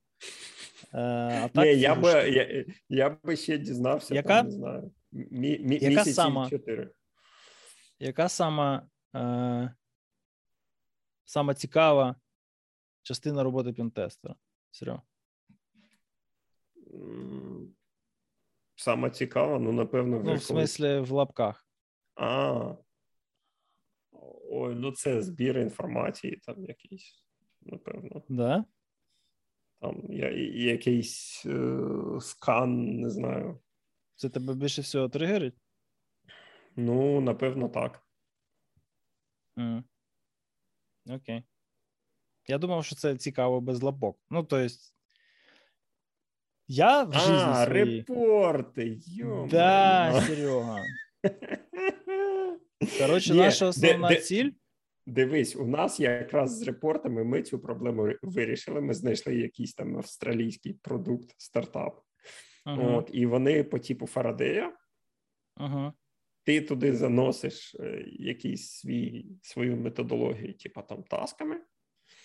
Е, 0.95 0.99
а 1.45 1.49
так, 1.49 1.65
Ні, 1.65 1.75
я 1.75 1.95
би 1.95 2.11
я, 2.11 2.65
я 2.89 3.17
би 3.25 3.37
ще 3.37 3.59
дізнався, 3.59 4.15
яка, 4.15 4.29
там, 4.29 4.47
не 4.47 4.53
знаю. 4.53 4.91
Мі, 5.13 5.59
мі, 5.59 5.79
яка 5.79 6.05
сама, 6.05 6.51
4. 6.51 6.91
Яка 7.99 8.29
сама 8.29 8.89
е, 9.15 9.75
сама 11.25 11.55
цікава 11.55 12.17
частина 13.03 13.43
роботи 13.43 13.73
пінтестера? 13.73 14.35
Серйозно? 14.71 15.03
Сама 18.75 19.11
цікава, 19.11 19.59
ну, 19.59 19.73
напевно. 19.73 20.23
Ну, 20.25 20.35
в 20.35 20.43
смислі, 20.43 21.01
в 21.01 21.11
лапках. 21.11 21.67
А. 22.15 22.75
Ой, 24.51 24.75
ну 24.75 24.93
це 24.93 25.23
збір 25.23 25.59
інформації 25.59 26.37
там 26.37 26.65
якийсь, 26.65 27.25
напевно. 27.61 28.23
Да? 28.29 28.65
Там 29.81 30.03
я, 30.09 30.31
якийсь 30.73 31.43
е, 31.47 31.79
скан, 32.21 33.01
не 33.01 33.11
знаю. 33.11 33.62
Це 34.23 34.29
тебе 34.29 34.55
більше 34.55 34.83
всього 34.83 35.09
тригерить? 35.09 35.55
Ну, 36.77 37.21
напевно, 37.21 37.69
так. 37.69 38.03
Mm. 39.57 39.83
Окей. 41.11 41.43
Я 42.49 42.59
думав, 42.59 42.85
що 42.85 42.97
це 42.97 43.17
цікаво 43.17 43.61
без 43.61 43.83
лапок. 43.83 44.19
Ну, 44.31 44.45
то 44.45 44.59
есть, 44.59 44.95
я 46.69 47.03
в 47.03 47.13
житті 47.13 47.33
А, 47.33 47.67
своїй... 47.67 47.99
репорти, 47.99 49.01
йо 49.07 49.49
Да, 49.51 50.23
Серега. 50.27 50.79
Коротше, 52.99 53.35
наша 53.35 53.67
основна 53.67 54.09
де, 54.09 54.17
ціль. 54.17 54.51
Дивись, 55.07 55.57
у 55.57 55.67
нас 55.67 56.01
якраз 56.01 56.59
з 56.59 56.63
репортами 56.63 57.25
ми 57.25 57.43
цю 57.43 57.59
проблему 57.59 58.13
вирішили. 58.23 58.81
Ми 58.81 58.95
знайшли 58.95 59.37
якийсь 59.37 59.75
там 59.75 59.97
австралійський 59.97 60.73
продукт, 60.73 61.35
стартап. 61.39 62.03
Uh-huh. 62.67 62.97
От, 62.97 63.11
І 63.13 63.27
вони 63.27 63.65
по 63.65 63.79
типу 63.79 64.07
Фарадея. 64.07 64.77
Uh-huh. 65.57 65.93
Ти 66.45 66.61
туди 66.61 66.97
заносиш 66.97 67.75
е, 67.81 68.05
якийсь 68.07 68.71
свій, 68.71 69.27
свою 69.43 69.77
методологію, 69.77 70.55
типу 70.55 70.83
там 70.83 71.03
тасками, 71.03 71.61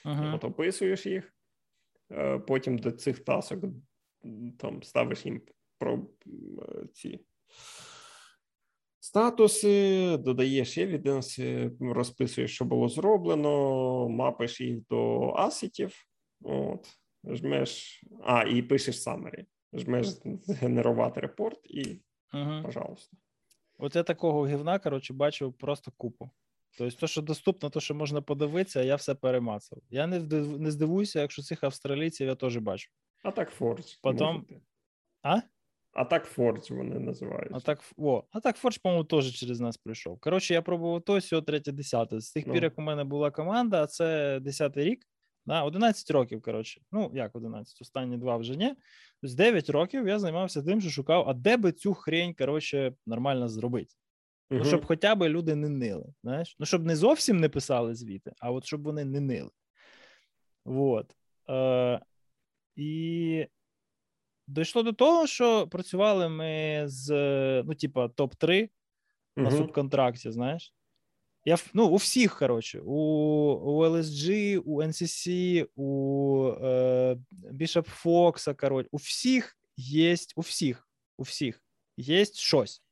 uh-huh. 0.06 0.36
от 0.36 0.44
описуєш 0.44 1.06
їх, 1.06 1.34
е, 2.12 2.40
потім 2.40 2.78
до 2.78 2.92
цих 2.92 3.20
тасок 3.20 3.64
там 4.58 4.84
ставиш 4.84 5.26
їм 5.26 5.42
про 5.78 6.08
е, 6.28 6.88
ці 6.94 7.20
статуси, 9.00 10.18
додаєш 10.18 10.78
евіденси, 10.78 11.72
розписуєш, 11.80 12.56
що 12.56 12.66
було 12.66 12.90
зроблено, 12.90 14.10
мапиш 14.10 14.62
їх 14.62 14.88
до 14.90 15.30
асетів, 15.34 15.96
от, 16.42 16.88
жмеш, 17.24 18.04
а, 18.24 18.44
і 18.44 18.62
пишеш 18.62 18.96
summary. 18.96 19.46
Жмеш 19.78 20.08
згенерувати 20.46 21.22
репорт 21.22 21.60
і, 21.64 22.02
угу. 22.34 22.64
пожалуйста. 22.64 23.18
От 23.78 23.96
я 23.96 24.04
такого 24.04 24.48
гівна, 24.48 24.80
коротше, 24.80 25.14
бачив 25.14 25.54
просто 25.54 25.92
купу. 25.98 26.30
Тобто, 26.78 26.98
то, 26.98 27.08
що 27.08 27.22
доступно, 27.22 27.70
то, 27.70 27.80
що 27.80 27.96
можна 27.96 28.22
подивитися, 28.22 28.82
я 28.82 28.96
все 28.96 29.16
перемацав. 29.16 29.80
Я 29.90 30.08
не 30.08 30.20
не 30.58 30.72
здивуюся, 30.72 31.22
якщо 31.22 31.42
цих 31.42 31.64
австралійців 31.64 32.28
я 32.28 32.36
теж 32.36 32.58
бачу. 32.58 32.92
А 33.24 33.32
так 33.32 33.50
Фордж. 33.50 33.94
Потом... 34.02 34.46
А? 35.22 35.42
А 35.94 36.06
так 36.06 36.26
Фордж 36.26 36.72
вони 36.72 37.00
називають. 37.00 37.52
А 37.52 37.60
так, 37.60 37.80
о, 37.98 38.24
а 38.32 38.40
так 38.40 38.58
Фордж, 38.58 38.78
по-моєму, 38.78 39.04
теж 39.04 39.36
через 39.36 39.60
нас 39.60 39.78
прийшов. 39.78 40.20
Коротше, 40.20 40.54
я 40.54 40.62
пробував 40.62 41.02
то, 41.02 41.22
сьо, 41.22 41.42
третє, 41.42 41.72
десяте. 41.72 42.20
З 42.20 42.32
тих 42.32 42.48
ну. 42.48 42.54
пір, 42.54 42.64
як 42.64 42.80
у 42.80 42.82
мене 42.82 43.04
була 43.04 43.32
команда, 43.32 43.84
а 43.84 43.88
це 43.88 44.40
10 44.40 44.78
рік, 44.78 45.08
да, 45.48 45.64
11 45.64 46.12
років, 46.12 46.42
коротше. 46.42 46.82
Ну, 46.92 47.12
як 47.14 47.36
11, 47.36 47.82
останні 47.82 48.18
два 48.18 48.38
вже 48.38 48.56
ні. 48.56 48.76
З 49.24 49.36
9 49.36 49.70
років 49.70 50.08
я 50.08 50.20
займався 50.20 50.64
тим, 50.64 50.82
що 50.82 50.90
шукав, 50.90 51.30
а 51.30 51.34
де 51.34 51.58
би 51.58 51.72
цю 51.72 51.94
хрень, 51.94 52.34
коротше, 52.34 52.94
нормально 53.06 53.48
зробити. 53.48 53.96
Ну, 54.50 54.66
щоб 54.66 54.86
хоча 54.86 55.16
б 55.16 55.30
люди 55.30 55.56
не 55.56 55.70
нили. 55.70 56.14
знаєш? 56.24 56.56
Ну, 56.60 56.66
щоб 56.66 56.86
не 56.86 56.96
зовсім 56.96 57.40
не 57.40 57.50
писали 57.50 57.96
звіти, 57.96 58.32
а 58.40 58.52
от 58.52 58.66
щоб 58.66 58.84
вони 58.84 59.06
не 59.06 59.20
нили. 59.20 59.50
Вот. 60.66 61.16
Е, 61.50 62.00
І 62.76 63.48
дійшло 64.48 64.84
до 64.84 64.94
того, 64.94 65.28
що 65.28 65.68
працювали 65.68 66.30
ми 66.30 66.84
з 66.86 67.14
ну, 67.64 67.76
типа, 67.76 68.06
топ-3 68.06 68.70
на 69.36 69.52
субконтракті, 69.52 70.32
знаєш. 70.32 70.74
Я 71.48 71.58
ну, 71.74 71.88
у 71.88 71.96
всіх, 71.96 72.40
коротше, 72.40 72.82
у 72.86 72.94
у 73.54 73.86
LSG, 73.86 74.58
у 74.58 74.82
NCC, 74.84 75.66
у 75.76 76.52
е, 76.62 77.18
Bishop 77.32 78.04
Fox, 78.04 78.56
коротше, 78.56 78.90
у 78.92 78.98
всіх 78.98 79.58
є, 79.78 80.16
у 80.36 80.42
всіх, 80.42 80.90
у 81.18 81.24
всіх 81.24 81.64
є 81.98 82.26
щось. 82.26 82.84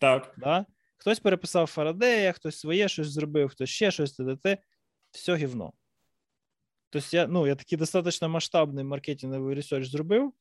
Так. 0.00 0.34
Да? 0.38 0.66
Хтось 0.96 1.20
переписав 1.20 1.66
Фарадея, 1.66 2.32
хтось 2.32 2.58
своє 2.58 2.88
щось 2.88 3.08
зробив, 3.08 3.48
хтось 3.48 3.70
ще 3.70 3.90
щось, 3.90 4.12
т.д. 4.12 4.58
все 5.10 5.36
гівно. 5.36 5.72
Тобто, 6.90 7.16
я 7.16 7.26
ну, 7.26 7.46
я 7.46 7.54
такий 7.54 7.78
достатньо 7.78 8.28
масштабний 8.28 8.84
маркетинговий 8.84 9.54
research 9.54 9.88
зробив, 9.88 10.32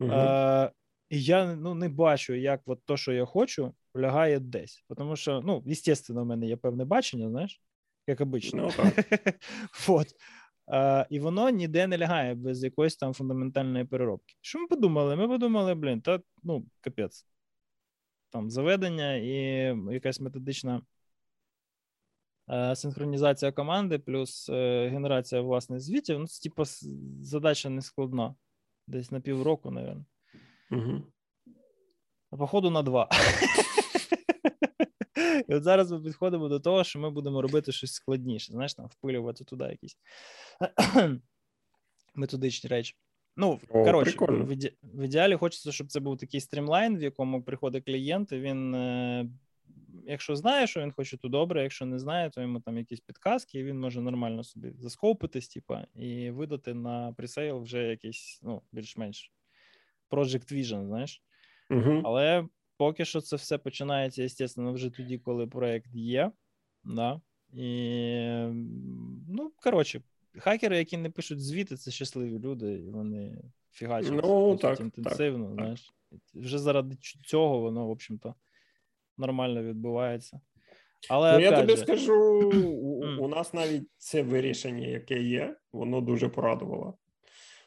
угу. 0.00 0.12
е, 0.12 0.72
і 1.08 1.22
я 1.22 1.54
ну, 1.54 1.74
не 1.74 1.88
бачу, 1.88 2.34
як 2.34 2.60
от 2.66 2.84
то, 2.84 2.96
що 2.96 3.12
я 3.12 3.24
хочу, 3.24 3.74
лягає 3.96 4.38
десь. 4.38 4.84
Тому 4.96 5.16
що, 5.16 5.40
ну, 5.44 5.62
звісно, 5.66 6.22
в 6.22 6.26
мене 6.26 6.46
є 6.46 6.56
певне 6.56 6.84
бачення, 6.84 7.28
знаєш, 7.28 7.60
як 8.06 8.20
обычно. 8.20 8.72
Ну, 8.78 8.90
вот. 9.86 10.06
Uh, 10.66 11.06
і 11.10 11.20
воно 11.20 11.50
ніде 11.50 11.86
не 11.86 11.98
лягає 11.98 12.34
без 12.34 12.64
якоїсь 12.64 12.96
там 12.96 13.14
фундаментальної 13.14 13.84
переробки. 13.84 14.34
Що 14.40 14.58
ми 14.58 14.66
подумали? 14.66 15.16
Ми 15.16 15.28
подумали, 15.28 15.74
блін, 15.74 16.00
та 16.00 16.20
ну, 16.42 16.66
капець. 16.80 17.26
Там 18.30 18.50
заведення 18.50 19.14
і 19.14 19.32
якась 19.92 20.20
методична 20.20 20.82
uh, 22.48 22.76
синхронізація 22.76 23.52
команди, 23.52 23.98
плюс 23.98 24.50
uh, 24.50 24.90
генерація 24.90 25.40
власних 25.40 25.80
звітів. 25.80 26.18
Ну, 26.18 26.26
це, 26.26 26.42
типу, 26.42 26.62
задача 27.22 27.68
не 27.70 27.82
складна. 27.82 28.34
Десь 28.86 29.10
на 29.10 29.20
півроку, 29.20 29.70
мабуть. 29.70 30.04
Угу. 30.70 31.02
А 32.30 32.36
походу 32.36 32.70
на 32.70 32.82
два. 32.82 33.08
І 35.48 35.54
от 35.54 35.62
зараз 35.62 35.90
ми 35.90 36.00
підходимо 36.00 36.48
до 36.48 36.60
того, 36.60 36.84
що 36.84 36.98
ми 36.98 37.10
будемо 37.10 37.42
робити 37.42 37.72
щось 37.72 37.92
складніше, 37.92 38.52
знаєш, 38.52 38.74
там 38.74 38.86
впилювати 38.86 39.44
туди 39.44 39.64
якісь 39.64 39.96
методичні 42.14 42.70
речі. 42.70 42.94
Ну, 43.36 43.60
О, 43.68 43.84
коротше, 43.84 44.16
в, 44.20 44.52
іде... 44.52 44.70
в 44.82 45.02
ідеалі 45.02 45.36
хочеться, 45.36 45.72
щоб 45.72 45.86
це 45.86 46.00
був 46.00 46.18
такий 46.18 46.40
streamline, 46.40 46.98
в 46.98 47.02
якому 47.02 47.42
приходить 47.42 47.84
клієнт, 47.84 48.32
і 48.32 48.40
він, 48.40 48.74
е... 48.74 49.26
якщо 50.06 50.36
знає, 50.36 50.66
що 50.66 50.80
він 50.80 50.92
хоче, 50.92 51.16
то 51.16 51.28
добре. 51.28 51.62
Якщо 51.62 51.86
не 51.86 51.98
знає, 51.98 52.30
то 52.30 52.40
йому 52.40 52.60
там 52.60 52.78
якісь 52.78 53.00
підказки, 53.00 53.58
і 53.58 53.64
він 53.64 53.80
може 53.80 54.00
нормально 54.00 54.44
собі 54.44 54.72
за 54.78 54.89
scope 54.89 55.16
итись, 55.16 55.48
типа, 55.48 55.86
і 55.94 56.30
видати 56.30 56.74
на 56.74 57.12
presale 57.12 57.62
вже 57.62 57.82
якийсь, 57.82 58.40
ну, 58.42 58.62
більш-менш 58.72 59.32
Project 60.10 60.54
Vision, 60.54 60.86
знаєш. 60.86 61.22
Угу. 61.70 62.02
Але 62.04 62.48
поки 62.76 63.04
що 63.04 63.20
це 63.20 63.36
все 63.36 63.58
починається, 63.58 64.28
звісно, 64.28 64.72
вже 64.72 64.90
тоді, 64.90 65.18
коли 65.18 65.46
проект 65.46 65.94
є. 65.94 66.30
Да? 66.84 67.20
І, 67.52 67.66
ну, 69.28 69.52
коротше, 69.62 70.02
хакери, 70.38 70.78
які 70.78 70.96
не 70.96 71.10
пишуть 71.10 71.40
звіти, 71.40 71.76
це 71.76 71.90
щасливі 71.90 72.38
люди, 72.38 72.72
і 72.72 72.90
вони 72.90 73.42
фігачать 73.72 74.12
ну, 74.12 74.56
так, 74.56 74.80
інтенсивно. 74.80 75.46
Так, 75.46 75.54
знаєш. 75.54 75.94
Вже 76.34 76.58
заради 76.58 76.96
цього 77.26 77.60
воно, 77.60 77.86
в 77.86 77.90
общем-то, 77.90 78.34
нормально 79.18 79.62
відбувається. 79.62 80.40
Але 81.10 81.32
ну, 81.32 81.40
я 81.40 81.60
тобі 81.60 81.76
скажу, 81.76 82.50
у, 82.82 83.24
у 83.24 83.28
нас 83.28 83.54
навіть 83.54 83.88
це 83.96 84.22
вирішення, 84.22 84.86
яке 84.86 85.22
є, 85.22 85.56
воно 85.72 86.00
дуже 86.00 86.28
порадувало 86.28 86.98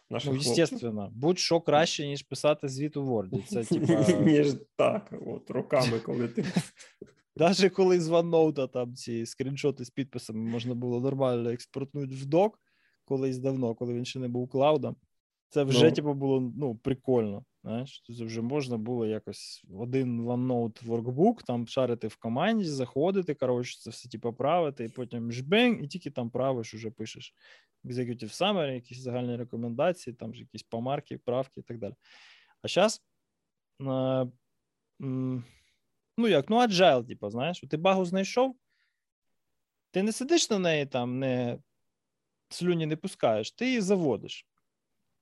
наших 0.10 0.34
Ну, 0.34 0.40
естественно, 0.40 1.12
будь-що 1.16 1.62
краще, 1.62 2.08
ніж 2.08 2.22
писати 2.22 2.68
звіт 2.68 2.98
у 2.98 3.04
Word. 3.06 3.48
Це 3.48 3.64
типа... 3.80 4.22
Ніж 4.22 4.56
так, 4.76 5.14
от 5.26 5.50
руками, 5.50 6.00
коли 6.00 6.28
ти. 6.28 6.46
Навіть 7.36 7.74
коли 7.74 8.02
з 8.02 8.10
OneNote 8.10 8.70
там 8.70 8.96
ці 8.96 9.26
скріншоти 9.26 9.86
з 9.86 9.90
підписами 9.90 10.40
можна 10.40 10.76
було 10.76 11.00
нормально 11.00 11.50
експортнути 11.50 12.16
в 12.16 12.26
док 12.26 12.60
колись 13.08 13.38
давно, 13.38 13.76
коли 13.76 13.94
він 13.94 14.06
ще 14.06 14.20
не 14.20 14.28
був 14.28 14.50
клаудом. 14.50 14.96
Це 15.50 15.64
вже, 15.64 15.86
ну. 15.86 15.92
типу, 15.92 16.14
було 16.14 16.54
ну, 16.58 16.76
прикольно. 16.76 17.46
Знаєш, 17.64 18.04
Це 18.18 18.26
вже 18.26 18.42
можна 18.42 18.78
було 18.78 19.06
якось 19.06 19.66
один 19.74 20.22
OneNote 20.22 20.86
workbook, 20.86 21.44
там 21.44 21.68
шарити 21.68 22.08
в 22.08 22.16
команді, 22.16 22.66
заходити, 22.66 23.34
коротше, 23.34 23.80
це 23.80 23.90
все 23.90 24.10
типу, 24.10 24.34
правити, 24.34 24.86
і 24.86 24.90
потім 24.90 25.32
жбень, 25.32 25.84
і 25.84 25.88
тільки 25.88 26.12
там 26.12 26.30
правиш, 26.30 26.74
уже 26.74 26.92
пишеш 26.92 27.34
executive 27.86 28.42
summary, 28.42 28.74
якісь 28.74 29.00
загальні 29.00 29.36
рекомендації, 29.36 30.14
там 30.14 30.34
ж 30.34 30.42
якісь 30.42 30.64
помарки, 30.64 31.18
правки 31.18 31.60
і 31.60 31.64
так 31.64 31.78
далі. 31.78 31.94
А 32.62 32.68
зараз, 32.68 33.02
ну 33.80 34.32
як, 36.18 36.50
ну 36.50 36.58
agile, 36.58 37.08
типу, 37.08 37.30
знаєш, 37.30 37.64
ти 37.70 37.78
багу 37.78 38.06
знайшов, 38.06 38.56
ти 39.92 40.04
не 40.04 40.12
сидиш 40.12 40.50
на 40.50 40.60
неї 40.60 40.86
там, 40.86 41.20
не 41.20 41.60
слюні 42.50 42.86
не 42.86 42.96
пускаєш, 42.96 43.52
ти 43.52 43.66
її 43.66 43.82
заводиш. 43.82 44.48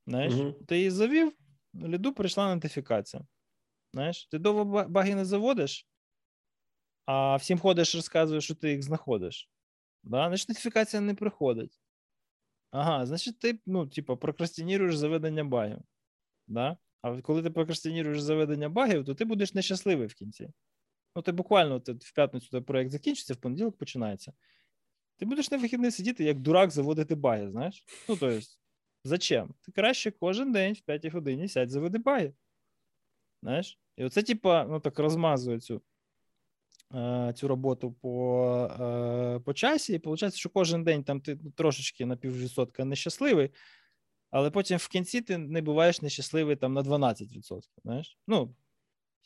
Знаєш, 0.06 0.34
угу. 0.34 0.52
Ти 0.52 0.76
її 0.76 0.90
завів, 0.90 1.32
ліду 1.74 2.12
прийшла 2.12 2.54
нотифікація. 2.54 3.26
Знаєш, 3.92 4.26
Ти 4.26 4.38
довго 4.38 4.84
баги 4.88 5.14
не 5.14 5.24
заводиш, 5.24 5.88
а 7.04 7.36
всім 7.36 7.58
ходиш, 7.58 7.94
розказуєш, 7.94 8.44
що 8.44 8.54
ти 8.54 8.70
їх 8.70 8.82
знаходиш. 8.82 9.50
Да? 10.02 10.28
Значить, 10.28 10.48
нотифікація 10.48 11.00
не 11.02 11.14
приходить. 11.14 11.80
Ага, 12.70 13.06
значить, 13.06 13.38
ти 13.38 13.58
ну, 13.66 13.86
типу, 13.86 14.16
прокрастиніруєш 14.16 14.96
заведення 14.96 15.44
багів. 15.44 15.78
Да? 16.46 16.76
А 17.02 17.20
коли 17.20 17.42
ти 17.42 17.50
прокрастиніруєш 17.50 18.20
заведення 18.20 18.68
багів, 18.68 19.04
то 19.04 19.14
ти 19.14 19.24
будеш 19.24 19.54
нещасливий 19.54 20.06
в 20.06 20.14
кінці. 20.14 20.50
Ну, 21.16 21.22
ти 21.22 21.32
буквально 21.32 21.80
ти, 21.80 21.92
в 21.92 22.14
п'ятницю 22.14 22.48
той 22.50 22.60
проєкт 22.60 22.90
закінчиться, 22.90 23.34
в 23.34 23.36
понеділок 23.36 23.78
починається. 23.78 24.32
Ти 25.16 25.26
будеш 25.26 25.50
на 25.50 25.58
вихідний 25.58 25.90
сидіти, 25.90 26.24
як 26.24 26.40
дурак, 26.40 26.70
заводити 26.70 27.14
баги, 27.14 27.50
знаєш? 27.50 27.84
Ну, 28.08 28.16
тобто, 28.16 28.40
зачем? 29.06 29.54
Ти 29.62 29.72
краще 29.72 30.10
кожен 30.10 30.52
день 30.52 30.74
в 30.74 30.80
5 30.80 31.06
годині 31.06 31.48
сядь 31.48 31.70
заведи 31.70 31.98
баги. 31.98 32.32
Знаєш? 33.42 33.78
І 33.96 34.04
оце, 34.04 34.22
типа, 34.22 34.64
ну 34.64 34.80
так 34.80 34.98
розмазує 34.98 35.60
цю 35.60 35.82
цю 37.34 37.48
роботу 37.48 37.92
по 37.92 38.68
е, 38.80 39.40
по 39.44 39.54
часі, 39.54 39.92
і 39.94 39.98
виходить, 39.98 40.34
що 40.34 40.48
кожен 40.48 40.84
день 40.84 41.04
там 41.04 41.20
ти 41.20 41.38
трошечки 41.56 42.06
на 42.06 42.16
піввідсотка 42.16 42.84
нещасливий, 42.84 43.50
але 44.30 44.50
потім 44.50 44.78
в 44.78 44.88
кінці 44.88 45.20
ти 45.20 45.38
не 45.38 45.62
буваєш 45.62 46.02
нещасливий 46.02 46.56
там 46.56 46.72
на 46.72 46.82
12%. 46.82 47.60
Знаєш? 47.84 48.18
Ну, 48.26 48.54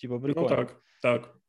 типу, 0.00 0.20
прикольно. 0.20 0.48
Ну, 0.50 0.56
так, 0.56 0.82
так. 1.02 1.39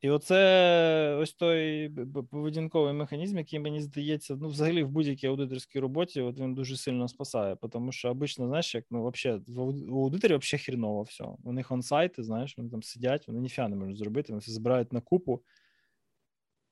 І 0.00 0.10
оце 0.10 1.16
ось 1.20 1.34
той 1.34 1.88
поведінковий 2.30 2.92
механізм, 2.92 3.38
який 3.38 3.58
мені 3.58 3.80
здається, 3.80 4.36
ну, 4.36 4.48
взагалі 4.48 4.82
в 4.82 4.88
будь-якій 4.88 5.26
аудиторській 5.26 5.80
роботі, 5.80 6.20
от 6.20 6.38
він 6.38 6.54
дуже 6.54 6.76
сильно 6.76 7.08
спасає. 7.08 7.56
Тому 7.70 7.92
що 7.92 8.10
обично, 8.10 8.48
знаєш, 8.48 8.74
як 8.74 8.84
ну, 8.90 9.02
вообще, 9.02 9.40
у 9.88 10.02
аудиторів 10.02 10.38
взагалі 10.38 10.64
хріново 10.64 11.02
все. 11.02 11.24
У 11.44 11.52
них 11.52 11.70
онсайти, 11.70 12.22
знаєш, 12.22 12.58
вони 12.58 12.70
там 12.70 12.82
сидять, 12.82 13.28
вони 13.28 13.40
ніфіга 13.40 13.68
не 13.68 13.76
можуть 13.76 13.96
зробити, 13.96 14.32
вони 14.32 14.40
все 14.40 14.52
збирають 14.52 14.92
на 14.92 15.00
купу. 15.00 15.42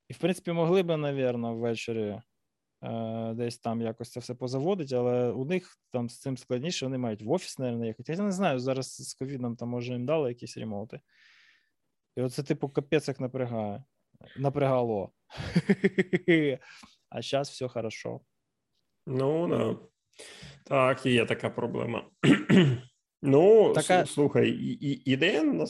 І, 0.09 0.13
в 0.13 0.19
принципі, 0.19 0.53
могли 0.53 0.83
би, 0.83 0.97
навірно, 0.97 1.55
ввечері 1.55 2.21
е, 2.83 3.33
десь 3.35 3.59
там 3.59 3.81
якось 3.81 4.11
це 4.11 4.21
все 4.21 4.35
позаводити, 4.35 4.97
але 4.97 5.31
у 5.31 5.45
них 5.45 5.79
там 5.91 6.09
з 6.09 6.19
цим 6.19 6.37
складніше, 6.37 6.87
вони 6.87 6.99
мають 6.99 7.23
в 7.23 7.31
офіс, 7.31 7.59
навірно, 7.59 7.87
їхати. 7.87 8.13
Я 8.13 8.23
не 8.23 8.33
знаю, 8.33 8.59
зараз 8.59 9.09
з 9.11 9.15
ковідом 9.15 9.57
там 9.57 9.69
може 9.69 9.93
їм 9.93 10.07
дали 10.07 10.29
якісь 10.29 10.57
ремоути. 10.57 11.01
І 12.17 12.23
оце, 12.23 12.43
типу, 12.43 12.69
капець 12.69 13.09
як 13.09 13.21
напрягає. 13.21 13.85
Напрягало. 14.37 15.13
А 17.15 17.23
зараз 17.23 17.51
всё 17.51 17.69
хорошо. 17.69 18.21
Ну, 19.07 19.49
да. 19.49 19.77
Так, 20.65 21.07
є 21.07 21.27
така 21.27 21.51
проблема. 21.51 22.11
Ну, 23.25 23.73
така... 23.73 24.07
слухай, 24.07 24.51
і, 24.51 25.11
ідея 25.11 25.67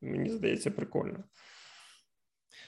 мені 0.00 0.30
здається, 0.30 0.70
прикольна. 0.70 1.24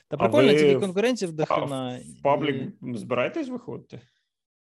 Та 0.09 0.17
прикольно, 0.17 0.53
тільки 0.53 0.81
конкуренців 0.81 1.33
до. 1.33 1.45
В 1.45 2.23
паблік 2.23 2.73
і... 2.83 2.95
збираєтесь 2.97 3.49
виходити? 3.49 4.01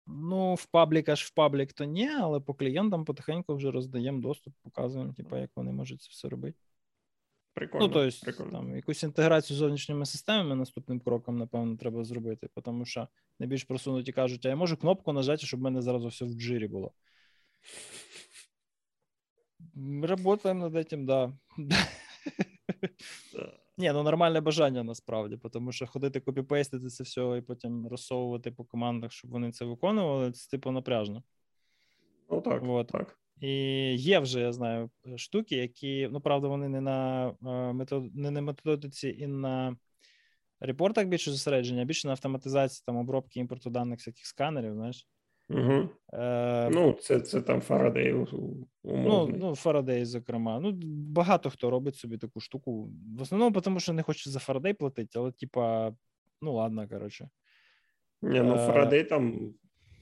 Ну, 0.07 0.53
в 0.53 0.65
паблік 0.65 1.09
аж 1.09 1.23
в 1.23 1.33
паблік 1.33 1.73
то 1.73 1.83
ні, 1.83 2.09
але 2.09 2.39
по 2.39 2.53
клієнтам 2.53 3.05
потихеньку 3.05 3.55
вже 3.55 3.71
роздаємо 3.71 4.21
доступ, 4.21 4.53
показуємо, 4.63 5.13
типу, 5.13 5.37
як 5.37 5.49
вони 5.55 5.71
можуть 5.71 6.01
це 6.01 6.07
все 6.11 6.29
робити. 6.29 6.57
Прикольно. 7.55 7.87
Ну, 7.87 8.11
тобто, 8.25 8.43
там 8.43 8.75
якусь 8.75 9.03
інтеграцію 9.03 9.57
з 9.57 9.59
зовнішніми 9.59 10.05
системами 10.05 10.55
наступним 10.55 10.99
кроком, 10.99 11.37
напевно, 11.37 11.77
треба 11.77 12.03
зробити, 12.03 12.49
тому 12.63 12.85
що 12.85 13.07
найбільш 13.39 13.63
просунуті 13.63 14.11
кажуть, 14.11 14.45
а 14.45 14.49
я 14.49 14.55
можу 14.55 14.77
кнопку 14.77 15.13
нажати, 15.13 15.45
щоб 15.45 15.59
в 15.59 15.63
мене 15.63 15.81
зразу 15.81 16.07
все 16.07 16.25
в 16.25 16.33
джирі 16.33 16.67
було. 16.67 16.91
Работаємо 20.03 20.69
над 20.69 20.75
этим, 20.75 21.05
да. 21.05 21.33
Ні, 23.77 23.91
ну 23.91 24.03
нормальне 24.03 24.41
бажання 24.41 24.83
насправді, 24.83 25.39
тому 25.51 25.71
що 25.71 25.87
ходити 25.87 26.19
копіпейстити 26.19 26.87
це 26.87 27.03
все 27.03 27.37
і 27.37 27.41
потім 27.41 27.87
розсовувати 27.87 28.51
по 28.51 28.63
командах, 28.63 29.11
щоб 29.11 29.31
вони 29.31 29.51
це 29.51 29.65
виконували, 29.65 30.31
це 30.31 30.49
типу 30.49 30.71
напряжно. 30.71 31.23
Ну 32.29 32.41
так. 32.41 32.61
Вот. 32.61 32.87
так. 32.87 33.19
І 33.41 33.49
є 33.95 34.19
вже, 34.19 34.39
я 34.39 34.53
знаю, 34.53 34.89
штуки, 35.15 35.55
які, 35.55 36.09
ну, 36.11 36.21
правда, 36.21 36.47
вони 36.47 36.69
не 36.69 36.81
на 36.81 37.27
е, 37.29 37.73
метод, 37.73 38.15
не 38.15 38.31
на 38.31 38.41
методиці 38.41 39.15
і 39.19 39.27
на 39.27 39.77
репортах 40.59 41.05
більше 41.07 41.31
зосередження, 41.31 41.81
а 41.81 41.85
більше 41.85 42.07
на 42.07 42.11
автоматизації 42.11 42.83
там 42.85 42.97
обробки 42.97 43.39
імпорту 43.39 43.69
даних 43.69 43.99
всяких 43.99 44.25
сканерів, 44.25 44.73
знаєш. 44.73 45.07
Угу. 45.49 45.89
Е, 46.13 46.69
Ну, 46.69 46.93
це 46.93 47.19
це 47.19 47.41
там 47.41 47.61
Фарадей 47.61 48.25
Ну, 48.83 49.27
ну, 49.37 49.55
Фарадей, 49.55 50.05
зокрема. 50.05 50.59
Ну, 50.59 50.71
Багато 51.11 51.49
хто 51.49 51.69
робить 51.69 51.95
собі 51.95 52.17
таку 52.17 52.39
штуку. 52.39 52.89
В 53.17 53.21
основному, 53.21 53.61
тому 53.61 53.79
що 53.79 53.93
не 53.93 54.03
хоче 54.03 54.29
за 54.29 54.39
Фарадей 54.39 54.73
платити, 54.73 55.19
але, 55.19 55.31
типа, 55.31 55.93
ну, 56.41 56.53
ладно, 56.53 56.87
коротше. 56.89 57.29
Ні, 58.21 58.41
ну, 58.41 58.55
Фарадей 58.55 59.03
там 59.03 59.53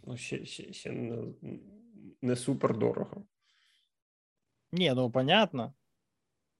ну, 0.07 0.17
ще, 0.17 0.45
ще, 0.45 0.73
ще 0.73 0.91
не 2.23 2.35
супер 2.35 2.77
дорого. 2.77 3.25
Ні, 4.71 4.93
ну 4.95 5.11
понятно, 5.11 5.73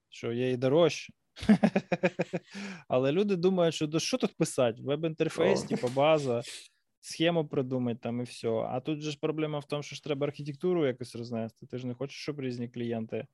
що 0.09 0.34
є 0.34 0.51
і 0.51 0.57
дорожче. 0.57 1.14
Але 2.88 3.11
люди 3.11 3.36
думають, 3.36 3.76
що 3.76 3.99
що 3.99 4.18
тут 4.18 4.38
писати? 4.38 4.82
Веб-інтерфейс, 4.82 5.64
типу 5.64 5.88
база, 5.88 6.41
схему 6.99 7.47
придумати 7.47 7.99
там 8.03 8.20
і 8.20 8.24
все. 8.24 8.49
А 8.49 8.80
тут 8.80 9.01
же 9.01 9.11
ж 9.11 9.18
проблема 9.20 9.59
в 9.59 9.66
тому, 9.66 9.84
що 9.84 9.95
ж 9.95 10.03
треба 10.03 10.28
архітектуру 10.28 10.88
якось 10.88 11.16
рознести. 11.16 11.66
Ти 11.66 11.78
ж 11.78 11.88
не 11.88 11.93
хочеш, 11.93 12.18
щоб 12.18 12.41
різні 12.41 12.70
клієнти 12.70 13.28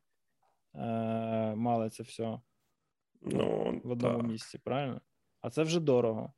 е- 0.76 1.56
мали 1.56 1.90
це 1.90 2.04
все 2.04 2.40
ну, 3.22 3.82
в 3.84 3.92
одному 3.92 4.24
місці, 4.24 4.58
правильно? 4.58 5.02
А 5.42 5.50
це 5.50 5.64
вже 5.64 5.80
дорого. 5.80 6.34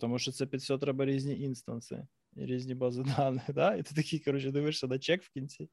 Тому 0.00 0.18
що 0.18 0.32
це 0.32 0.46
під 0.46 0.60
все 0.60 0.78
треба 0.78 1.04
різні 1.04 1.40
інстанси 1.40 2.06
різні 2.36 2.74
бази 2.74 3.02
даних, 3.16 3.42
да? 3.48 3.74
і 3.74 3.82
ти 3.82 3.94
такий, 3.94 4.18
коротше, 4.18 4.50
дивишся 4.50 4.86
на 4.86 4.98
чек 4.98 5.22
в 5.22 5.30
кінці. 5.30 5.68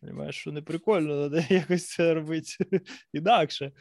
Понимаєш, 0.00 0.36
що 0.36 0.52
не 0.52 0.62
прикольно, 0.62 1.30
треба 1.30 1.46
якось 1.50 1.88
це 1.88 2.14
робити 2.14 2.56
інакше. 3.12 3.72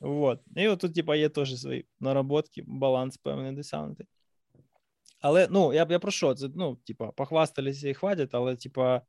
Вот. 0.00 0.40
І 0.56 0.68
от 0.68 0.80
тут, 0.80 0.94
типа, 0.94 1.16
є 1.16 1.28
теж 1.28 1.60
свої 1.60 1.86
наработки, 2.00 2.62
баланс 2.66 3.16
певний 3.16 3.52
досягнутий. 3.52 4.06
Але 5.20 5.48
ну, 5.50 5.72
я 5.72 5.86
я 5.90 5.98
про 5.98 6.10
що? 6.10 6.34
Це, 6.34 6.48
ну, 6.54 6.76
типа, 6.76 7.12
похвасталися 7.12 7.88
і 7.88 7.94
хватить, 7.94 8.30
але, 8.32 8.56
типа, 8.56 9.02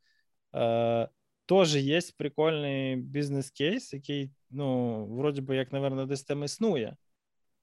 е, 0.56 1.10
теж 1.46 1.76
є 1.76 2.00
прикольний 2.18 2.96
бізнес-кейс, 2.96 3.94
який, 3.94 4.32
ну, 4.50 5.06
вроді 5.06 5.42
би, 5.42 5.56
як, 5.56 5.72
напевно, 5.72 6.06
десь 6.06 6.24
там 6.24 6.44
існує, 6.44 6.96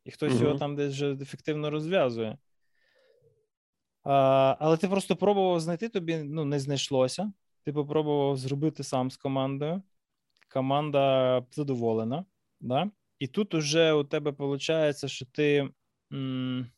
і 0.04 0.10
хтось 0.10 0.32
uh-huh. 0.32 0.42
його 0.42 0.58
там 0.58 0.76
десь 0.76 0.92
вже 0.92 1.12
ефективно 1.12 1.70
розв'язує. 1.70 2.38
А, 4.04 4.56
Але 4.60 4.76
ти 4.76 4.88
просто 4.88 5.16
пробував 5.16 5.60
знайти 5.60 5.88
тобі, 5.88 6.16
ну, 6.16 6.44
не 6.44 6.60
знайшлося. 6.60 7.32
Ти 7.64 7.72
попробував 7.72 8.36
зробити 8.36 8.82
сам 8.82 9.10
з 9.10 9.16
командою. 9.16 9.82
Команда 10.52 11.44
задоволена. 11.50 12.24
Да? 12.60 12.90
І 13.18 13.26
тут 13.26 13.54
уже 13.54 13.92
у 13.92 14.04
тебе 14.04 14.30
виходить, 14.30 15.10
що 15.10 15.26
ти 15.26 15.70
м- 16.12 16.70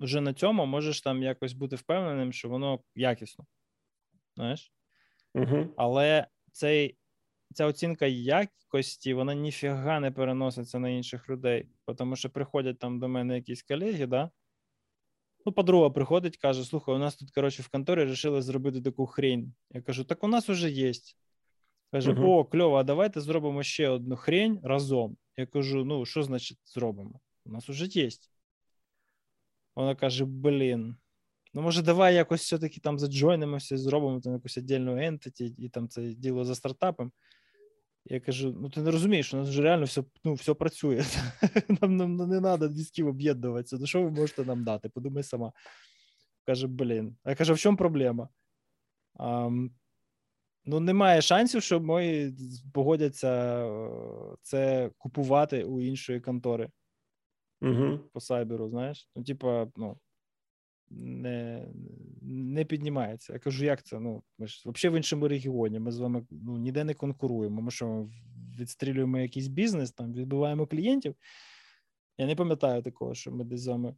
вже 0.00 0.20
на 0.20 0.34
цьому 0.34 0.66
можеш 0.66 1.00
там 1.00 1.22
якось 1.22 1.52
бути 1.52 1.76
впевненим, 1.76 2.32
що 2.32 2.48
воно 2.48 2.80
якісно. 2.94 3.46
Знаєш? 4.36 4.72
Угу. 5.34 5.74
Але 5.76 6.26
цей, 6.52 6.96
ця 7.54 7.66
оцінка 7.66 8.06
якості, 8.06 9.14
вона 9.14 9.34
ніфіга 9.34 10.00
не 10.00 10.10
переноситься 10.10 10.78
на 10.78 10.88
інших 10.88 11.28
людей. 11.28 11.68
Тому 11.96 12.16
що 12.16 12.30
приходять 12.30 12.78
там 12.78 13.00
до 13.00 13.08
мене 13.08 13.34
якісь 13.36 13.62
колеги, 13.62 14.06
да? 14.06 14.30
Ну, 15.46 15.52
подруга 15.52 15.90
приходить, 15.90 16.36
каже: 16.36 16.64
Слухай, 16.64 16.94
у 16.94 16.98
нас 16.98 17.16
тут, 17.16 17.30
коротше, 17.30 17.62
в 17.62 17.68
конторі 17.68 18.00
вирішили 18.00 18.42
зробити 18.42 18.80
таку 18.80 19.06
хрень. 19.06 19.54
Я 19.70 19.82
кажу: 19.82 20.04
так 20.04 20.24
у 20.24 20.28
нас 20.28 20.48
уже 20.48 20.70
є. 20.70 20.92
Каже: 21.92 22.12
uh-huh. 22.12 22.26
О, 22.26 22.44
кльово, 22.44 22.76
а 22.76 22.82
давайте 22.82 23.20
зробимо 23.20 23.62
ще 23.62 23.88
одну 23.88 24.16
хрень 24.16 24.60
разом. 24.62 25.16
Я 25.36 25.46
кажу: 25.46 25.84
ну, 25.84 26.06
що 26.06 26.22
значить 26.22 26.58
зробимо? 26.64 27.20
У 27.44 27.50
нас 27.50 27.68
уже 27.68 27.86
є. 27.86 28.08
Вона 29.74 29.94
каже: 29.94 30.24
Блін, 30.24 30.96
Ну, 31.54 31.62
може, 31.62 31.82
давай 31.82 32.14
якось 32.14 32.40
все-таки 32.42 32.80
там 32.80 32.98
заджойнимося, 32.98 33.78
зробимо 33.78 34.20
там 34.20 34.32
якусь 34.32 34.58
віддільну 34.58 34.96
entity 34.96 35.54
і 35.58 35.68
там 35.68 35.88
це 35.88 36.02
діло 36.02 36.44
за 36.44 36.54
стартапом. 36.54 37.12
Я 38.04 38.20
кажу: 38.20 38.56
ну 38.60 38.70
ти 38.70 38.82
не 38.82 38.90
розумієш, 38.90 39.34
у 39.34 39.36
нас 39.36 39.48
вже 39.48 39.62
реально 39.62 39.84
все 39.84 40.04
ну, 40.24 40.34
все 40.34 40.54
працює. 40.54 41.04
Нам 41.80 41.96
нам 41.96 42.16
не 42.16 42.40
треба 42.40 42.70
ким 42.94 43.06
об'єднуватися. 43.06 43.76
Ну, 43.80 43.86
що 43.86 44.02
ви 44.02 44.10
можете 44.10 44.44
нам 44.44 44.64
дати? 44.64 44.88
Подумай 44.88 45.22
сама. 45.22 45.52
Каже, 46.46 46.66
блін. 46.66 47.16
Я 47.24 47.34
кажу, 47.34 47.54
в 47.54 47.58
чому 47.58 47.76
проблема? 47.76 48.28
А, 49.14 49.50
Ну, 50.64 50.80
немає 50.80 51.22
шансів, 51.22 51.62
що 51.62 51.80
мої 51.80 52.34
погодяться 52.74 53.64
це 54.42 54.90
купувати 54.98 55.64
у 55.64 55.80
іншої 55.80 56.20
контори 56.20 56.70
угу. 57.62 57.98
по 58.12 58.20
сайберу, 58.20 58.68
знаєш? 58.68 59.08
Ну, 59.16 59.24
типа, 59.24 59.68
ну, 59.76 59.98
не 60.90 61.66
не 62.22 62.64
піднімається. 62.64 63.32
Я 63.32 63.38
кажу, 63.38 63.64
як 63.64 63.82
це? 63.82 64.00
Ну, 64.00 64.22
ми 64.38 64.46
ж 64.46 64.62
взагалі 64.66 64.94
в 64.94 64.96
іншому 64.96 65.28
регіоні. 65.28 65.78
Ми 65.80 65.92
з 65.92 65.98
вами 65.98 66.26
ну, 66.30 66.56
ніде 66.56 66.84
не 66.84 66.94
конкуруємо. 66.94 67.62
Ми 67.62 67.70
що 67.70 68.08
відстрілюємо 68.58 69.18
якийсь 69.18 69.48
бізнес, 69.48 69.92
там 69.92 70.12
відбуваємо 70.12 70.66
клієнтів. 70.66 71.14
Я 72.18 72.26
не 72.26 72.36
пам'ятаю 72.36 72.82
такого, 72.82 73.14
що 73.14 73.32
ми 73.32 73.44
десь 73.44 73.60
з 73.60 73.66
вами 73.66 73.94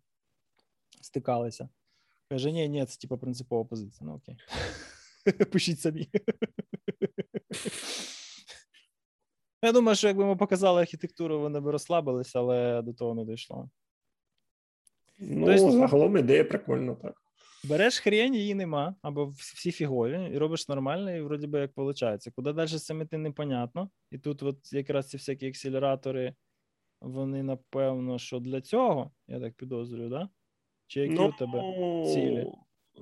стикалися. 1.01 1.69
Каже, 2.29 2.53
ні, 2.53 2.69
ні, 2.69 2.87
це 2.87 2.99
типа 2.99 3.17
принципова 3.17 3.65
позиція. 3.65 4.11
Ну 4.11 4.15
окей. 4.15 4.37
Пишіть 5.53 5.81
самі. 5.81 6.09
Я 9.65 9.73
думаю, 9.73 9.97
що 9.97 10.09
якби 10.09 10.25
ми 10.25 10.37
показали 10.37 10.81
архітектуру, 10.81 11.41
вони 11.41 11.61
б 11.61 11.67
розслабилися, 11.67 12.39
але 12.39 12.83
до 12.83 12.93
того 12.93 13.15
не 13.15 13.25
дійшло. 13.25 13.71
Ну, 15.23 15.47
тобто, 15.47 15.71
загалом 15.71 16.17
ідея 16.17 16.45
прикольна, 16.45 16.95
так. 16.95 17.15
Береш 17.65 17.99
хрень, 17.99 18.35
її 18.35 18.55
нема, 18.55 18.95
або 19.03 19.27
всі 19.27 19.73
фігові, 19.73 20.31
і 20.35 20.39
робиш 20.39 20.69
нормально, 20.69 21.17
і 21.17 21.23
вроді 21.23 21.47
би 21.47 21.61
як 21.61 21.77
виходить. 21.77 22.29
Куди 22.37 22.53
далі 22.53 22.69
з 22.69 22.85
цим 22.85 23.03
іти 23.03 23.19
непонятно. 23.19 23.91
І 24.11 24.19
тут, 24.19 24.43
от 24.43 24.73
якраз 24.73 25.09
ці 25.09 25.17
всякі 25.17 25.49
акселератори, 25.49 26.35
вони 27.01 27.43
напевно, 27.43 28.19
що 28.19 28.41
для 28.41 28.61
цього, 28.61 29.11
я 29.29 29.41
так 29.41 29.55
підозрюю, 29.55 30.09
да? 30.09 30.29
Чи 30.87 31.01
які 31.01 31.15
ну, 31.15 31.29
у 31.29 31.33
тебе 31.33 31.63
цілі 32.13 32.47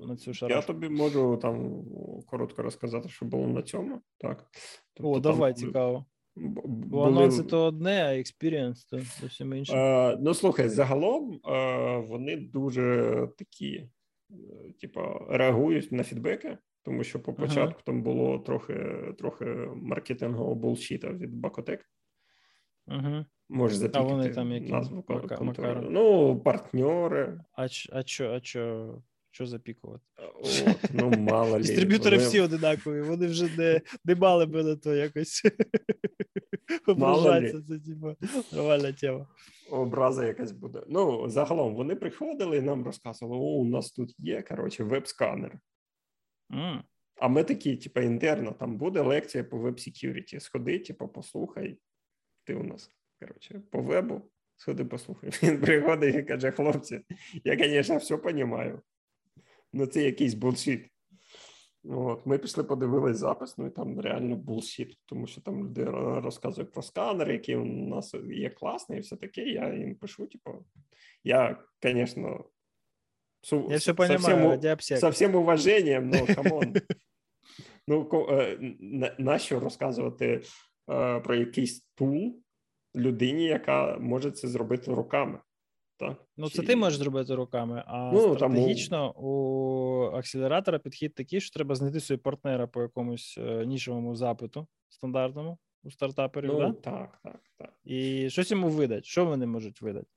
на 0.07 0.15
цю 0.15 0.33
шарашку? 0.33 0.59
Я 0.59 0.67
тобі 0.67 0.89
можу 0.89 1.39
там 1.41 1.85
коротко 2.25 2.61
розказати, 2.61 3.09
що 3.09 3.25
було 3.25 3.47
на 3.47 3.61
цьому. 3.61 4.01
так. 4.17 4.45
Тобто, 4.93 5.11
О, 5.11 5.19
давай, 5.19 5.53
там, 5.53 5.59
цікаво. 5.59 6.05
Бо 6.35 7.07
анонси 7.07 7.43
то 7.43 7.63
одне, 7.65 8.03
а 8.03 8.15
experience 8.15 8.85
то 8.85 8.99
зовсім 8.99 9.53
інше. 9.53 9.73
Е, 9.75 10.17
ну, 10.21 10.33
слухай, 10.33 10.69
загалом 10.69 11.41
е, 11.45 11.97
вони 11.97 12.37
дуже 12.37 13.27
такі, 13.37 13.89
типу, 14.81 15.01
реагують 15.29 15.91
на 15.91 16.03
feedback 16.03 16.46
и, 16.46 16.57
тому 16.83 17.03
що 17.03 17.19
по 17.19 17.33
початку 17.33 17.79
uh-huh. 17.79 17.85
там 17.85 18.03
було 18.03 18.39
трохи 18.39 18.73
трохи 19.17 19.45
маркетингового 19.75 20.55
булшіта 20.55 21.09
від 21.09 21.35
Бакотек. 21.35 21.85
Uh-huh. 22.87 23.25
Можеш 23.49 23.77
запікати 23.77 24.05
а 24.05 24.15
вони 24.15 24.29
там 24.29 24.51
які? 24.51 24.71
назву 24.71 25.03
контори. 25.03 25.81
Ну, 25.89 26.39
партнери. 26.39 27.39
А 27.53 27.67
а 27.91 28.03
що, 28.03 28.31
а 28.31 28.41
що? 28.41 28.95
Що 29.31 29.45
запікувати? 29.45 30.03
От, 30.67 30.79
ну, 30.93 31.09
мало 31.09 31.59
лі. 31.59 31.61
Дистриб'ютори 31.61 32.17
вони... 32.17 32.29
всі 32.29 32.39
одинакові, 32.39 33.01
вони 33.01 33.27
вже 33.27 33.57
не 33.57 33.81
не 34.05 34.15
мали 34.15 34.45
би 34.45 34.63
на 34.63 34.75
то 34.75 34.95
якось 34.95 35.43
ображатися. 36.87 37.61
Це 37.67 37.79
типу, 37.79 38.15
нормальна 38.51 38.91
тема. 38.91 39.27
Образа 39.69 40.25
якась 40.25 40.51
буде. 40.51 40.83
Ну, 40.89 41.29
загалом 41.29 41.75
вони 41.75 41.95
приходили 41.95 42.57
і 42.57 42.61
нам 42.61 42.83
розказували: 42.85 43.41
о, 43.41 43.45
у 43.45 43.65
нас 43.65 43.91
тут 43.91 44.15
є, 44.17 44.41
коротше, 44.41 44.83
веб-сканер. 44.83 45.59
Mm. 46.49 46.81
А 47.15 47.27
ми 47.27 47.43
такі, 47.43 47.75
типу, 47.77 47.99
інтерно, 47.99 48.51
там 48.51 48.77
буде 48.77 49.01
лекція 49.01 49.43
по 49.43 49.57
веб-секюріті. 49.57 50.39
Сходи, 50.39 50.79
типу, 50.79 51.07
послухай. 51.07 51.77
Ти 52.43 52.55
у 52.55 52.63
нас, 52.63 52.91
коротше, 53.19 53.61
по 53.71 53.81
вебу. 53.81 54.21
Сходи, 54.55 54.85
послухай. 54.85 55.29
Він 55.43 55.61
приходить 55.61 56.15
і 56.15 56.23
каже: 56.23 56.51
хлопці, 56.51 57.01
я, 57.43 57.57
звісно, 57.57 57.97
все 57.97 58.15
розумію 58.15 58.81
ну 59.73 59.85
це 59.85 60.03
якийсь 60.03 60.33
булшіт. 60.33 60.87
От, 61.83 62.25
Ми 62.25 62.37
пішли, 62.37 62.63
подивились 62.63 63.17
запис, 63.17 63.57
ну 63.57 63.67
і 63.67 63.69
там 63.69 63.99
реально 63.99 64.35
булшіт, 64.35 64.97
тому 65.05 65.27
що 65.27 65.41
там 65.41 65.63
люди 65.63 65.85
розказують 66.19 66.71
про 66.71 66.81
сканер, 66.81 67.31
який 67.31 67.55
у 67.55 67.65
нас 67.65 68.13
є 68.29 68.49
класний, 68.49 68.97
і 68.97 69.01
все 69.01 69.15
таке. 69.15 69.41
Я 69.41 69.73
їм 69.73 69.95
пишу, 69.95 70.27
типу, 70.27 70.65
я, 71.23 71.63
звісно, 71.83 72.45
су, 73.41 73.67
я 73.69 73.77
всё 73.77 73.93
понимаю, 73.93 74.77
со 74.79 75.09
всім 75.09 75.35
уваженням, 75.35 76.09
ну, 76.09 76.35
come 76.35 76.57
on. 76.57 76.73
Ну, 77.87 78.27
е, 78.29 78.57
нащо 79.19 79.59
розказувати 79.59 80.41
е, 80.89 81.19
про 81.19 81.35
якийсь 81.35 81.87
тул 81.95 82.43
людині, 82.95 83.43
яка 83.43 83.97
може 83.97 84.31
це 84.31 84.47
зробити 84.47 84.93
руками? 84.93 85.39
Так? 86.01 86.25
Ну, 86.37 86.49
це 86.49 86.61
ти 86.61 86.75
можеш 86.75 86.99
зробити 86.99 87.35
руками, 87.35 87.83
а 87.87 88.11
ну, 88.13 88.35
стратегічно 88.35 89.13
там... 89.13 89.25
у 89.25 90.11
акселератора 90.13 90.79
підхід 90.79 91.15
такий, 91.15 91.41
що 91.41 91.53
треба 91.53 91.75
знайти 91.75 91.99
собі 91.99 92.17
партнера 92.17 92.67
по 92.67 92.81
якомусь 92.81 93.35
е, 93.37 93.65
нішовому 93.65 94.15
запиту 94.15 94.67
стандартному 94.89 95.57
у 95.83 95.91
стартаперів. 95.91 96.53
Ну, 96.53 96.59
да? 96.59 96.71
так, 96.71 97.19
так, 97.23 97.41
так. 97.57 97.73
І 97.83 98.29
щось 98.29 98.51
йому 98.51 98.69
видати. 98.69 99.03
Що 99.03 99.25
вони 99.25 99.45
можуть 99.45 99.81
видати? 99.81 100.07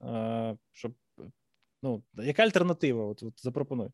А, 0.00 0.54
щоб, 0.72 0.92
ну, 1.82 2.02
Яка 2.14 2.42
альтернатива? 2.42 3.04
От, 3.04 3.22
от 3.22 3.42
Запропонуй. 3.42 3.88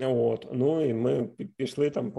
От, 0.00 0.46
ну 0.52 0.84
і 0.84 0.94
ми 0.94 1.24
пішли 1.56 1.90
там, 1.90 2.12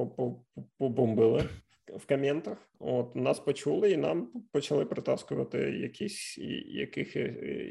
побомбили 0.78 1.50
в 1.88 2.06
коментах. 2.06 2.70
От 2.80 3.16
нас 3.16 3.40
почули, 3.40 3.92
і 3.92 3.98
нам 3.98 4.28
почали 4.52 4.86
притаскувати 4.86 5.58
якісь 5.58 6.38
яких, 6.68 7.16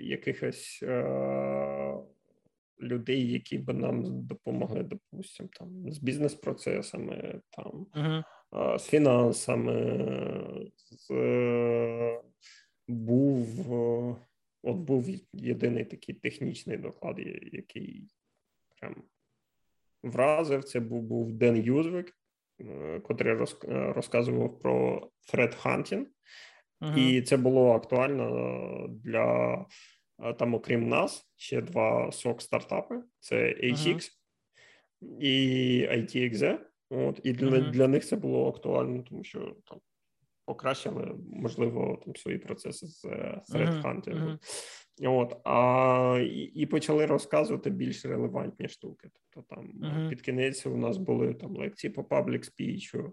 якихось 0.03 0.81
е, 0.83 1.95
людей, 2.81 3.33
які 3.33 3.59
б 3.59 3.73
нам 3.73 4.27
допомогли, 4.27 4.83
допустимо, 4.83 5.49
там 5.53 5.93
з 5.93 5.99
бізнес-процесами, 5.99 7.41
там 7.51 7.87
uh-huh. 7.95 8.25
е, 8.75 8.79
з 8.79 8.87
фінансами, 8.87 10.71
з, 10.77 11.11
е, 11.11 12.21
був 12.89 13.71
от 14.63 14.77
був 14.77 15.09
єдиний 15.33 15.85
такий 15.85 16.15
технічний 16.15 16.77
доклад, 16.77 17.19
який 17.53 18.09
прям 18.81 19.03
вразив. 20.03 20.65
Це 20.65 20.81
був 20.81 21.03
був 21.03 21.33
Ден 21.33 21.57
Юзвик. 21.57 22.20
Е, 22.69 23.01
котрий 23.01 23.33
е, 23.33 23.93
розказував 23.93 24.59
про 24.59 25.09
threat 25.33 25.63
hunting. 25.63 26.07
uh 26.81 26.99
і 26.99 27.23
це 27.23 27.37
було 27.37 27.73
актуально 27.73 28.89
для 28.89 29.55
е, 30.23 30.35
там, 30.35 30.55
окрім 30.55 30.89
нас, 30.89 31.31
ще 31.37 31.61
два 31.61 32.13
сок 32.13 32.43
стартапи: 32.43 33.03
це 33.19 33.37
ATX 33.37 33.97
uh 33.97 34.11
і 35.21 35.89
ITXE. 35.93 36.59
От 36.91 37.21
і 37.25 37.33
для 37.33 37.61
для 37.61 37.89
них 37.89 38.07
це 38.07 38.17
було 38.17 38.49
актуально, 38.49 39.03
тому 39.03 39.25
що 39.25 39.57
там 39.67 39.81
покращили, 40.45 41.15
можливо, 41.33 42.03
там 42.05 42.17
свої 42.17 42.39
процеси 42.39 42.87
з 42.87 43.05
threat 43.05 43.83
hunting. 43.83 44.39
От, 45.03 45.37
а 45.45 46.21
і, 46.23 46.43
і 46.43 46.67
почали 46.67 47.07
розказувати 47.07 47.71
більш 47.71 48.05
релевантні 48.05 48.69
штуки. 48.69 49.09
Тобто, 49.13 49.55
там 49.55 49.65
uh-huh. 49.65 50.09
під 50.09 50.23
кінець 50.23 50.67
у 50.67 50.77
нас 50.77 50.97
були 50.97 51.35
там 51.35 51.57
лекції 51.57 51.91
по 51.91 52.05
паблік 52.05 52.45
спічу, 52.45 53.13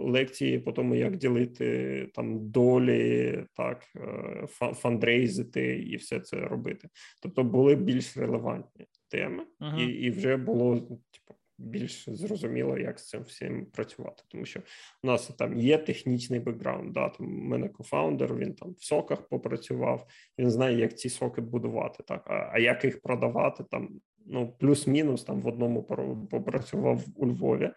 лекції 0.00 0.58
по 0.58 0.72
тому, 0.72 0.94
як 0.94 1.16
ділити 1.16 2.10
там 2.14 2.50
долі, 2.50 3.44
так 3.54 3.84
е, 3.96 4.46
фандрейзити 4.74 5.78
і 5.78 5.96
все 5.96 6.20
це 6.20 6.36
робити. 6.36 6.88
Тобто 7.22 7.44
були 7.44 7.74
більш 7.74 8.16
релевантні 8.16 8.86
теми, 9.08 9.44
uh-huh. 9.60 9.80
і 9.80 9.86
і 9.86 10.10
вже 10.10 10.36
було 10.36 10.76
типу, 10.76 11.34
більш 11.58 12.08
зрозуміло, 12.08 12.78
як 12.78 13.00
з 13.00 13.08
цим 13.08 13.22
всім 13.22 13.66
працювати, 13.66 14.22
тому 14.28 14.44
що 14.44 14.60
у 15.02 15.06
нас 15.06 15.26
там 15.26 15.58
є 15.58 15.78
технічний 15.78 16.40
бекграунд. 16.40 16.92
Да, 16.92 17.08
там 17.08 17.26
у 17.26 17.44
мене 17.44 17.68
co-founder, 17.68 18.34
він 18.34 18.54
там 18.54 18.74
в 18.78 18.84
SOC 18.84 19.06
ах 19.06 19.28
попрацював, 19.28 20.06
він 20.38 20.50
знає, 20.50 20.78
як 20.78 20.98
ці 20.98 21.08
SOC 21.08 21.32
и 21.32 21.40
будувати, 21.40 22.02
так 22.06 22.26
а, 22.26 22.50
а 22.52 22.58
як 22.58 22.84
їх 22.84 23.02
продавати 23.02 23.64
там. 23.70 24.00
Ну, 24.28 24.56
плюс-мінус 24.58 25.24
там 25.24 25.40
в 25.40 25.46
одному 25.46 25.82
попрацював 26.30 27.04
у 27.16 27.26
Львові, 27.26 27.70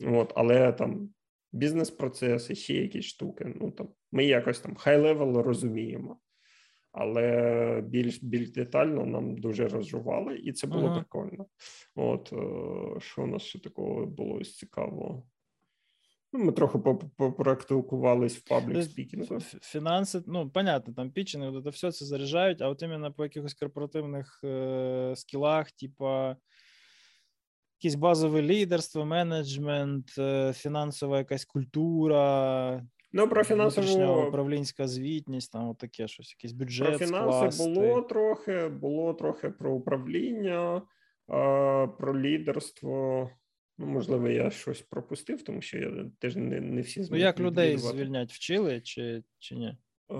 от, 0.00 0.32
але 0.36 0.72
там 0.72 1.10
бізнес-процеси, 1.52 2.54
ще 2.54 2.74
якісь 2.74 3.04
штуки. 3.04 3.54
Ну 3.60 3.70
там 3.70 3.88
ми 4.12 4.24
якось 4.24 4.60
там 4.60 4.74
high-level 4.74 5.36
розуміємо 5.36 6.18
але 6.92 7.84
більш 7.86 8.22
більш 8.22 8.50
детально 8.50 9.06
нам 9.06 9.36
дуже 9.36 9.68
розжували, 9.68 10.36
і 10.36 10.52
це 10.52 10.66
було 10.66 10.88
uh-huh. 10.88 10.94
прикольно. 10.94 11.41
От 11.94 12.32
е, 12.32 13.00
що 13.00 13.22
у 13.22 13.26
нас 13.26 13.42
ще 13.42 13.58
такого 13.58 14.06
було 14.06 14.40
із 14.40 14.56
цікавого? 14.56 15.26
Ну, 16.32 16.44
Ми 16.44 16.52
трохи 16.52 16.78
попрактикувались 17.16 18.36
в 18.36 18.48
паблік 18.48 18.82
спікінгу. 18.82 19.40
Фінанси, 19.40 20.22
ну, 20.26 20.50
понятно, 20.50 20.94
там 20.94 21.10
pitching, 21.10 21.62
це 21.62 21.70
все 21.70 21.92
це 21.92 22.04
заряджають, 22.04 22.62
а 22.62 22.68
от 22.68 22.82
іменно 22.82 23.12
по 23.12 23.22
якихось 23.22 23.54
корпоративних 23.54 24.40
е, 24.44 25.12
скілах, 25.16 25.72
типа 25.72 26.36
якесь 27.80 27.94
базове 27.94 28.42
лідерство, 28.42 29.04
менеджмент, 29.04 30.18
е, 30.18 30.52
фінансова 30.52 31.18
якась 31.18 31.44
культура. 31.44 32.82
Ну, 33.12 33.28
про 33.28 33.44
фінансову 33.44 34.28
управлінська 34.28 34.88
звітність, 34.88 35.52
там 35.52 35.74
таке 35.74 36.08
щось, 36.08 36.34
якийсь 36.38 36.52
бюджет. 36.52 36.98
Про 36.98 37.06
фінанси 37.06 37.52
скласти. 37.52 37.80
було 37.80 38.02
трохи, 38.02 38.68
було 38.68 39.14
трохи 39.14 39.50
про 39.50 39.74
управління, 39.74 40.82
про 41.98 42.20
лідерство. 42.20 43.30
Ну, 43.78 43.86
можливо, 43.86 44.28
я 44.28 44.50
щось 44.50 44.82
пропустив, 44.82 45.42
тому 45.42 45.60
що 45.60 45.78
я 45.78 46.10
теж 46.18 46.36
не 46.36 46.60
не 46.60 46.80
всі 46.80 47.02
зміг 47.02 47.18
Ну, 47.20 47.24
як 47.24 47.40
людей 47.40 47.78
звільнять 47.78 48.32
вчили 48.32 48.80
чи 48.80 49.22
чи 49.38 49.54
ні? 49.54 49.76
А, 50.08 50.14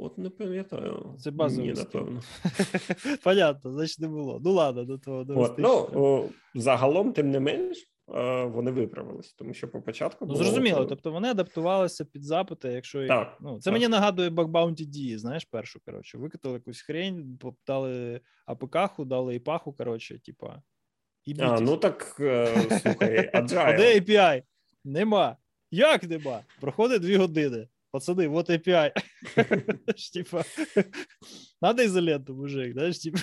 От 0.00 0.18
не 0.18 0.30
пам'ятаю. 0.30 1.16
Це 1.18 1.30
базовий 1.30 1.70
Ні, 1.70 1.78
напевно. 1.78 2.22
Понятно, 3.24 3.72
значить 3.72 4.00
не 4.00 4.08
було. 4.08 4.40
Ну 4.44 4.52
ладно, 4.52 4.84
до 4.84 4.98
того 4.98 5.24
От, 5.28 5.58
Ну, 5.58 5.88
о, 5.94 6.28
Загалом, 6.54 7.12
тим 7.12 7.30
не 7.30 7.40
менш, 7.40 7.78
вони 8.44 8.70
виправилися, 8.70 9.34
тому 9.38 9.54
що 9.54 9.68
по 9.68 9.82
початку 9.82 10.18
ну, 10.20 10.26
було... 10.26 10.38
Ну, 10.38 10.44
зрозуміло, 10.44 10.84
тобто 10.84 11.12
вони 11.12 11.28
адаптувалися 11.28 12.04
під 12.04 12.24
запити, 12.24 12.68
якщо 12.68 13.06
так, 13.06 13.36
ну, 13.40 13.58
це 13.58 13.64
так. 13.64 13.72
мені 13.72 13.88
нагадує 13.88 14.30
бакбаунті 14.30 14.84
дії, 14.84 15.18
знаєш, 15.18 15.44
першу 15.44 15.80
коротше, 15.84 16.18
викатали 16.18 16.54
якусь 16.54 16.80
хрень, 16.80 17.38
дали 17.66 18.20
АПК, 18.46 19.04
дали 19.04 19.34
іпаху, 19.34 19.72
коротше, 19.72 20.18
типа. 20.18 20.62
І 21.24 21.36
а, 21.40 21.60
ну 21.60 21.76
так 21.76 22.16
е, 22.20 22.78
слухай, 22.82 23.30
Agile. 23.34 23.58
А 23.58 23.72
де 23.72 24.00
API? 24.00 24.42
Нема. 24.84 25.36
Як 25.70 26.02
нема? 26.02 26.40
Проходить 26.60 27.02
дві 27.02 27.16
години. 27.16 27.68
Пацани, 27.90 28.28
вот 28.28 28.50
API. 28.50 28.92
Типа, 30.12 30.44
надо 31.62 31.82
ізоленту, 31.82 32.34
мужик, 32.34 32.72
знаєш, 32.72 32.98
типа. 32.98 33.18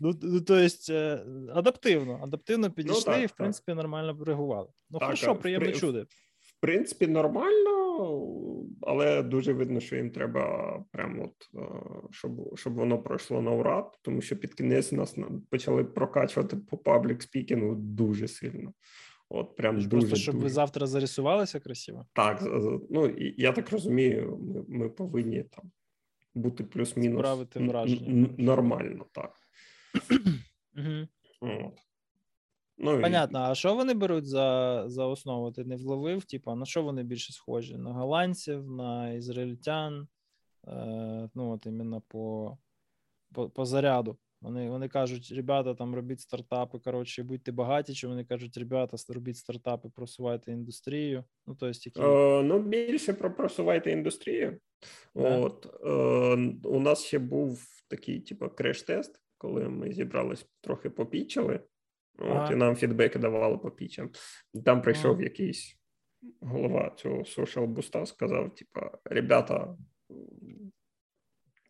Ну, 0.00 0.18
ну, 0.22 0.40
то 0.40 0.54
есть, 0.54 0.90
е, 0.90 1.24
адаптивно, 1.54 2.20
адаптивно 2.22 2.68
ну 2.68 2.74
підійшли 2.74 3.02
ну, 3.06 3.12
так, 3.12 3.22
і, 3.22 3.26
в 3.26 3.28
так. 3.28 3.36
принципі, 3.36 3.74
нормально 3.74 4.24
реагували. 4.24 4.68
Ну, 4.90 4.98
так, 4.98 5.06
хорошо, 5.06 5.36
приємно 5.36 5.70
в, 5.70 5.76
чуди. 5.76 6.06
В 6.40 6.60
принципі, 6.60 7.06
нормально, 7.06 7.98
але 8.82 9.22
дуже 9.22 9.52
видно, 9.52 9.80
що 9.80 9.96
їм 9.96 10.10
треба 10.10 10.84
прямо 10.90 11.24
от, 11.24 11.62
е, 11.62 11.68
щоб 12.10 12.58
щоб 12.58 12.74
воно 12.74 12.98
пройшло 12.98 13.42
на 13.42 13.50
ура, 13.50 13.90
тому 14.02 14.20
що 14.20 14.36
під 14.36 14.54
кінець 14.54 14.92
нас 14.92 15.16
почали 15.50 15.84
прокачувати 15.84 16.56
по 16.56 16.78
паблік 16.78 17.22
спікінгу 17.22 17.74
дуже 17.74 18.28
сильно. 18.28 18.72
От 19.28 19.56
прям 19.56 19.74
дуже, 19.76 19.88
Просто 19.88 20.16
щоб 20.16 20.34
дуже. 20.34 20.44
ви 20.44 20.50
завтра 20.50 20.86
зарисувалися 20.86 21.60
красиво? 21.60 22.06
Так, 22.12 22.42
ну 22.90 23.14
я 23.36 23.52
так 23.52 23.70
розумію, 23.70 24.38
ми 24.40 24.64
ми 24.78 24.88
повинні 24.88 25.42
там 25.42 25.70
бути 26.34 26.64
плюс-мінус 26.64 27.20
Справити 27.20 27.60
враження. 27.60 28.28
нормально, 28.38 29.06
так. 29.12 29.43
От. 31.40 31.80
Ну, 32.78 33.00
Понятно, 33.00 33.38
і... 33.38 33.42
а 33.42 33.54
що 33.54 33.74
вони 33.74 33.94
беруть 33.94 34.26
за 34.26 34.84
за 34.86 35.06
основу? 35.06 35.52
Ти 35.52 35.64
не 35.64 35.76
вловив? 35.76 36.24
Типа, 36.24 36.54
на 36.54 36.66
що 36.66 36.82
вони 36.82 37.02
більше 37.02 37.32
схожі? 37.32 37.76
На 37.76 37.92
голландців, 37.92 38.70
на 38.70 39.12
ізраїльтян? 39.12 40.08
Е, 40.68 41.28
Ну, 41.34 41.50
от 41.50 41.66
іменно 41.66 42.00
по, 42.00 42.58
по, 43.32 43.50
по 43.50 43.64
заряду. 43.64 44.18
Вони 44.44 44.70
вони 44.70 44.88
кажуть, 44.88 45.32
ребята, 45.36 45.74
там 45.74 45.94
робіть 45.94 46.20
стартапи. 46.20 46.78
Коротше, 46.78 47.22
будьте 47.22 47.52
багаті. 47.52 47.94
Чи 47.94 48.08
вони 48.08 48.24
кажуть, 48.24 48.56
ребята, 48.56 48.96
робіть 49.08 49.36
стартапи, 49.36 49.88
просувайте 49.88 50.52
індустрію. 50.52 51.24
Ну, 51.46 51.54
то 51.54 51.68
есть, 51.68 51.86
які... 51.86 52.00
е, 52.00 52.42
ну 52.42 52.58
більше 52.58 53.12
про 53.12 53.34
просувайте 53.34 53.90
індустрію. 53.90 54.58
Да. 55.14 55.38
От 55.38 55.66
е, 55.84 56.68
у 56.68 56.80
нас 56.80 57.04
ще 57.04 57.18
був 57.18 57.66
такий, 57.88 58.20
типу, 58.20 58.46
креш-тест, 58.46 59.20
коли 59.44 59.68
ми 59.68 59.92
зібрались 59.92 60.46
трохи 60.60 60.90
попічили. 60.90 61.60
От. 62.18 62.50
І 62.50 62.54
нам 62.54 62.76
фідбеки 62.76 63.18
давали 63.18 63.58
по 63.58 63.70
пічам. 63.70 64.10
Там 64.64 64.82
прийшов 64.82 65.22
якийсь 65.22 65.78
голова 66.40 66.94
цього 66.96 67.18
social 67.18 67.66
буста, 67.66 68.06
сказав: 68.06 68.54
типа, 68.54 68.98
ребята, 69.04 69.76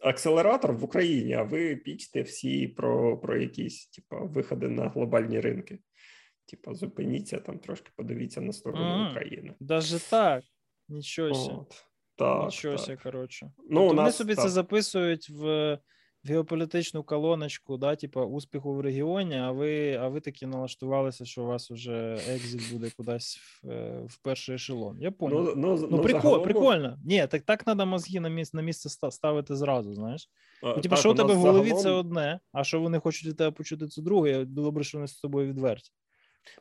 акселератор 0.00 0.72
в 0.72 0.84
Україні, 0.84 1.34
а 1.34 1.42
ви 1.42 1.76
пічте 1.76 2.22
всі 2.22 2.68
про 2.68 3.18
про 3.18 3.36
якісь 3.36 3.86
типа, 3.86 4.20
виходи 4.20 4.68
на 4.68 4.88
глобальні 4.88 5.40
ринки. 5.40 5.78
Типа, 6.46 6.74
зупиніться 6.74 7.38
там, 7.38 7.58
трошки 7.58 7.90
подивіться 7.96 8.40
на 8.40 8.52
сторону 8.52 8.84
ага. 8.84 9.10
України. 9.10 9.54
Даже 9.60 10.10
так. 10.10 10.44
Нічого. 10.88 11.66
Так, 12.16 12.44
Нічого, 12.44 12.76
так. 12.76 13.02
коротше. 13.02 13.52
Ну, 13.70 13.80
тобто 13.80 13.94
Вони 13.94 14.12
собі 14.12 14.34
так. 14.34 14.44
це 14.44 14.50
записують 14.50 15.30
в 15.30 15.78
геополітичну 16.24 17.02
колоночку, 17.02 17.76
да, 17.76 17.96
типу, 17.96 18.20
успіху 18.20 18.74
в 18.74 18.80
регіоні, 18.80 19.36
а 19.36 19.50
ви 19.50 19.94
а 19.94 20.08
ви 20.08 20.20
таки 20.20 20.46
налаштувалися, 20.46 21.24
що 21.24 21.42
у 21.42 21.46
вас 21.46 21.70
вже 21.70 22.12
екзит 22.28 22.72
буде 22.72 22.90
кудись 22.96 23.36
в, 23.36 23.70
е, 23.70 24.02
в 24.06 24.16
перший 24.16 24.54
ешелон. 24.54 25.00
Я 25.00 25.10
понял. 25.10 25.38
Ну, 25.38 25.52
ну, 25.56 25.78
ну, 25.80 25.88
ну 25.90 26.02
прикол, 26.02 26.22
загалом... 26.22 26.42
прикольно. 26.42 26.98
Ні, 27.04 27.26
так 27.26 27.42
так 27.42 27.64
треба 27.64 27.84
мозги 27.84 28.20
на 28.20 28.28
місце 28.28 28.56
на 28.56 28.62
місце 28.62 29.10
ставити 29.10 29.56
зразу, 29.56 29.94
знаєш. 29.94 30.28
Ну, 30.62 30.80
типу, 30.80 30.96
що 30.96 31.10
у 31.10 31.14
тебе 31.14 31.34
в 31.34 31.38
голові 31.38 31.68
загалом... 31.68 31.82
це 31.82 31.90
одне, 31.90 32.40
а 32.52 32.64
що 32.64 32.80
вони 32.80 32.98
хочуть 32.98 33.26
від 33.26 33.36
тебе 33.36 33.50
почути, 33.50 33.88
це 33.88 34.02
друге. 34.02 34.44
Добре, 34.44 34.84
що 34.84 34.98
вони 34.98 35.08
з 35.08 35.20
тобою 35.20 35.48
відверті. 35.48 35.90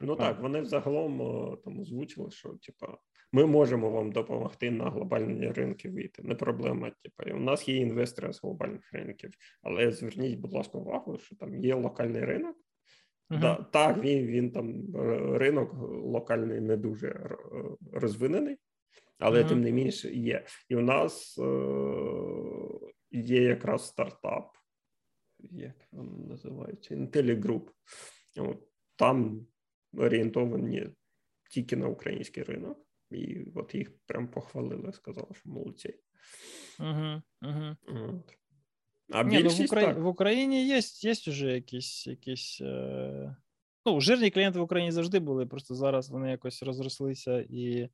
Ну 0.01 0.15
так, 0.15 0.41
вони 0.41 0.61
взагалом 0.61 1.17
там 1.65 1.79
озвучили, 1.79 2.31
що 2.31 2.49
типа 2.49 2.97
ми 3.33 3.45
можемо 3.45 3.89
вам 3.89 4.11
допомогти 4.11 4.71
на 4.71 4.89
глобальні 4.89 5.51
ринки 5.51 5.89
вийти. 5.89 6.23
Не 6.23 6.35
проблема. 6.35 6.91
Типу, 7.01 7.35
у 7.35 7.39
нас 7.39 7.69
є 7.69 7.75
інвестори 7.75 8.33
з 8.33 8.41
глобальних 8.41 8.93
ринків, 8.93 9.33
але 9.61 9.91
зверніть, 9.91 10.39
будь 10.39 10.53
ласка, 10.53 10.77
увагу, 10.77 11.17
що 11.19 11.35
там 11.35 11.55
є 11.55 11.75
локальний 11.75 12.25
ринок. 12.25 12.55
Uh-huh. 13.29 13.39
Да, 13.39 13.55
Так, 13.55 13.97
він 13.97 14.25
він 14.25 14.51
там 14.51 14.95
ринок 15.35 15.73
локальний 15.89 16.61
не 16.61 16.77
дуже 16.77 17.37
розвинений, 17.91 18.57
але 19.19 19.43
uh-huh. 19.43 19.49
тим 19.49 19.61
не 19.61 19.73
менше 19.73 20.13
є. 20.13 20.45
І 20.69 20.75
у 20.75 20.81
нас 20.81 21.37
е- 21.37 21.43
є 23.11 23.43
якраз 23.43 23.87
стартап, 23.87 24.55
як 25.39 25.75
він 25.93 26.27
називається, 26.27 26.95
IntelliGroup. 26.95 27.67
Там 28.95 29.47
орієнтовані 29.93 30.89
тільки 31.49 31.75
на 31.75 31.87
український 31.87 32.43
ринок. 32.43 32.77
І 33.13 33.51
от 33.55 33.75
їх 33.75 33.97
прям 34.05 34.27
похвалили, 34.27 34.93
сказали, 34.93 35.27
що 35.31 35.49
молодці. 35.49 35.95
Угу, 36.79 37.21
угу. 37.41 37.75
От. 37.87 38.37
А 39.11 39.23
Ні, 39.23 39.43
ну, 39.43 39.49
в, 39.49 39.61
Украї... 39.61 39.87
так. 39.87 39.97
в 39.97 40.07
Україні 40.07 40.67
є 40.67 40.81
є 41.01 41.11
вже 41.11 41.53
якісь 41.53 42.07
якісь. 42.07 42.61
Е... 42.61 43.35
Ну, 43.85 44.01
жирні 44.01 44.31
клієнти 44.31 44.59
в 44.59 44.61
Україні 44.61 44.91
завжди 44.91 45.19
були, 45.19 45.45
просто 45.45 45.75
зараз 45.75 46.09
вони 46.09 46.31
якось 46.31 46.63
розрослися, 46.63 47.45
і 47.49 47.89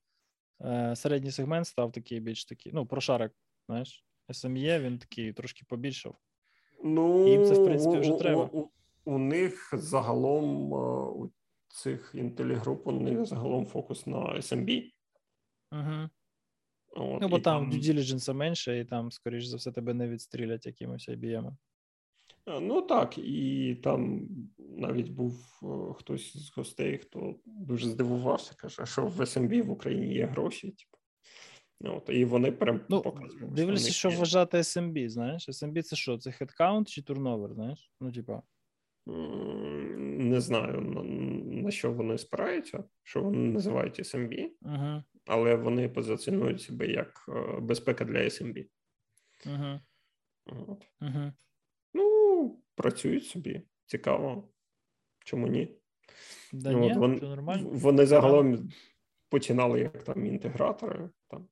е, 0.62 0.96
середній 0.96 1.32
сегмент 1.32 1.68
став 1.68 1.92
такий 1.92 2.20
більш 2.20 2.46
такий. 2.46 2.72
Ну, 2.76 2.86
прошарок, 2.86 3.32
знаєш, 3.66 4.06
SME, 4.30 4.82
він 4.82 5.00
такий 5.00 5.34
трошки 5.34 5.66
побільшав. 5.68 6.16
Ну, 6.84 7.28
Їм 7.28 7.46
це, 7.46 7.54
в 7.54 7.66
принципі, 7.66 7.98
вже 7.98 8.14
треба. 8.14 8.50
У, 8.54 8.60
у, 8.60 8.70
у 9.06 9.18
них 9.18 9.74
загалом 9.74 10.74
е, 10.74 10.78
у 11.10 11.32
цих 11.68 12.12
інтелігруп, 12.14 12.88
у 12.88 12.92
них 12.92 13.26
загалом 13.26 13.66
фокус 13.66 14.08
на 14.08 14.18
SMB. 14.18 14.92
Угу. 15.72 16.10
От, 16.92 17.22
Ну, 17.22 17.28
бо 17.28 17.40
там 17.40 17.72
due 17.72 17.82
diligence 17.82 18.34
менше, 18.34 18.80
і 18.80 18.86
там, 18.86 19.12
скоріш 19.12 19.46
за 19.46 19.58
все, 19.58 19.72
тебе 19.72 19.94
не 19.94 20.10
відстрілять 20.10 20.66
якимось 20.66 21.10
IBM. 21.10 21.52
Ну 22.62 22.82
так, 22.82 23.18
і 23.18 23.76
там 23.84 24.28
навіть 24.58 25.10
був 25.10 25.60
хтось 25.98 26.38
з 26.38 26.58
гостей, 26.58 26.98
хто 26.98 27.36
дуже 27.46 27.90
здивувався, 27.90 28.54
каже, 28.58 28.86
що 28.86 29.06
в 29.06 29.20
SMB 29.20 29.62
в 29.62 29.72
Україні 29.72 30.14
є 30.14 30.26
гроші. 30.26 30.68
Типу. 30.68 30.98
От, 31.96 32.10
І 32.10 32.26
вони 32.26 32.52
прям 32.52 32.82
ну, 32.90 33.02
показували. 33.02 33.56
Дивлюся, 33.56 33.92
що, 33.92 34.10
що 34.10 34.20
вважати 34.20 34.58
SMB, 34.58 35.10
знаєш? 35.10 35.50
SMB 35.50 35.82
це 35.82 35.96
що? 35.96 36.18
Це 36.18 36.30
headcount 36.30 36.86
чи 36.86 37.02
турновер, 37.02 37.54
знаєш? 37.54 37.92
Ну, 38.02 38.12
типа. 38.12 38.42
Не 39.06 40.42
знаю, 40.42 40.82
на, 40.82 41.04
на 41.62 41.72
що 41.72 41.92
вони 41.92 42.18
спираються, 42.18 42.84
що 43.04 43.22
вони 43.22 43.38
називають 43.38 44.00
SMB. 44.00 44.50
Uh-huh 44.62 45.04
але 45.30 45.56
вони 45.56 45.90
позиціонують 45.90 46.62
себе 46.62 46.88
як 46.88 47.26
е, 47.30 47.60
безпека 47.60 48.06
для 48.06 48.20
SMB. 48.20 48.70
Uh-huh. 49.46 49.80
От. 50.46 50.88
Uh-huh. 51.02 51.34
Ну, 51.94 52.62
працюють 52.76 53.26
собі. 53.26 53.62
Цікаво. 53.86 54.50
Чому 55.26 55.48
ні? 55.48 55.78
Да 56.54 56.72
ну, 56.72 56.80
ні, 56.80 56.94
вон, 56.94 57.16
нормально. 57.16 57.70
Вони 57.70 58.06
загалом 58.06 58.70
починали 59.30 59.80
як 59.80 60.04
там 60.04 60.26
інтегратори, 60.26 61.10
там 61.28 61.48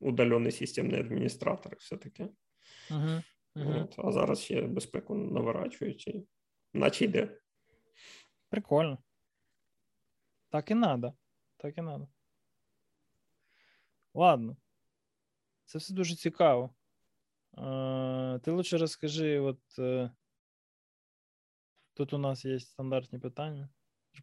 удальені 0.00 0.50
системні 0.50 0.98
адміністратори, 0.98 1.76
все 1.80 1.96
таке. 1.96 2.28
Uh-huh. 2.90 3.22
От, 3.56 3.94
А 3.98 4.12
зараз 4.12 4.40
ще 4.40 4.62
безпеку 4.62 5.14
наворачують, 5.14 6.06
і 6.08 6.26
наче 6.72 7.04
йде. 7.04 7.38
Прикольно. 8.48 8.98
Так 10.48 10.70
і 10.70 10.74
надо. 10.74 11.14
Так 11.56 11.78
і 11.78 11.82
надо. 11.82 12.08
Ладно. 14.14 14.56
Це 15.64 15.78
все 15.78 15.94
дуже 15.94 16.14
цікаво. 16.14 16.70
Е, 17.58 18.38
Ти 18.42 18.50
лучше 18.50 18.78
розкажи, 18.78 19.38
от 19.38 19.60
е, 19.78 20.10
тут 21.94 22.12
у 22.12 22.18
нас 22.18 22.44
є 22.44 22.60
стандартні 22.60 23.18
питання. 23.18 23.68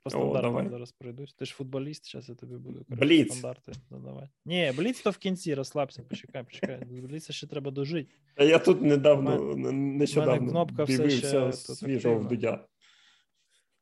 По 0.03 0.09
стандартам 0.09 0.69
зараз 0.69 0.91
пройдусь. 0.91 1.33
Ти 1.33 1.45
ж 1.45 1.53
футболіст, 1.53 2.11
зараз 2.11 2.29
я 2.29 2.35
тобі 2.35 2.55
буду 2.57 2.85
коротше, 2.85 3.25
стандарти 3.25 3.71
задавати. 3.89 4.29
Ні, 4.45 4.73
бліц 4.77 5.01
то 5.01 5.09
в 5.09 5.17
кінці, 5.17 5.53
розслабся, 5.53 6.03
почекай, 6.03 6.43
почекай. 6.43 6.85
Бліца 6.85 7.33
ще 7.33 7.47
треба 7.47 7.71
дожити. 7.71 8.15
А 8.35 8.43
я 8.43 8.59
тут 8.59 8.81
недавно, 8.81 9.55
нещодавно 9.71 10.49
кнопка 10.49 10.83
все 10.83 11.09
ще 11.09 11.53
свіжого 11.53 12.19
в 12.19 12.27
Дудя. 12.27 12.67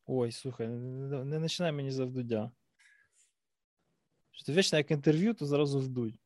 Ой, 0.05 0.31
слухай, 0.31 0.67
не, 0.67 1.23
не 1.25 1.39
починай 1.39 1.71
мені 1.71 1.91
за 1.91 2.05
Вдудя. 2.05 2.51
Що 4.39 4.45
ти 4.45 4.53
вічно 4.53 4.77
як 4.77 4.91
інтерв'ю, 4.91 5.33
то 5.33 5.45
зразу 5.45 5.79
вдуть. 5.79 6.19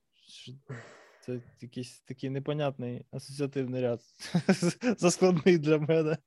Це 1.22 1.42
якийсь 1.62 2.02
такий 2.02 2.30
непонятний 2.30 3.06
асоціативний 3.12 3.82
ряд. 3.82 4.02
Заскладний 4.98 5.58
для 5.58 5.78
мене. 5.78 6.18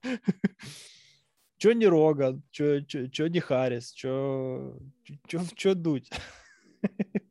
Чо 1.59 1.75
не 1.75 1.89
Роган, 1.89 2.43
чо, 2.51 2.83
чо, 2.83 3.09
чо 3.09 3.29
не 3.29 3.41
Харріс, 3.41 3.95
чо, 3.95 4.81
чо, 5.27 5.43
чо 5.55 5.75
дуть. 5.75 6.13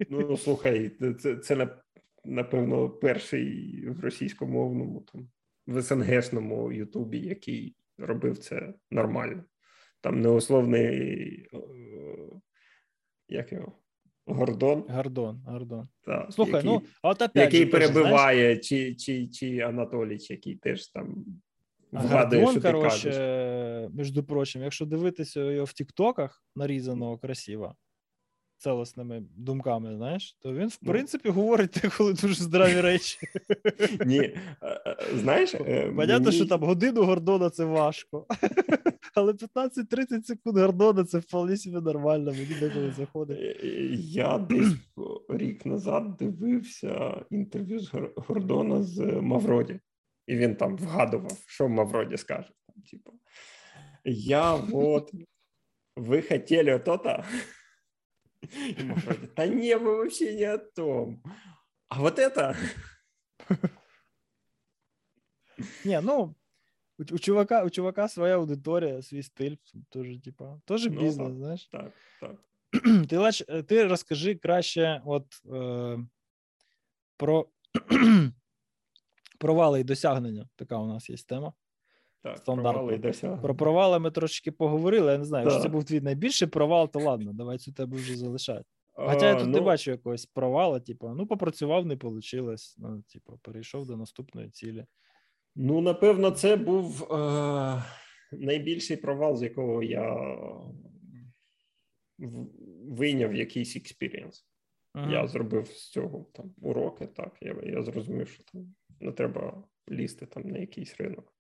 Ну, 0.10 0.38
слухай, 0.38 0.92
це, 1.20 1.36
це 1.36 1.78
напевно, 2.26 2.90
перший 2.90 3.90
в 3.90 4.00
російськомовному 4.00 5.02
там 5.02 5.30
в 5.68 5.82
СНГшному 5.82 6.72
Ютубі, 6.72 7.20
який 7.20 7.76
робив 7.98 8.38
це 8.38 8.74
нормально. 8.92 9.44
Там 10.02 10.22
неусловний 10.22 11.50
як 13.30 13.52
його? 13.52 13.85
Гордон. 14.26 14.84
Гордон, 14.90 15.42
Гордон. 15.46 15.88
Так, 16.06 16.34
Слухай, 16.34 16.54
який, 16.54 16.70
ну, 16.72 16.82
от 17.04 17.22
опять 17.22 17.54
який 17.54 17.66
перебиває, 17.66 18.42
знаєш... 18.42 18.68
чи 18.68 18.96
чи, 18.96 19.28
чи 19.28 19.60
Анатоліч, 19.60 20.30
який 20.30 20.56
теж 20.56 20.88
там 20.88 21.26
вгадує, 21.92 22.42
Гордон, 22.42 22.62
що 22.62 22.62
ти 22.62 22.76
короче, 22.76 23.10
кажеш. 23.10 23.92
між 23.94 24.24
прочим, 24.28 24.62
якщо 24.64 24.86
дивитися 24.86 25.52
його 25.52 25.66
в 25.66 25.74
Тіктоках, 25.74 26.44
нарізаного 26.56 27.18
красиво, 27.18 27.76
целосними 28.58 29.24
думками, 29.38 29.96
знаєш, 29.96 30.38
то 30.42 30.54
він, 30.54 30.68
в 30.68 30.78
ну. 30.82 30.92
принципі, 30.92 31.30
говорить 31.30 31.82
коли 31.98 32.14
дуже 32.14 32.44
здраві 32.44 32.82
речі. 32.82 33.20
Ні, 34.06 34.20
е, 34.20 34.38
е, 34.62 34.98
знаєш, 35.14 35.54
е, 35.56 35.92
Понятно, 35.96 36.32
що 36.32 36.46
там 36.46 36.64
годину 36.64 37.04
Гордона 37.04 37.50
це 37.50 37.66
важко. 37.66 38.26
Але 39.16 39.32
15-30 39.32 40.24
секунд 40.24 40.58
Гордона 40.58 41.04
це 41.04 41.18
вполне 41.20 41.58
собі 41.58 41.76
нормально, 41.76 42.32
мені 42.32 42.56
деколи 42.60 42.92
заходить. 42.92 43.60
Я 43.94 44.38
десь 44.38 44.74
рік 45.30 45.66
назад 45.66 46.18
дивився 46.20 47.26
інтерв'ю 47.30 47.80
з 47.80 47.92
Гордона 48.16 48.84
з 48.84 49.00
Мавроді, 49.02 49.80
і 50.28 50.36
він 50.36 50.56
там 50.56 50.78
вгадував, 50.78 51.38
що 51.48 51.70
Мавроді 51.70 52.18
скаже. 52.18 52.50
Типу, 52.92 53.12
Я 54.06 54.56
вот, 54.56 55.12
ви 55.96 56.22
хотіли 56.22 56.80
то-то, 56.80 57.24
и 58.54 58.84
Мавроди, 58.84 59.30
да 59.36 59.48
не, 59.48 59.78
мы 59.78 59.98
вообще 59.98 60.36
не 60.36 60.44
о 60.44 60.58
том. 60.58 61.22
А 61.90 62.02
вот 62.02 62.20
это... 62.20 62.56
Не, 65.86 66.02
ну, 66.02 66.36
у, 66.98 67.04
у 67.16 67.20
чувака 67.20 67.64
у 67.64 67.70
чувака 67.70 68.08
своя 68.08 68.36
аудиторія, 68.36 69.02
свій 69.02 69.24
стиль, 69.24 69.56
теж, 69.90 70.08
типа, 70.24 70.62
теж 70.66 70.86
ну, 70.86 71.00
бізнес, 71.00 71.28
так, 71.28 71.38
знаєш. 71.38 71.70
Так, 71.72 71.92
так. 72.22 72.36
Ти 73.08 73.64
ти 73.64 73.88
розкажи 73.88 74.36
краще, 74.36 75.02
от 75.06 75.26
е, 75.54 76.00
про 77.18 77.50
провали 79.40 79.80
і 79.80 79.84
досягнення. 79.84 80.50
Така 80.56 80.78
у 80.78 80.88
нас 80.88 81.10
є 81.10 81.16
тема. 81.18 81.54
Так, 82.26 82.44
провали 82.44 83.14
Про 83.42 83.56
провали 83.56 84.00
ми 84.00 84.12
трошки 84.12 84.52
поговорили. 84.52 85.12
Я 85.12 85.18
не 85.18 85.26
знаю, 85.26 85.44
якщо 85.46 85.62
це 85.62 85.70
був 85.70 85.84
твій 85.84 86.02
найбільший 86.02 86.48
провал, 86.48 86.92
то 86.92 87.00
ладно, 87.00 87.34
давай 87.34 87.58
цю 87.58 87.74
тебе 87.74 87.98
вже 87.98 88.16
залишати. 88.16 88.66
Хоча 88.94 89.30
я 89.30 89.36
тут 89.36 89.48
ну... 89.48 89.52
не 89.52 89.62
бачу 89.62 89.92
якогось 89.92 90.26
провала, 90.26 90.80
типу, 90.80 91.10
ну, 91.10 91.28
попрацював, 91.28 91.86
не 91.86 91.96
вийшло. 91.96 92.56
Ну, 92.78 93.04
типу, 93.14 93.40
перейшов 93.42 93.88
до 93.88 93.98
наступної 93.98 94.50
цілі. 94.50 94.86
Ну, 95.56 95.82
напевно, 95.82 96.32
це 96.32 96.56
був 96.56 97.14
е- 97.14 97.84
найбільший 98.32 98.98
провал, 98.98 99.38
з 99.38 99.44
якого 99.44 99.84
я 99.84 100.28
вийняв 102.90 103.36
якийсь 103.36 103.76
experience. 103.76 104.48
Ага. 104.94 105.12
Я 105.12 105.28
зробив 105.28 105.68
з 105.68 105.90
цього 105.92 106.26
там 106.34 106.54
уроки. 106.62 107.08
Так, 107.08 107.38
я 107.42 107.56
я 107.64 107.84
зрозумів, 107.84 108.28
що 108.28 108.44
там 108.44 108.76
не 109.00 109.12
треба 109.12 109.64
лізти 109.92 110.26
там 110.26 110.44
на 110.44 110.58
якийсь 110.58 110.96
ринок 111.00 111.36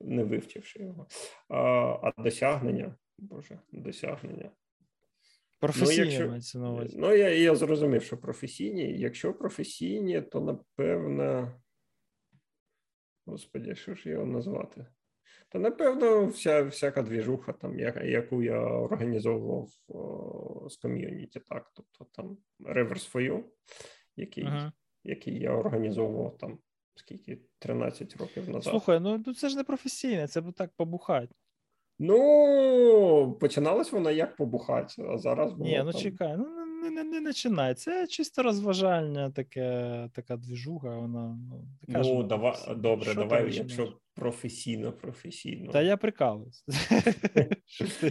не 0.00 0.24
вивчивши 0.24 0.82
його. 0.82 1.06
А 1.48 1.58
а 2.02 2.22
досягнення, 2.22 2.96
Боже, 3.18 3.60
досягнення. 3.72 4.50
Професійні 5.60 6.04
ну, 6.04 6.10
якщо, 6.10 6.28
мається 6.28 6.58
на 6.58 6.70
увазі. 6.70 6.96
Ну, 6.98 7.14
я 7.14 7.30
я 7.30 7.54
зрозумів, 7.54 8.02
що 8.02 8.18
професійні. 8.18 8.98
Якщо 8.98 9.34
професійні, 9.34 10.22
то 10.22 10.40
напевно. 10.40 11.54
Господи, 13.26 13.74
що 13.74 13.94
ж 13.94 14.08
його 14.08 14.26
назвати? 14.26 14.86
Та 15.48 15.58
напевно, 15.58 16.26
вся 16.26 16.62
всяка 16.62 17.02
двіжуха, 17.02 17.52
там, 17.52 17.78
яку 18.04 18.42
я 18.42 18.60
організовував 18.60 19.68
о, 19.88 20.68
з 20.68 20.76
ком'юніті, 20.76 21.40
так. 21.40 21.72
Тобто 21.74 22.06
там 22.12 22.38
Reverse 22.60 23.12
for 23.12 23.30
You, 23.30 23.44
який, 24.16 24.44
uh-huh. 24.44 24.72
який 25.04 25.38
я 25.38 25.50
організовував 25.50 26.38
там 26.38 26.58
скільки 26.96 27.38
13 27.58 28.16
років 28.16 28.48
назад. 28.48 28.70
Слухай, 28.70 29.00
ну, 29.00 29.22
ну 29.26 29.34
це 29.34 29.48
ж 29.48 29.56
не 29.56 29.64
професійне, 29.64 30.28
це 30.28 30.40
б 30.40 30.52
так 30.52 30.70
побухати. 30.76 31.34
Ну, 31.98 33.36
починалось 33.40 33.92
воно 33.92 34.10
як 34.10 34.36
побухати, 34.36 35.02
а 35.02 35.18
зараз 35.18 35.52
було 35.52 35.64
Ні, 35.64 35.82
ну 35.84 35.92
там... 35.92 36.00
чекай, 36.00 36.36
ну 36.36 36.66
не 36.82 36.90
не, 36.90 37.20
не 37.20 37.26
починай. 37.28 37.74
Це 37.74 38.06
чисто 38.06 38.42
розважальня, 38.42 39.30
таке, 39.30 40.10
така 40.14 40.36
двіжуга, 40.36 40.96
вона. 40.96 41.38
Ну, 41.50 41.64
така 41.86 42.00
ну 42.00 42.22
давай, 42.22 42.54
добре, 42.76 43.10
Що 43.10 43.20
давай, 43.20 43.54
якщо 43.54 43.92
професійно, 44.16 44.92
професійно. 44.92 45.72
Та 45.72 45.82
я 45.82 45.96
прикалуюсь. 45.96 46.64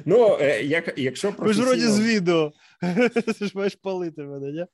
Ну, 0.05 0.37
е, 0.39 0.63
як, 0.63 0.93
якщо 0.97 1.33
професійно... 1.33 1.65
Ви 1.65 1.75
ж 1.75 1.79
вроді 1.81 1.93
з 1.93 1.99
відео. 1.99 2.53
Ти 3.39 3.45
ж 3.45 3.51
маєш 3.55 3.75
палити 3.75 4.23
мене, 4.23 4.51
ні? 4.51 4.65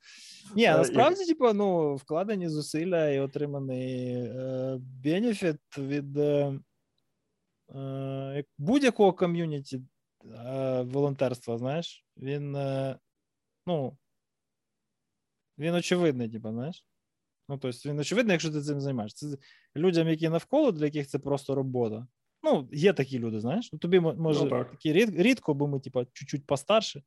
Ні, 0.56 0.66
насправді, 0.66 1.24
типу, 1.24 1.52
ну, 1.52 1.96
вкладені 1.96 2.48
зусилля 2.48 3.08
і 3.08 3.20
отриманий 3.20 4.14
е, 4.14 4.78
бенефіт 5.04 5.60
від 5.78 6.16
е, 6.16 6.58
е, 7.74 8.44
будь-якого 8.58 9.12
ком'юніті 9.12 9.82
е, 10.24 10.82
волонтерства, 10.82 11.58
знаєш, 11.58 12.06
він, 12.16 12.56
е, 12.56 12.98
ну, 13.66 13.98
він 15.58 15.74
очевидний, 15.74 16.28
типу, 16.28 16.50
знаєш. 16.50 16.86
Ну, 17.48 17.58
тобто, 17.58 17.88
він 17.88 17.98
очевидно, 17.98 18.32
якщо 18.32 18.50
ти 18.50 18.62
цим 18.62 18.80
займаєшся. 18.80 19.30
Це 19.30 19.36
людям, 19.76 20.08
які 20.08 20.28
навколо, 20.28 20.72
для 20.72 20.84
яких 20.84 21.06
це 21.06 21.18
просто 21.18 21.54
робота. 21.54 22.06
Ну, 22.42 22.68
є 22.72 22.92
такі 22.92 23.18
люди, 23.18 23.40
знаєш. 23.40 23.72
Ну, 23.72 23.78
Тобі 23.78 24.00
може 24.00 24.44
ну, 24.44 24.50
такі 24.50 24.92
рід, 24.92 25.20
рідко, 25.20 25.54
бо 25.54 25.68
ми, 25.68 25.80
типа, 25.80 26.04
чуть-чуть 26.12 26.46
постарше. 26.46 27.02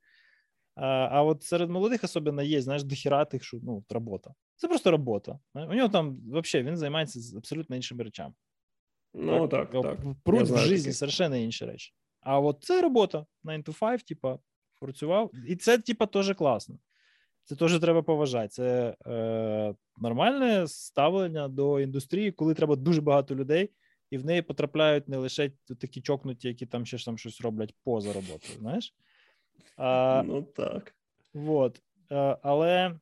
А 0.76 0.86
а 0.88 1.24
от 1.24 1.44
серед 1.44 1.70
молодих 1.70 2.04
особливо 2.04 2.42
є, 2.42 2.62
знаєш, 2.62 2.84
дохіра 2.84 3.26
тих, 3.26 3.44
що 3.44 3.58
ну, 3.64 3.84
робота. 3.90 4.34
Це 4.56 4.68
просто 4.68 4.92
робота. 4.92 5.40
У 5.54 5.74
нього 5.74 5.90
там 5.90 6.18
взагалі 6.32 6.68
він 6.68 6.78
займається 6.78 7.38
абсолютно 7.38 7.76
іншими 7.76 8.04
речами. 8.04 8.34
Ну, 9.14 9.48
так, 9.48 9.72
так. 9.72 9.82
так. 9.82 10.00
Пруть 10.24 10.50
в 10.50 10.58
житті 10.58 10.92
совершенно 10.92 11.36
інші 11.36 11.66
речі. 11.66 11.94
А 12.22 12.40
от 12.40 12.58
це 12.64 12.82
робота 12.82 13.26
9 13.44 13.68
to 13.68 13.80
5, 13.80 14.06
типа, 14.06 14.40
працював. 14.82 15.32
І 15.48 15.56
це, 15.56 15.78
типа, 15.78 16.06
теж 16.06 16.34
класно. 16.34 16.80
Це 17.46 17.56
теж 17.56 17.80
треба 17.80 18.02
поважати. 18.02 18.48
Це 18.48 18.96
е, 19.08 19.76
нормальне 19.98 20.68
ставлення 20.68 21.48
до 21.48 21.80
індустрії, 21.80 22.32
коли 22.32 22.54
треба 22.54 22.76
дуже 22.76 23.02
багато 23.02 23.36
людей, 23.36 23.72
і 24.10 24.18
в 24.18 24.26
неї 24.26 24.42
потрапляють 24.42 25.08
не 25.08 25.18
лише 25.18 25.52
такі 25.80 26.02
чокнуті, 26.02 26.48
які 26.48 26.66
там 26.66 26.86
ще 26.86 27.06
там 27.06 27.18
щось 27.18 27.42
роблять 27.42 27.76
поза 27.84 28.14
роботою. 28.14 28.60
Знаєш? 28.60 28.96
А, 29.78 30.24
Ну 30.26 30.42
так. 30.42 30.96
Вот. 31.34 31.82
А, 32.10 32.38
але 32.42 33.00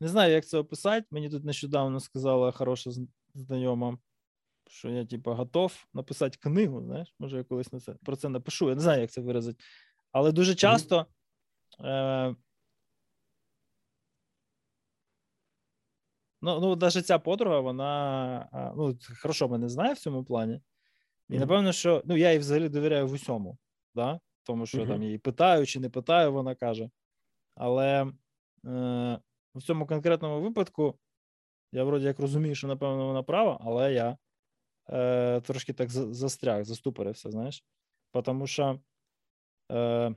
не 0.00 0.08
знаю, 0.08 0.32
як 0.32 0.46
це 0.46 0.58
описати. 0.58 1.06
Мені 1.10 1.30
тут 1.30 1.44
нещодавно 1.44 2.00
сказала 2.00 2.52
хороша 2.52 2.90
знайома, 3.34 3.98
що 4.68 4.88
я, 4.88 5.04
типу, 5.04 5.30
готов 5.30 5.86
написати 5.94 6.38
книгу. 6.40 6.82
Знаєш, 6.82 7.14
може, 7.18 7.36
я 7.36 7.44
колись 7.44 7.72
на 7.72 7.80
це 7.80 7.94
про 8.04 8.16
це 8.16 8.28
напишу. 8.28 8.68
Я 8.68 8.74
не 8.74 8.80
знаю, 8.80 9.00
як 9.00 9.10
це 9.10 9.20
виразити. 9.20 9.64
Але 10.12 10.32
дуже 10.32 10.54
часто. 10.54 11.00
Е, 11.00 11.04
Ну, 16.42 16.60
ну, 16.60 16.76
навіть 16.76 17.06
ця 17.06 17.18
подруга, 17.18 17.60
вона 17.60 18.72
ну, 18.76 18.98
хорошо 19.22 19.48
мене 19.48 19.68
знає 19.68 19.92
в 19.92 19.98
цьому 19.98 20.24
плані. 20.24 20.60
І 21.28 21.38
напевно, 21.38 21.72
що 21.72 22.02
ну, 22.04 22.16
я 22.16 22.32
їй 22.32 22.38
взагалі 22.38 22.68
довіряю 22.68 23.06
в 23.06 23.12
усьому, 23.12 23.58
да? 23.94 24.20
тому 24.42 24.66
що 24.66 24.86
там 24.86 25.02
її 25.02 25.18
питаю 25.18 25.66
чи 25.66 25.80
не 25.80 25.90
питаю, 25.90 26.32
вона 26.32 26.54
каже. 26.54 26.90
Але 27.54 28.12
в 29.54 29.62
цьому 29.62 29.86
конкретному 29.86 30.40
випадку 30.40 30.98
я 31.72 31.84
вроді 31.84 32.04
як 32.04 32.18
розумію, 32.18 32.54
що 32.54 32.66
напевно 32.66 33.06
вона 33.06 33.22
права, 33.22 33.58
але 33.60 33.92
я 33.92 34.18
е, 34.90 35.40
трошки 35.40 35.72
так 35.72 35.90
застряг, 35.90 36.64
заступорився, 36.64 37.30
знаєш. 37.30 37.64
Тому 38.24 38.46
що 38.46 38.80
е, 39.72 40.14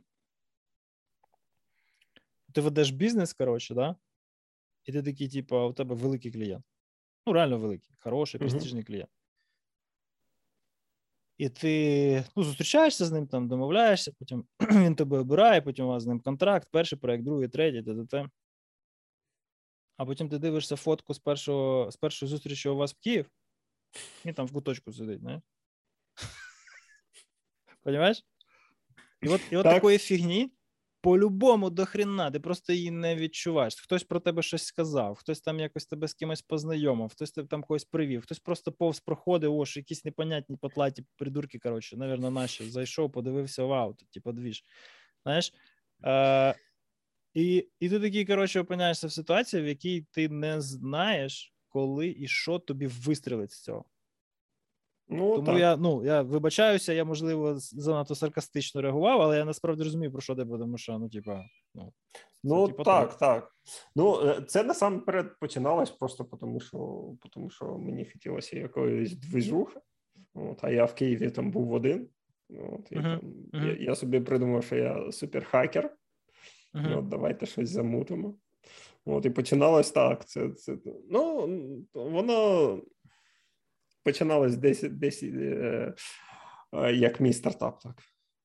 ти 2.58 2.62
ведеш 2.62 2.90
бізнес, 2.90 3.34
коротше, 3.34 3.74
да? 3.74 3.96
і 4.86 4.92
ти 4.92 5.04
такий, 5.04 5.30
типу, 5.30 5.58
у 5.58 5.74
тебе 5.74 5.96
великий 5.96 6.32
клієнт. 6.32 6.66
Ну, 7.28 7.34
реально 7.34 7.58
великий, 7.58 7.96
хороший, 8.00 8.40
престижний 8.40 8.84
uh-huh. 8.84 8.88
клієнт. 8.88 9.10
І 11.38 11.50
ти 11.50 12.26
ну, 12.36 12.44
зустрічаєшся 12.44 13.06
з 13.06 13.12
ним, 13.12 13.28
там, 13.28 13.48
домовляєшся, 13.48 14.12
потім 14.20 14.48
він 14.60 14.96
тебе 14.96 15.20
обирає, 15.20 15.62
потім 15.62 15.86
у 15.86 15.88
вас 15.88 16.04
з 16.04 16.08
ним 16.08 16.20
контракт, 16.20 16.68
перший 16.72 17.00
проект, 17.00 17.24
другий, 17.24 17.48
третій, 17.48 17.84
т.т. 17.84 18.30
А 19.98 20.06
потім 20.06 20.30
ти 20.30 20.40
дивишся 20.40 20.76
фотку 20.76 21.14
з 21.14 21.20
першого, 21.20 21.92
з 21.92 21.96
першої 21.98 22.30
зустрічі 22.30 22.70
у 22.70 22.76
вас 22.76 22.94
в 22.94 23.00
Київ, 23.00 23.30
і 24.26 24.34
там 24.34 24.46
в 24.46 24.54
куточку 24.54 24.94
сидить, 24.94 25.22
не? 25.22 25.42
Понимаєш? 27.84 28.24
І 29.22 29.28
от 29.28 29.42
і 29.52 29.58
от 29.58 29.64
такої 29.64 29.98
фігні 29.98 30.57
по-любому 31.08 31.70
до 31.70 31.86
хрена, 31.86 32.32
ти 32.32 32.40
просто 32.40 32.74
її 32.74 32.92
не 32.92 33.16
відчуваєш. 33.16 33.76
Хтось 33.76 34.04
про 34.04 34.20
тебе 34.20 34.42
щось 34.42 34.64
сказав, 34.64 35.16
хтось 35.16 35.42
там 35.42 35.60
якось 35.60 35.86
тебе 35.86 36.08
з 36.08 36.14
кимось 36.14 36.42
познайомив, 36.42 37.10
хтось 37.10 37.32
там 37.32 37.64
когось 37.64 37.86
привів, 37.86 38.22
хтось 38.22 38.40
просто 38.40 38.72
повз 38.72 39.00
проходив, 39.00 39.58
о, 39.58 39.66
що 39.66 39.80
якісь 39.80 40.06
непонятні 40.06 40.58
потлаті 40.58 41.06
придурки, 41.18 41.60
коротше, 41.60 41.98
навірно, 41.98 42.32
наші 42.32 42.70
зайшов, 42.70 43.12
подивився 43.12 43.64
вау, 43.64 43.96
типу, 44.14 44.32
двіж. 44.32 44.64
Знаєш? 45.24 45.54
Е, 46.04 46.56
і 47.34 47.68
і 47.80 47.90
ти 47.90 48.00
такий, 48.00 48.26
коротше, 48.26 48.60
опиняєшся 48.60 49.08
в 49.08 49.12
ситуації, 49.12 49.64
в 49.64 49.68
якій 49.68 50.06
ти 50.12 50.30
не 50.30 50.62
знаєш, 50.62 51.54
коли 51.68 52.16
і 52.20 52.28
що 52.28 52.60
тобі 52.60 52.88
вистрілить 52.88 53.52
з 53.52 53.64
цього. 53.64 53.86
Ну, 55.10 55.36
Тому 55.36 55.46
так. 55.46 55.60
я 55.60 55.78
ну, 55.78 56.06
я 56.06 56.22
вибачаюся, 56.22 56.94
я, 56.94 57.06
можливо, 57.06 57.56
занадто 57.58 58.16
саркастично 58.16 58.82
реагував, 58.82 59.22
але 59.22 59.38
я 59.38 59.46
насправді 59.46 59.84
розумію, 59.84 60.12
про 60.12 60.22
що 60.22 60.36
ти, 60.36 60.46
тому 60.46 60.78
що, 60.78 61.00
ну, 61.00 61.10
типа, 61.10 61.46
ну. 61.76 61.94
Ну, 62.44 62.68
типу, 62.68 62.84
так, 62.84 63.10
так, 63.10 63.18
так. 63.18 63.52
Ну, 63.96 64.22
е, 64.30 64.42
це 64.48 64.64
насамперед 64.64 65.40
починалось 65.40 65.92
просто 65.92 66.24
тому, 66.24 66.60
що 66.60 67.06
тому 67.32 67.50
що 67.50 67.78
мені 67.78 68.06
хотілося 68.06 68.58
якоїсь 68.58 69.16
движухи. 69.16 69.80
От, 70.34 70.64
А 70.64 70.70
я 70.70 70.86
в 70.86 70.94
Києві 70.96 71.30
там 71.30 71.52
був 71.52 71.74
один. 71.74 72.10
От, 72.50 72.92
і 72.92 72.96
uh-huh. 72.96 73.04
там, 73.04 73.20
uh-huh. 73.54 73.68
Я, 73.68 73.90
я 73.90 73.96
собі 73.96 74.20
придумав, 74.20 74.64
що 74.64 74.76
я 74.76 75.12
суперхакер. 75.12 75.96
Uh-huh. 76.74 77.00
От, 77.00 77.08
Давайте 77.08 77.46
щось 77.46 77.70
замутимо. 77.70 78.36
От, 79.06 79.26
І 79.26 79.30
починалось 79.30 79.92
так. 79.92 80.26
Це, 80.26 80.50
це, 80.50 80.78
Ну, 81.10 81.48
воно 81.94 82.82
починалось 84.08 84.58
десь 84.58 84.82
десь 84.82 85.24
е, 85.24 85.94
е, 86.74 86.94
як 86.94 87.20
мій 87.20 87.34
стартап. 87.34 87.80
так. 87.80 88.04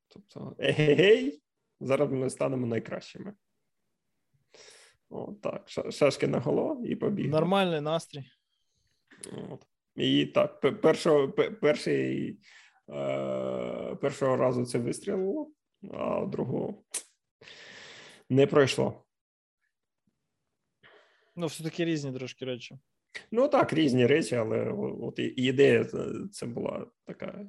Тобто, 0.09 0.57
егей, 0.59 1.43
зараз 1.81 2.13
ми 2.13 2.31
станемо 2.31 2.67
найкращими. 2.67 3.35
От, 5.11 5.41
так, 5.41 5.69
шашки 5.93 6.27
на 6.27 6.39
голову 6.39 6.87
і 6.87 6.97
побіг. 6.97 7.31
Нормальний 7.31 7.81
настрій. 7.81 8.25
От. 9.51 9.67
І 9.97 10.27
так, 10.27 10.81
першого, 10.81 11.29
перший, 11.61 12.39
е, 12.91 13.95
першого 13.95 14.37
разу 14.37 14.67
це 14.67 14.79
вистрілило, 14.79 15.51
а 15.93 16.27
другого 16.27 16.83
не 18.29 18.47
пройшло. 18.47 19.05
Ну, 21.37 21.47
все-таки 21.47 21.85
різні 21.85 22.13
трошки 22.13 22.45
речі. 22.45 22.79
Ну 23.35 23.49
так, 23.49 23.73
різні 23.73 24.07
речі, 24.07 24.35
але 24.35 24.71
от 25.01 25.19
ідея 25.19 25.85
це 26.33 26.47
була 26.47 26.87
така 27.05 27.47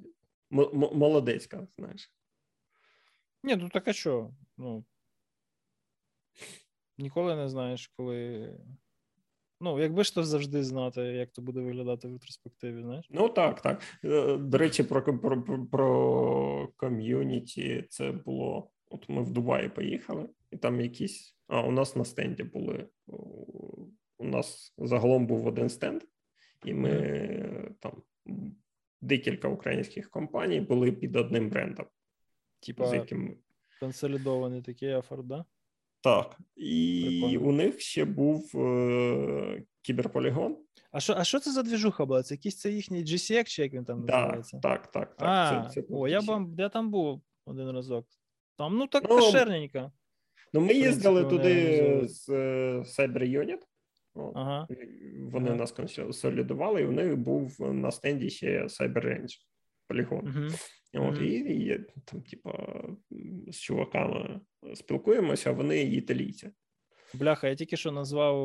молодецька, 0.50 1.68
знаєш. 1.78 2.14
Ні, 3.44 3.56
ну 3.56 3.70
так 3.70 3.88
а 3.88 3.94
що? 3.94 4.32
Ну, 4.58 4.86
Ніколи 6.98 7.36
не 7.36 7.50
знаєш, 7.50 7.92
коли. 7.98 8.50
Ну, 9.62 9.80
якби 9.80 10.04
ж 10.04 10.16
то 10.16 10.24
завжди 10.24 10.64
знати, 10.64 11.02
як 11.02 11.32
то 11.32 11.42
буде 11.42 11.62
виглядати 11.62 12.08
в 12.08 12.12
ретроспективі, 12.12 12.82
знаєш? 12.82 13.08
Ну 13.10 13.30
так, 13.30 13.62
так. 13.62 13.82
Е, 14.04 14.38
до 14.38 14.58
речі, 14.58 14.84
про 14.84 15.20
про, 15.20 15.66
про 15.72 16.68
ком'юніті 16.78 17.86
це 17.90 18.12
було. 18.12 18.70
От 18.90 19.10
ми 19.10 19.24
в 19.24 19.32
Дубаї 19.32 19.70
поїхали, 19.70 20.30
і 20.52 20.58
там 20.58 20.82
якісь. 20.82 21.36
А 21.48 21.62
у 21.62 21.72
нас 21.72 21.96
на 21.96 22.06
стенді 22.06 22.44
були 22.44 22.88
у 24.24 24.28
нас 24.28 24.74
загалом 24.78 25.28
був 25.28 25.48
один 25.48 25.70
стенд, 25.70 26.04
і 26.66 26.74
ми 26.74 27.76
там 27.80 28.02
декілька 29.02 29.48
українських 29.48 30.10
компаній 30.10 30.62
були 30.62 30.92
під 30.92 31.16
одним 31.16 31.50
брендом. 31.50 31.86
Типа 32.60 32.96
яким... 32.96 33.38
консолідований 33.80 34.62
такий 34.62 34.90
ефорт, 34.90 35.28
да? 35.28 35.46
Так. 36.02 36.38
І 36.56 37.20
Прикольно. 37.22 37.50
у 37.50 37.52
них 37.52 37.80
ще 37.80 38.06
був 38.06 38.58
е- 38.58 39.64
кіберполігон. 39.82 40.58
А 40.92 41.00
що 41.00 41.14
а 41.14 41.24
що 41.24 41.40
це 41.40 41.52
за 41.52 41.64
двіжуха 41.64 42.06
була? 42.06 42.24
Це 42.24 42.34
якийсь 42.34 42.58
це 42.58 42.72
їхній 42.72 43.04
GCX, 43.04 43.44
чи 43.44 43.62
як 43.62 43.74
він 43.74 43.86
там 43.86 44.06
називається? 44.06 44.60
Так, 44.60 44.92
так, 44.92 45.16
так. 45.16 45.28
А, 45.28 45.70
це, 45.70 45.82
це 45.82 45.88
О, 45.90 46.08
я 46.08 46.22
б 46.22 46.48
я 46.58 46.70
там 46.70 46.92
був 46.92 47.22
один 47.46 47.72
разок. 47.72 48.08
Там, 48.58 48.78
ну 48.78 48.88
так 48.88 49.04
ну, 49.10 49.20
кошерненько. 49.20 49.92
Ну, 50.54 50.62
ми 50.62 50.74
їздили 50.74 51.26
туди 51.26 52.02
з 52.08 52.30
Cyber 52.30 53.24
Unit. 53.24 53.60
Ага. 54.16 54.68
Вони 55.32 55.48
ага. 55.48 55.58
нас 55.58 55.72
консолідували, 55.72 56.82
і 56.82 56.86
в 56.86 56.92
них 56.92 57.18
був 57.18 57.74
на 57.74 57.92
стенді 57.92 58.30
ще 58.30 58.64
CyberRange 58.64 59.38
полігон. 59.88 60.28
Угу. 60.28 60.48
От, 60.94 61.16
угу. 61.16 61.26
І, 61.26 61.36
і 61.36 61.86
там, 62.06 62.22
типа, 62.22 62.84
з 63.48 63.60
чуваками 63.60 64.42
спілкуємося, 64.76 65.50
а 65.50 65.54
вони 65.54 65.82
італійці. 65.82 66.52
Бляха, 67.14 67.48
я 67.48 67.56
тільки 67.56 67.78
що 67.78 67.92
назвав 67.92 68.38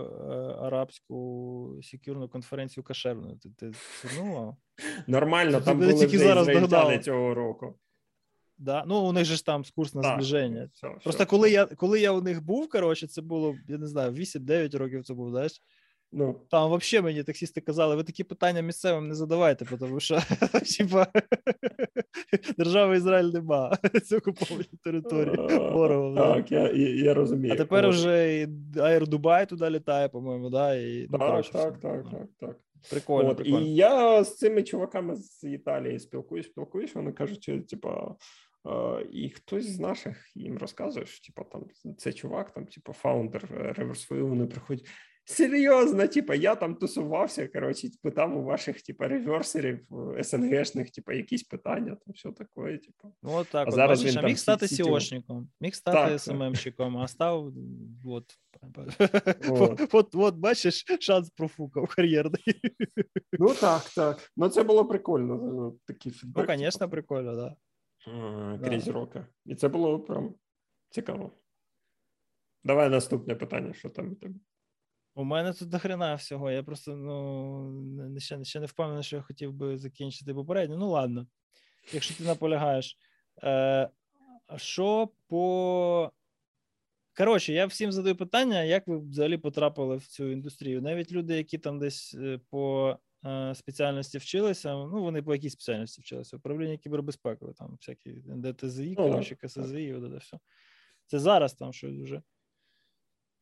е, 0.00 0.56
арабську 0.60 1.80
секюрну 1.82 2.28
конференцію 2.28 2.84
кашерною. 2.84 3.38
Ти 3.38 3.50
ти 3.56 3.72
звернула? 4.02 4.56
Нормально, 5.06 5.60
там 5.60 5.78
були 5.78 5.94
вже 5.94 6.16
ізраїльтяни 6.16 6.98
цього 6.98 7.34
року. 7.34 7.78
Да? 8.58 8.84
Ну, 8.86 9.06
у 9.06 9.12
них 9.12 9.24
же 9.24 9.36
ж 9.36 9.46
там 9.46 9.64
курс 9.74 9.94
на 9.94 10.02
зближення. 10.02 10.70
Все, 10.74 10.88
Просто 10.88 11.10
все, 11.10 11.26
коли 11.26 11.48
все. 11.48 11.54
я 11.54 11.66
коли 11.66 12.00
я 12.00 12.12
у 12.12 12.22
них 12.22 12.44
був, 12.44 12.68
коротше, 12.68 13.06
це 13.06 13.22
було, 13.22 13.56
я 13.68 13.78
не 13.78 13.86
знаю, 13.86 14.12
8-9 14.12 14.78
років 14.78 15.04
це 15.04 15.14
був, 15.14 15.30
знаєш. 15.30 15.62
Ну. 16.12 16.40
Там 16.50 16.72
взагалі 16.72 17.04
мені 17.04 17.22
таксісти 17.22 17.60
казали, 17.60 17.96
ви 17.96 18.04
такі 18.04 18.24
питання 18.24 18.60
місцевим 18.60 19.08
не 19.08 19.14
задавайте, 19.14 19.64
тому 19.78 20.00
що 20.00 20.18
типа, 20.78 21.06
держава 22.58 22.96
Ізраїль 22.96 23.30
нема. 23.32 23.76
Це 24.04 24.18
окуповані 24.18 24.68
території. 24.84 25.58
Ворогом, 25.58 26.16
так, 26.16 26.52
я 26.52 26.72
я 26.72 27.14
розумію. 27.14 27.54
А 27.54 27.56
тепер 27.56 27.88
вже 27.88 28.40
і 28.40 28.48
Аер 28.80 29.08
Дубай 29.08 29.46
туди 29.46 29.70
літає, 29.70 30.08
по-моєму, 30.08 30.50
да? 30.50 30.74
І, 30.74 31.06
ну, 31.10 31.18
так, 31.18 31.44
так, 31.46 31.80
так, 31.80 32.10
так, 32.10 32.26
так. 32.40 32.56
Прикольно, 32.90 33.30
От, 33.30 33.36
прикольно. 33.36 33.66
І 33.66 33.74
я 33.74 34.24
з 34.24 34.36
цими 34.36 34.62
чуваками 34.62 35.16
з 35.16 35.44
Італії 35.44 35.98
спілкуюсь, 35.98 36.46
спілкуюсь, 36.46 36.94
вони 36.94 37.12
кажуть, 37.12 37.66
типа. 37.68 38.14
І 39.12 39.30
хтось 39.30 39.66
з 39.70 39.78
наших 39.78 40.30
їм 40.34 40.58
розказує, 40.58 41.06
що 41.06 41.26
типу, 41.26 41.48
там 41.52 41.94
це 41.96 42.12
чувак, 42.12 42.54
там, 42.54 42.66
типу, 42.66 42.92
фаундер 42.92 43.48
реверсфою, 43.50 44.26
вони 44.26 44.46
приходять. 44.46 44.86
Серйозно, 45.28 46.06
типу, 46.06 46.34
я 46.34 46.54
там 46.54 46.74
тусувався, 46.74 47.48
коротше, 47.48 47.88
питав 48.02 48.38
у 48.38 48.42
ваших, 48.42 48.82
типу, 48.82 49.04
реверсерів 49.04 49.86
СНГшних, 50.22 50.90
типу, 50.90 51.12
якісь 51.12 51.42
питання, 51.42 51.96
там 52.06 52.14
все 52.14 52.32
таке, 52.32 52.78
типу. 52.78 53.14
Ну, 53.22 53.32
от 53.32 53.48
так, 53.48 53.66
а 53.66 53.68
от, 53.68 53.74
зараз 53.74 54.00
бачиш, 54.00 54.16
він, 54.16 54.24
а 54.24 54.28
міг 54.28 54.38
стати 54.38 54.68
СІОшником, 54.68 55.48
міг 55.60 55.74
стати 55.74 56.18
СММщиком, 56.18 56.98
а 56.98 57.08
став, 57.08 57.52
от, 58.04 58.24
от. 59.48 59.88
от, 59.94 60.14
от, 60.14 60.36
бачиш, 60.36 60.84
шанс 61.00 61.30
профукав 61.30 61.86
кар'єрний. 61.86 62.60
Ну, 63.32 63.54
так, 63.54 63.82
так. 63.96 64.30
Ну, 64.36 64.48
це 64.48 64.62
було 64.62 64.84
прикольно, 64.84 65.74
такий 65.86 66.12
фідбек. 66.12 66.48
Ну, 66.48 66.56
звісно, 66.58 66.88
прикольно, 66.88 67.36
так. 67.36 67.36
Да 67.36 67.56
крізь 68.64 68.88
роки. 68.88 69.26
І 69.44 69.54
це 69.54 69.68
було 69.68 70.00
прям 70.00 70.34
цікаво. 70.90 71.32
Давай 72.64 72.88
наступне 72.88 73.34
питання, 73.34 73.74
що 73.74 73.90
там 73.90 74.12
у 74.12 74.14
тебе. 74.14 74.34
У 75.14 75.24
мене 75.24 75.52
тут 75.52 75.68
дохрена 75.68 76.14
всього. 76.14 76.50
Я 76.50 76.62
просто 76.62 76.96
ну, 76.96 78.20
ще 78.20 78.44
ще 78.44 78.60
не 78.60 78.66
впевнений, 78.66 79.02
що 79.02 79.16
я 79.16 79.22
хотів 79.22 79.52
би 79.52 79.76
закінчити 79.76 80.34
попередньо. 80.34 80.76
Ну, 80.76 80.88
ладно, 80.88 81.26
якщо 81.92 82.14
ти 82.14 82.24
наполягаєш. 82.24 82.98
Е, 83.44 83.90
Що 84.56 85.08
по. 85.28 86.12
Коротше, 87.16 87.52
я 87.52 87.66
всім 87.66 87.92
задаю 87.92 88.16
питання, 88.16 88.62
як 88.62 88.86
ви 88.86 88.98
взагалі 88.98 89.38
потрапили 89.38 89.96
в 89.96 90.06
цю 90.06 90.30
індустрію. 90.30 90.82
Навіть 90.82 91.12
люди, 91.12 91.36
які 91.36 91.58
там 91.58 91.78
десь 91.78 92.14
е, 92.14 92.40
по 92.50 92.90
Е, 92.90 93.05
спеціальності 93.54 94.18
вчилися. 94.18 94.74
Ну, 94.74 95.02
вони 95.02 95.22
по 95.22 95.34
якій 95.34 95.50
спеціальності 95.50 96.00
вчилися? 96.00 96.36
Управління 96.36 96.76
кібербезпекою, 96.76 97.52
там 97.52 97.76
всякі 97.80 98.12
ДТЗІ, 98.26 98.94
коротше, 98.94 99.34
КСЗІ, 99.34 99.92
от 99.92 100.12
це 100.12 100.18
все. 100.18 100.38
Це 101.06 101.18
зараз 101.18 101.54
там 101.54 101.72
щось 101.72 101.96
вже. 101.96 102.22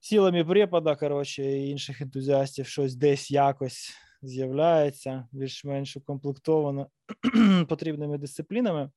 силами 0.01 0.45
препода, 0.45 0.97
коротше, 0.97 1.45
і 1.45 1.70
інших 1.70 2.01
ентузіастів 2.01 2.66
щось 2.66 2.95
десь 2.95 3.30
якось 3.30 3.93
з'являється, 4.22 5.28
більш-менш 5.32 5.97
укомплектовано 5.97 6.91
потрібними 7.68 8.18
дисциплінами. 8.18 8.91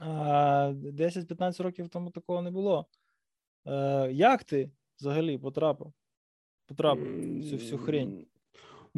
10-15 0.00 1.62
років 1.62 1.88
тому 1.88 2.10
такого 2.10 2.42
не 2.42 2.50
було. 2.50 2.86
Е, 3.66 4.12
як 4.12 4.44
ти 4.44 4.70
взагалі 5.00 5.38
потрапив? 5.38 5.92
Потрапив 6.66 7.44
цю 7.50 7.56
всю 7.56 7.78
хрень? 7.78 8.26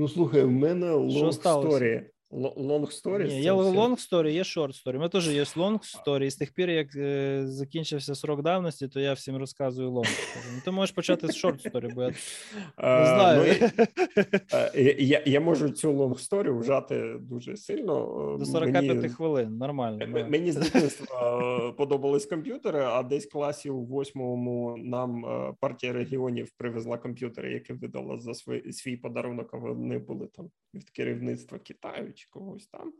Ну, 0.00 0.08
слухай, 0.08 0.44
в 0.44 0.50
мене 0.50 0.86
story. 1.30 2.02
Long 2.30 2.86
story? 2.86 3.26
Ні, 3.28 3.42
Є 3.42 3.52
long 3.52 4.10
story, 4.10 4.28
є 4.28 4.42
short 4.42 4.84
story. 4.84 4.90
У 4.90 4.98
мене 4.98 5.08
теж 5.08 5.28
є 5.28 5.42
long 5.42 5.78
story. 6.06 6.24
І 6.24 6.30
з 6.30 6.36
тих 6.36 6.52
пір, 6.54 6.70
як 6.70 6.96
е, 6.96 7.42
закінчився 7.46 8.14
срок 8.14 8.42
давності, 8.42 8.88
то 8.88 9.00
я 9.00 9.12
всім 9.12 9.36
розказую 9.36 9.90
long 9.90 10.04
story. 10.04 10.44
Ну, 10.54 10.60
Ти 10.64 10.70
можеш 10.70 10.94
почати 10.94 11.26
з 11.26 11.44
short 11.44 11.70
story, 11.70 11.94
бо 11.94 12.02
я 12.02 12.08
не 12.78 13.06
знаю. 13.06 13.54
Ну, 13.72 14.58
я 14.98 15.22
я 15.26 15.40
можу 15.40 15.70
цю 15.70 15.92
long 15.92 16.28
story 16.30 16.58
вжати 16.60 17.16
дуже 17.20 17.56
сильно. 17.56 18.36
До 18.38 18.44
45 18.46 18.84
мені, 18.84 19.08
хвилин, 19.08 19.56
нормально. 19.58 19.98
М- 20.04 20.30
мені 20.30 20.52
з 20.52 20.56
дитинства 20.60 21.38
е, 21.68 21.72
подобались 21.72 22.26
комп'ютери, 22.26 22.80
а 22.84 23.02
десь 23.02 23.26
в 23.26 23.32
класі 23.32 23.70
у 23.70 23.84
восьмому 23.84 24.76
нам 24.78 25.24
е, 25.26 25.54
партія 25.60 25.92
регіонів 25.92 26.50
привезла 26.56 26.98
комп'ютери, 26.98 27.52
які 27.52 27.72
видала 27.72 28.16
за 28.16 28.34
свій, 28.34 28.72
свій 28.72 28.96
подарунок, 28.96 29.50
а 29.52 29.56
вони 29.56 29.98
були 29.98 30.26
там 30.26 30.50
від 30.74 30.90
керівництва 30.90 31.58
Китаю 31.58 32.12
чи 32.20 32.28
когось 32.30 32.66
там. 32.66 32.92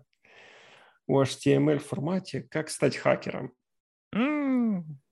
у 1.07 1.19
HTML 1.19 1.79
форматі 1.79 2.49
Як 2.55 2.71
стати 2.71 2.99
хакером. 2.99 3.51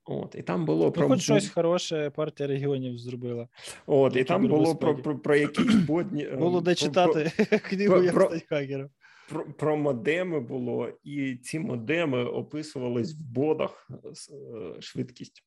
От, 0.05 0.35
І 0.35 0.41
там 0.41 0.65
було 0.65 0.85
ну, 0.85 0.91
про 0.91 1.07
хоч 1.07 1.21
щось 1.21 1.49
хороше 1.49 2.09
партія 2.09 2.47
регіонів 2.47 2.97
зробила. 2.97 3.47
От, 3.85 4.15
І 4.15 4.23
там 4.23 4.47
було 4.47 4.75
про 4.75 4.97
про, 4.97 5.19
про 5.19 5.35
якісь 5.35 5.75
бодні. 5.75 6.23
Е, 6.33 6.35
було 6.35 6.61
де 6.61 6.75
читати 6.75 7.31
книгу 7.69 8.03
як 8.03 8.13
стати 8.13 8.45
хакером. 8.49 8.89
Про, 9.29 9.45
про 9.45 9.77
модеми 9.77 10.39
було, 10.39 10.89
і 11.03 11.35
ці 11.35 11.59
модеми 11.59 12.25
описувались 12.25 13.15
в 13.15 13.21
бодах 13.21 13.89
е, 13.91 14.81
швидкість 14.81 15.43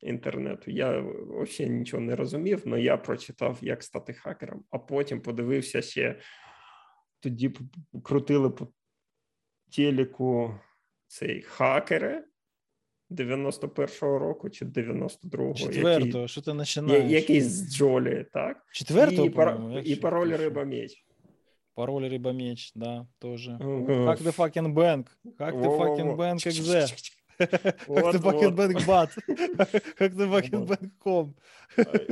інтернету. 0.00 0.70
Я 0.70 1.04
взагалі 1.28 1.74
нічого 1.74 2.02
не 2.02 2.16
розумів, 2.16 2.62
але 2.66 2.82
я 2.82 2.96
прочитав, 2.96 3.58
як 3.60 3.82
стати 3.82 4.12
хакером, 4.12 4.64
а 4.70 4.78
потім 4.78 5.20
подивився 5.20 5.82
ще 5.82 6.20
тоді 7.20 7.52
крутили 8.02 8.50
по 8.50 8.68
телеку 9.76 10.54
цей 11.06 11.42
хакери. 11.42 12.24
91-го 13.10 14.18
року 14.18 14.50
чи 14.50 14.64
92-го. 14.64 15.54
Четвертого, 15.54 16.28
що 16.28 16.40
ти 16.40 16.54
починаєш? 16.54 17.10
Якийсь 17.10 17.44
з 17.44 17.76
Джолі, 17.76 18.26
так? 18.32 18.66
Четвертого, 18.72 19.26
і, 19.26 19.30
пар... 19.30 19.60
і 19.84 19.96
пароль 19.96 20.36
риба 20.36 20.64
меч. 20.64 21.04
Пароль 21.74 22.08
риба 22.08 22.32
меч, 22.32 22.72
да, 22.74 23.06
тоже. 23.18 23.58
Как 23.58 24.20
the 24.20 24.36
fucking 24.36 24.74
bank? 24.74 25.04
Как 25.38 25.54
the 25.54 25.78
fucking 25.78 26.16
bank 26.16 26.46
exe? 26.46 27.15
Как 27.86 28.12
ти 28.12 28.18
fucking 28.18 28.86
бат? 28.86 29.14
Как 29.98 30.16
ти 30.16 30.26
банком? 30.56 31.34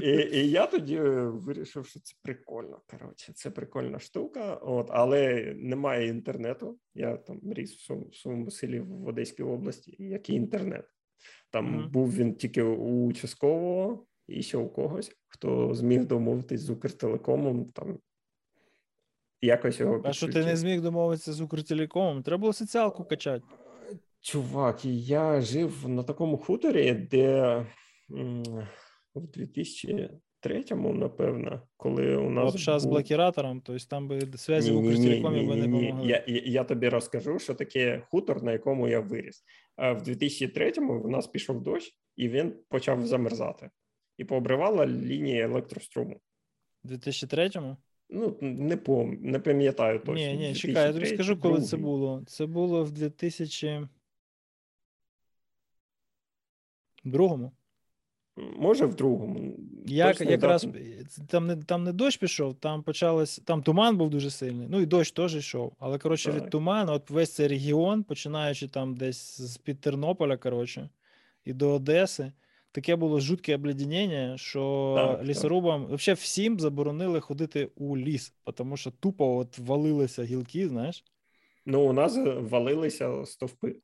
І 0.02 0.10
і 0.10 0.50
я 0.50 0.66
тоді 0.74 1.00
вирішив, 1.00 1.86
що 1.86 2.00
це 2.00 2.14
прикольно. 2.22 2.80
Коротше, 2.90 3.32
це 3.32 3.50
прикольна 3.50 3.98
штука, 3.98 4.54
от, 4.54 4.88
але 4.90 5.52
немає 5.56 6.08
інтернету. 6.08 6.78
Я 6.94 7.16
там 7.16 7.40
ріс 7.52 7.74
в 7.74 8.14
своєму 8.14 8.50
селі 8.50 8.80
в 8.80 9.06
Одеській 9.06 9.42
області, 9.42 9.96
і 9.98 10.04
який 10.04 10.36
інтернет. 10.36 10.84
Там 11.50 11.66
mm-hmm. 11.66 11.90
був 11.90 12.14
він 12.14 12.34
тільки 12.34 12.62
у 12.62 13.06
участкового 13.06 14.06
і 14.26 14.42
ще 14.42 14.58
у 14.58 14.68
когось, 14.68 15.16
хто 15.28 15.74
зміг 15.74 16.04
домовитись 16.04 16.60
з 16.60 16.70
Укртелекомом. 16.70 17.64
Там 17.64 17.98
якось 19.40 19.80
його 19.80 20.02
А 20.04 20.12
що 20.12 20.28
ти 20.28 20.44
не 20.44 20.56
зміг 20.56 20.80
домовитися 20.80 21.32
з 21.32 21.40
Укртелекомом? 21.40 22.22
Треба 22.22 22.40
було 22.40 22.52
соціалку 22.52 23.04
качати. 23.04 23.44
Чувак, 24.24 24.84
я 24.84 25.40
жив 25.40 25.88
на 25.88 26.02
такому 26.02 26.36
хуторі, 26.36 26.92
де 26.92 27.66
в 29.14 29.20
2003-му, 29.20 30.94
напевно, 30.94 31.62
коли 31.76 32.16
у 32.16 32.30
нас. 32.30 32.44
Лапша 32.44 32.72
був... 32.72 32.80
з 32.80 32.84
блокіратором, 32.84 33.60
тобто 33.60 33.86
там 33.86 34.08
би 34.08 34.20
зв'язі 34.20 34.72
в 34.72 34.76
Укртелекомі 34.76 35.46
би 35.46 35.56
не 35.56 35.64
помогли. 35.64 36.08
Я, 36.08 36.24
я, 36.26 36.42
я 36.44 36.64
тобі 36.64 36.88
розкажу, 36.88 37.38
що 37.38 37.54
таке 37.54 38.02
хутор, 38.10 38.42
на 38.42 38.52
якому 38.52 38.88
я 38.88 39.00
виріс. 39.00 39.44
А 39.76 39.92
в 39.92 40.02
2003-му 40.02 41.02
у 41.02 41.08
нас 41.08 41.26
пішов 41.26 41.62
дощ, 41.62 41.98
і 42.16 42.28
він 42.28 42.54
почав 42.68 43.06
замерзати. 43.06 43.70
І 44.18 44.24
пообривала 44.24 44.86
лінії 44.86 45.40
електроструму. 45.40 46.20
У 46.84 46.88
2003-му? 46.88 47.76
Ну, 48.10 48.36
не 48.40 48.76
пом... 48.76 49.18
не 49.22 49.38
пам'ятаю 49.38 49.98
точно. 49.98 50.14
Ні, 50.14 50.36
ні, 50.36 50.54
чекай, 50.54 50.86
я 50.86 50.92
тобі 50.92 51.06
скажу, 51.06 51.40
коли 51.40 51.62
це 51.62 51.76
було. 51.76 52.22
Це 52.26 52.46
було 52.46 52.84
в 52.84 52.90
2000... 52.90 53.88
другому. 57.10 57.52
Може, 58.36 58.86
в 58.86 58.94
другому. 58.94 59.56
Як, 59.86 60.20
якраз 60.20 60.66
там 61.28 61.46
не 61.46 61.56
там 61.56 61.84
не 61.84 61.92
дощ 61.92 62.16
пішов, 62.16 62.54
там 62.54 62.82
почалось, 62.82 63.40
там 63.44 63.62
туман 63.62 63.96
був 63.96 64.10
дуже 64.10 64.30
сильний. 64.30 64.68
Ну 64.70 64.80
і 64.80 64.86
дощ 64.86 65.12
теж 65.12 65.36
йшов. 65.36 65.72
Але 65.78 65.98
коротше, 65.98 66.32
так. 66.32 66.42
від 66.42 66.50
туману, 66.50 66.92
от 66.92 67.10
весь 67.10 67.34
цей 67.34 67.48
регіон, 67.48 68.02
починаючи 68.02 68.68
там 68.68 68.96
десь 68.96 69.40
з 69.40 69.56
під 69.56 69.80
Тернополя, 69.80 70.36
коротше, 70.36 70.88
і 71.44 71.52
до 71.52 71.70
Одеси, 71.70 72.32
таке 72.72 72.96
було 72.96 73.20
жутке 73.20 73.54
обледенення, 73.54 74.38
що 74.38 74.94
так, 74.96 75.26
лісорубам 75.26 75.86
так. 75.86 75.98
взагалі 75.98 76.18
всім 76.20 76.60
заборонили 76.60 77.20
ходити 77.20 77.70
у 77.76 77.96
ліс, 77.96 78.32
тому 78.54 78.76
що 78.76 78.90
тупо 78.90 79.36
от 79.36 79.58
валилися 79.58 80.24
гілки, 80.24 80.68
знаєш. 80.68 81.04
Ну, 81.66 81.80
у 81.82 81.92
нас 81.92 82.18
валилися 82.50 83.26
стовпи. 83.26 83.76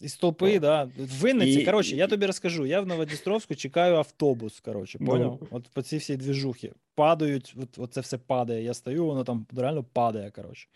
І 0.00 0.08
столпи, 0.08 0.58
да. 0.58 0.84
В 0.84 1.20
Винниці, 1.20 1.60
і... 1.60 1.64
коротше, 1.64 1.96
я 1.96 2.06
тобі 2.06 2.26
розкажу. 2.26 2.66
Я 2.66 2.80
в 2.80 2.86
Новодністровську 2.86 3.54
чекаю 3.54 3.94
автобус. 3.96 4.60
Коротше, 4.60 4.98
ну. 5.00 5.06
поняв? 5.06 5.48
От 5.50 5.68
по 5.68 5.82
ці 5.82 5.96
всі 5.96 6.16
двіжухи. 6.16 6.72
Падають, 6.94 7.54
от, 7.62 7.78
от 7.78 7.92
це 7.92 8.00
все 8.00 8.18
падає. 8.18 8.64
Я 8.64 8.74
стою, 8.74 9.06
воно 9.06 9.24
там 9.24 9.46
реально 9.56 9.84
падає. 9.84 10.30
коротше. 10.30 10.68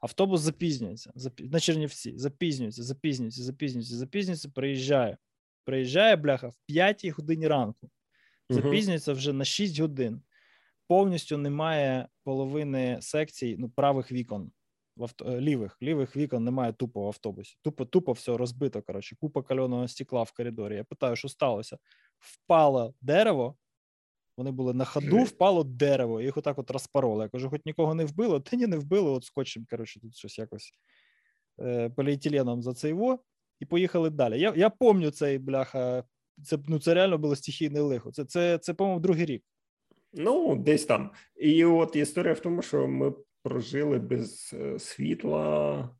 Автобус 0.00 0.40
запізнюється. 0.40 1.12
Запі... 1.14 1.44
На 1.44 1.60
Чернівці. 1.60 2.12
Запізнюється, 2.16 2.82
запізнюється, 2.82 3.42
запізнюється, 3.42 3.96
запізнюється, 3.96 4.48
приїжджає. 4.48 5.16
Приїжджає, 5.64 6.16
бляха, 6.16 6.48
в 6.48 6.56
5 6.66 7.06
годині 7.06 7.48
ранку. 7.48 7.90
Запізнюється 8.50 9.12
вже 9.12 9.32
на 9.32 9.44
6 9.44 9.80
годин. 9.80 10.22
Повністю 10.88 11.38
немає 11.38 12.08
половини 12.24 12.98
секцій 13.00 13.56
ну, 13.58 13.68
правих 13.68 14.12
вікон 14.12 14.50
в 14.96 15.02
авто 15.02 15.24
э, 15.24 15.40
лівих 15.40 15.82
лівих 15.82 16.16
вікон 16.16 16.44
немає 16.44 16.72
тупо 16.72 17.02
в 17.02 17.06
автобусі. 17.06 17.58
Тупо, 17.62 17.84
тупо 17.84 18.12
все 18.12 18.36
розбито. 18.36 18.82
Коротше, 18.82 19.16
купа 19.20 19.42
кальоного 19.42 19.88
стекла 19.88 20.22
в 20.22 20.32
коридорі. 20.32 20.76
Я 20.76 20.84
питаю, 20.84 21.16
що 21.16 21.28
сталося? 21.28 21.78
Впало 22.18 22.94
дерево. 23.00 23.56
Вони 24.36 24.50
були 24.50 24.74
на 24.74 24.84
ходу, 24.84 25.22
впало 25.22 25.64
дерево, 25.64 26.20
їх 26.20 26.36
отак 26.36 26.58
от 26.58 26.70
розпороли. 26.70 27.24
Я 27.24 27.28
кажу, 27.28 27.50
хоч 27.50 27.60
нікого 27.64 27.94
не 27.94 28.04
вбило, 28.04 28.40
та 28.40 28.56
ні, 28.56 28.66
не 28.66 28.76
вбило, 28.76 29.12
от 29.12 29.24
скотчем, 29.24 29.66
коротше, 29.70 30.00
тут 30.00 30.16
щось 30.16 30.38
якось 30.38 30.72
е, 31.60 31.90
поліетиленом 31.90 32.62
за 32.62 32.74
це 32.74 32.88
його, 32.88 33.18
і 33.60 33.64
поїхали 33.66 34.10
далі. 34.10 34.40
Я 34.40 34.52
я 34.56 34.70
пам'ятаю 34.70 35.10
цей 35.10 35.38
бляха, 35.38 36.04
це 36.44 36.58
ну, 36.68 36.78
це 36.78 36.94
реально 36.94 37.18
було 37.18 37.36
стихійне 37.36 37.80
лихо. 37.80 38.12
Це, 38.12 38.24
це, 38.24 38.58
це, 38.58 38.74
по-моєму, 38.74 39.00
другий 39.00 39.24
рік. 39.24 39.44
Ну, 40.12 40.56
десь 40.56 40.84
там. 40.84 41.10
І 41.36 41.64
от 41.64 41.96
історія 41.96 42.34
в 42.34 42.40
тому, 42.40 42.62
що 42.62 42.88
ми 42.88 43.12
прожили 43.44 43.98
без 43.98 44.54
е, 44.54 44.78
світла 44.78 45.90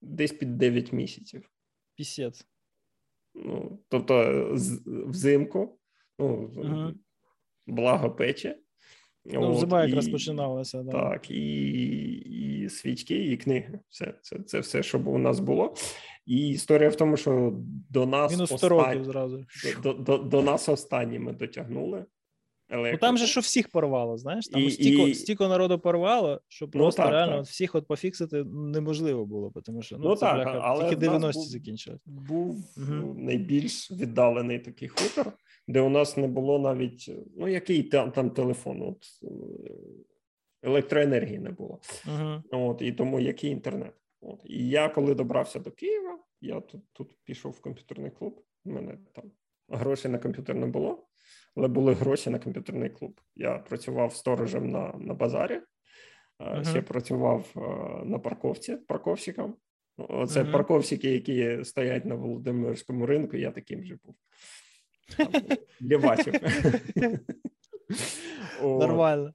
десь 0.00 0.32
під 0.32 0.58
9 0.58 0.92
місяців. 0.92 1.50
Пісець. 1.94 2.46
Ну, 3.34 3.78
тобто, 3.88 4.48
взимку 5.06 5.78
Ну, 6.18 6.46
uh 6.56 6.94
благо 7.66 8.10
печі. 8.10 8.56
Ну, 9.24 9.54
зима 9.54 9.84
якраз 9.84 10.08
починалася. 10.08 10.82
Да. 10.82 10.92
Так, 10.92 11.30
і 11.30 12.02
і 12.62 12.68
свічки, 12.68 13.24
і 13.24 13.36
книги. 13.36 13.80
Все, 13.88 14.14
Це 14.22 14.38
це 14.38 14.60
все, 14.60 14.82
що 14.82 14.98
у 14.98 15.18
нас 15.18 15.40
було. 15.40 15.74
І 16.26 16.48
історія 16.48 16.88
в 16.88 16.96
тому, 16.96 17.16
що 17.16 17.52
до 17.90 18.06
нас 18.06 18.32
Мінус 18.32 18.56
100 18.56 18.68
років 18.68 19.04
зразу. 19.04 19.46
До, 19.82 19.92
до, 19.92 20.18
до 20.18 20.42
нас 20.42 20.68
останні 20.68 21.18
ми 21.18 21.34
дотягнули. 22.72 22.92
Ну 22.92 22.98
там 22.98 23.18
же 23.18 23.26
що 23.26 23.40
всіх 23.40 23.68
порвало, 23.68 24.18
знаєш? 24.18 24.48
Там 24.48 24.62
і, 24.62 24.70
стільки, 24.70 25.10
і... 25.10 25.14
стільки 25.14 25.48
народу 25.48 25.78
порвало, 25.78 26.40
що 26.48 26.66
ну, 26.66 26.70
просто 26.70 27.02
ну, 27.02 27.06
так, 27.06 27.12
реально 27.12 27.36
так. 27.36 27.46
всіх 27.46 27.74
от 27.74 27.86
пофіксити 27.86 28.44
неможливо 28.44 29.26
було, 29.26 29.52
тому 29.64 29.82
що 29.82 29.98
ну, 29.98 30.08
ну 30.08 30.14
це 30.14 30.20
так, 30.20 30.36
бляха, 30.36 30.60
але 30.62 30.88
тільки 30.88 31.06
90-ті 31.06 31.48
закінчили. 31.48 31.98
Був 32.06 32.74
угу. 32.76 33.14
найбільш 33.18 33.90
віддалений 33.90 34.58
такий 34.58 34.88
хутор, 34.88 35.32
де 35.68 35.80
у 35.80 35.88
нас 35.88 36.16
не 36.16 36.28
було 36.28 36.58
навіть 36.58 37.10
ну 37.36 37.48
який 37.48 37.82
там 37.82 38.12
там 38.12 38.30
телефон, 38.30 38.82
от 38.82 39.06
електроенергії 40.62 41.38
не 41.38 41.50
було. 41.50 41.80
Угу. 42.06 42.42
От 42.68 42.82
і 42.82 42.92
тому 42.92 43.20
який 43.20 43.50
інтернет. 43.50 43.94
От 44.20 44.40
і 44.44 44.68
я 44.68 44.88
коли 44.88 45.14
добрався 45.14 45.58
до 45.58 45.70
Києва, 45.70 46.18
я 46.40 46.60
тут 46.60 46.80
тут 46.92 47.16
пішов 47.24 47.52
в 47.52 47.60
комп'ютерний 47.60 48.10
клуб. 48.10 48.44
У 48.64 48.70
мене 48.70 48.98
там 49.12 49.24
грошей 49.68 50.10
на 50.10 50.18
комп'ютер 50.18 50.56
не 50.56 50.66
було 50.66 51.08
але 51.56 51.68
були 51.68 51.94
гроші 51.94 52.30
на 52.30 52.38
комп'ютерний 52.38 52.90
клуб. 52.90 53.20
Я 53.36 53.58
працював 53.58 54.14
сторожем 54.14 54.70
на 54.70 54.94
на 54.98 55.14
базарі, 55.14 55.60
uh-huh. 56.40 56.70
ще 56.70 56.82
працював 56.82 57.46
е, 57.56 57.60
на 58.04 58.18
парковці 58.18 58.76
парковщиком. 58.76 59.56
Оце 59.96 60.42
uh-huh. 60.42 60.52
парковщики, 60.52 61.10
які 61.10 61.64
стоять 61.64 62.04
на 62.04 62.14
Володимирському 62.14 63.06
ринку. 63.06 63.36
Я 63.36 63.50
таким 63.50 63.84
же 63.84 63.98
був. 64.04 64.14
Лівачив. 65.82 66.34
Нормально. 68.62 69.34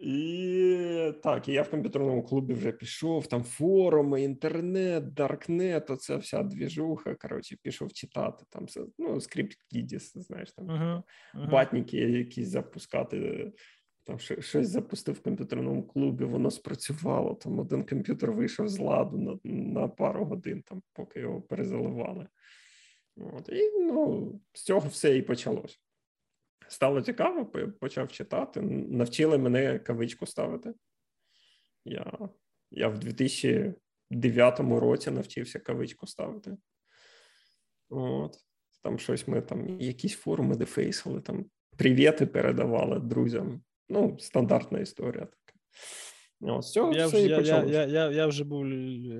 І 0.00 1.12
так, 1.22 1.48
і 1.48 1.52
я 1.52 1.62
в 1.62 1.70
комп'ютерному 1.70 2.22
клубі 2.22 2.54
вже 2.54 2.72
пішов, 2.72 3.26
там 3.26 3.42
форуми, 3.42 4.22
інтернет, 4.22 5.14
даркнет, 5.14 5.90
оця 5.90 6.16
вся 6.16 6.42
двіжуха. 6.42 7.14
Коротше, 7.14 7.56
пішов 7.62 7.92
читати 7.92 8.44
там 8.50 8.66
ну, 8.98 9.20
скрипт 9.20 9.58
Кідіс, 9.70 10.12
знаєш, 10.14 10.52
там 10.52 10.66
uh-huh, 10.66 11.02
uh-huh. 11.34 11.50
батніки 11.50 11.96
якісь 11.96 12.48
запускати. 12.48 13.52
Там 14.04 14.18
щось 14.18 14.68
запустив 14.68 15.14
в 15.14 15.22
комп'ютерному 15.22 15.82
клубі, 15.82 16.24
воно 16.24 16.50
спрацювало. 16.50 17.34
Там 17.34 17.58
один 17.58 17.84
комп'ютер 17.84 18.32
вийшов 18.32 18.68
з 18.68 18.78
ладу 18.78 19.18
на 19.18 19.52
на 19.52 19.88
пару 19.88 20.24
годин, 20.24 20.62
там, 20.66 20.82
поки 20.92 21.20
його 21.20 21.40
перезаливали. 21.40 22.26
От, 23.16 23.48
І 23.48 23.70
ну, 23.78 24.32
з 24.52 24.62
цього 24.62 24.88
все 24.88 25.16
і 25.16 25.22
почалось 25.22 25.80
стало 26.70 27.02
цікаво, 27.02 27.46
почав 27.80 28.12
читати. 28.12 28.60
Навчили 28.60 29.38
мене 29.38 29.78
кавичку 29.78 30.26
ставити. 30.26 30.74
Я 31.84 32.18
я 32.70 32.88
в 32.88 32.98
2009 32.98 34.60
році 34.60 35.10
навчився 35.10 35.58
кавичку 35.58 36.06
ставити. 36.06 36.56
От. 37.88 38.36
Там 38.82 38.98
щось 38.98 39.28
ми 39.28 39.40
там, 39.40 39.80
якісь 39.80 40.16
форуми 40.16 40.56
дефейсили, 40.56 41.20
там 41.20 41.44
привіти 41.76 42.26
передавали 42.26 42.98
друзям. 42.98 43.62
Ну, 43.88 44.16
стандартна 44.18 44.78
історія 44.78 45.26
така. 45.26 45.58
От, 46.54 46.64
цього 46.64 46.92
я, 46.92 47.06
все 47.06 47.16
вже, 47.16 47.26
і 47.26 47.30
я, 47.46 47.64
я, 47.64 47.84
я, 47.84 48.10
я, 48.10 48.26
вже 48.26 48.44
був 48.44 48.66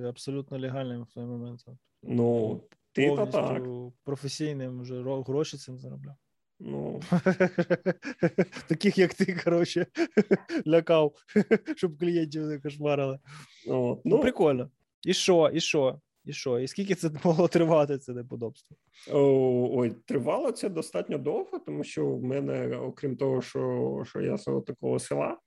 абсолютно 0.05 0.59
легальним 0.59 1.03
в 1.03 1.13
той 1.13 1.25
момент. 1.25 1.61
Ну, 2.03 2.61
ти 2.91 3.15
то 3.15 3.27
так. 3.27 3.63
професійним 4.03 4.81
вже 4.81 5.03
гроші 5.03 5.57
цим 5.57 5.79
заробляв. 5.79 6.15
Ну 6.63 7.01
таких, 8.67 8.97
як 8.97 9.13
ти, 9.13 9.39
коротше, 9.43 9.85
лякав, 10.67 11.13
щоб 11.75 11.99
клієнтів 11.99 12.45
не 12.45 12.59
кошмарили. 12.59 13.19
Ну, 13.67 14.01
ну, 14.05 14.19
прикольно. 14.19 14.69
І 15.07 15.13
що, 15.13 15.51
і 15.53 15.59
що? 15.59 15.99
І 16.25 16.33
що? 16.33 16.59
І 16.59 16.67
скільки 16.67 16.95
це 16.95 17.11
могло 17.23 17.47
тривати, 17.47 17.97
це 17.97 18.13
неподобство? 18.13 18.77
Ой, 19.11 19.91
тривало 20.05 20.51
це 20.51 20.69
достатньо 20.69 21.17
довго, 21.17 21.59
тому 21.59 21.83
що 21.83 22.07
в 22.07 22.23
мене, 22.23 22.77
окрім 22.77 23.15
того, 23.15 23.41
що 23.41 24.03
що 24.07 24.21
я 24.21 24.37
з 24.37 24.61
такого 24.67 24.99
села, 24.99 25.37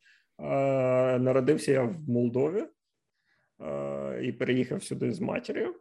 народився 1.18 1.72
я 1.72 1.82
в 1.82 2.08
Молдові 2.08 2.64
і 4.22 4.32
переїхав 4.32 4.82
сюди 4.82 5.12
з 5.12 5.20
матір'ю. 5.20 5.74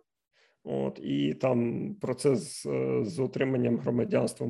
От 0.63 0.99
і 1.03 1.33
там 1.33 1.89
процес 1.95 2.65
е, 2.65 3.05
з 3.05 3.19
отриманням 3.19 3.77
громадянства 3.77 4.47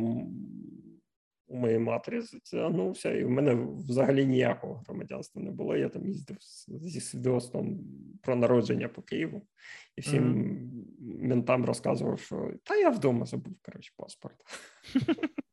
у 1.48 1.56
моєї 1.58 1.80
матері 1.80 2.22
затягнувся, 2.22 3.12
і 3.12 3.24
в 3.24 3.30
мене 3.30 3.68
взагалі 3.88 4.26
ніякого 4.26 4.84
громадянства 4.88 5.42
не 5.42 5.52
було. 5.52 5.78
Я 5.78 5.90
там 5.90 6.08
їздив 6.08 6.38
зі 6.68 7.02
свідоцтвом 7.02 7.80
про 8.22 8.36
народження 8.36 8.88
по 8.88 9.02
Києву 9.02 9.42
і 9.96 10.02
всім 10.02 10.24
mm-hmm. 10.24 11.28
ментам 11.28 11.66
розказував, 11.66 12.20
що 12.20 12.52
та 12.64 12.76
я 12.76 12.90
вдома 12.90 13.26
забув 13.26 13.54
коротше, 13.62 13.94
паспорт. 13.98 14.36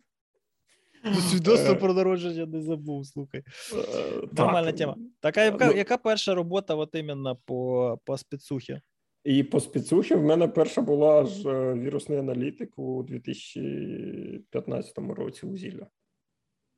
Свідоцтво 1.30 1.72
е, 1.72 1.74
про 1.74 1.94
народження 1.94 2.46
не 2.46 2.62
забув, 2.62 3.06
слухай. 3.06 3.42
Е, 3.74 4.28
Нормальна 4.32 4.72
тема. 4.72 4.96
Така 5.20 5.44
яка, 5.44 5.66
ну, 5.66 5.72
яка 5.72 5.96
перша 5.96 6.34
робота 6.34 6.74
от 6.74 6.94
іменно 6.94 7.36
по 7.36 7.98
по 8.04 8.18
спецухі? 8.18 8.80
І 9.24 9.42
по 9.42 9.60
спецухі 9.60 10.14
в 10.14 10.22
мене 10.22 10.48
перша 10.48 10.80
була 10.80 11.24
ж 11.24 11.50
е, 11.50 11.74
вірусний 11.74 12.18
аналітик 12.18 12.78
у 12.78 13.02
2015 13.02 14.98
році 14.98 15.46
у 15.46 15.56
Зілля. 15.56 15.86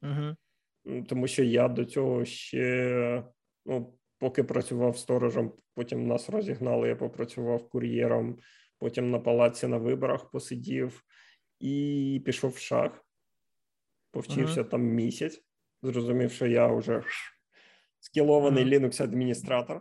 Угу. 0.02 0.36
Тому 1.08 1.26
що 1.26 1.42
я 1.42 1.68
до 1.68 1.84
цього 1.84 2.24
ще, 2.24 3.24
ну, 3.66 3.98
поки 4.18 4.44
працював 4.44 4.98
сторожем, 4.98 5.52
потім 5.74 6.06
нас 6.06 6.30
розігнали, 6.30 6.88
я 6.88 6.96
попрацював 6.96 7.68
кур'єром, 7.68 8.38
потім 8.78 9.10
на 9.10 9.18
палаці 9.18 9.66
на 9.66 9.78
виборах 9.78 10.30
посидів 10.30 11.04
і 11.60 12.22
пішов 12.24 12.50
в 12.50 12.58
шах, 12.58 13.06
повчився 14.10 14.60
угу. 14.60 14.70
там 14.70 14.82
місяць, 14.82 15.42
зрозумів, 15.82 16.32
що 16.32 16.46
я 16.46 16.66
вже 16.66 17.02
скілований 18.00 18.64
угу. 18.64 18.72
Linux-адміністратор. 18.74 19.80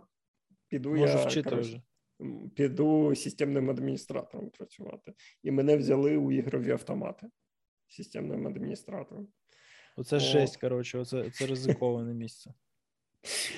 Піду 0.67 0.89
Можу 0.89 1.17
я 1.17 1.25
вчити 1.25 1.49
коротше, 1.49 1.69
вже 1.69 1.81
піду 2.55 3.15
системним 3.15 3.69
адміністратором 3.69 4.49
працювати. 4.49 5.13
І 5.43 5.51
мене 5.51 5.77
взяли 5.77 6.17
у 6.17 6.31
ігрові 6.31 6.71
автомати 6.71 7.27
системним 7.87 8.47
адміністратором. 8.47 9.27
Оце 9.97 10.15
О. 10.15 10.19
жесть, 10.19 10.57
коротше, 10.57 10.97
оце, 10.97 11.29
це 11.29 11.45
ризиковане 11.45 12.13
місце. 12.13 12.53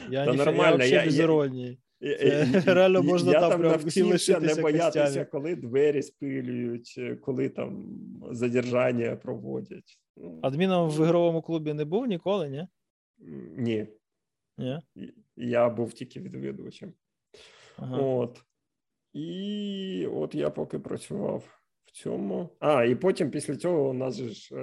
Я 0.10 0.26
Та 0.26 0.34
нормально, 0.34 0.84
я, 0.84 1.06
без 1.06 1.20
іронії. 1.20 1.80
Реально 2.66 3.04
можна 3.04 3.32
я 3.32 3.50
там, 3.50 3.62
навчився 3.62 4.40
не 4.40 4.56
боятися, 4.56 5.04
костями. 5.04 5.26
коли 5.26 5.56
двері 5.56 6.02
спилюють, 6.02 7.02
коли 7.22 7.50
там 7.50 7.86
задержання 8.32 9.16
проводять. 9.16 10.00
Ну, 10.18 10.40
Адміном 10.42 10.90
в 10.90 11.04
ігровому 11.04 11.42
клубі 11.42 11.74
не 11.74 11.86
був 11.86 12.06
ніколи, 12.06 12.50
ні? 12.50 12.68
Ні. 13.58 13.88
Ні? 14.58 14.80
Я 15.36 15.70
був 15.70 15.94
тільки 15.94 16.20
відвідувачем. 16.20 16.94
Ага. 17.78 17.98
От. 17.98 18.44
І 19.14 20.08
от 20.12 20.36
я 20.36 20.50
поки 20.50 20.80
працював 20.80 21.62
в 21.86 21.92
цьому. 21.92 22.50
А, 22.60 22.84
і 22.84 22.96
потім 22.96 23.32
після 23.32 23.56
цього 23.56 23.90
у 23.90 23.94
нас 23.94 24.22
ж 24.22 24.56
е, 24.56 24.62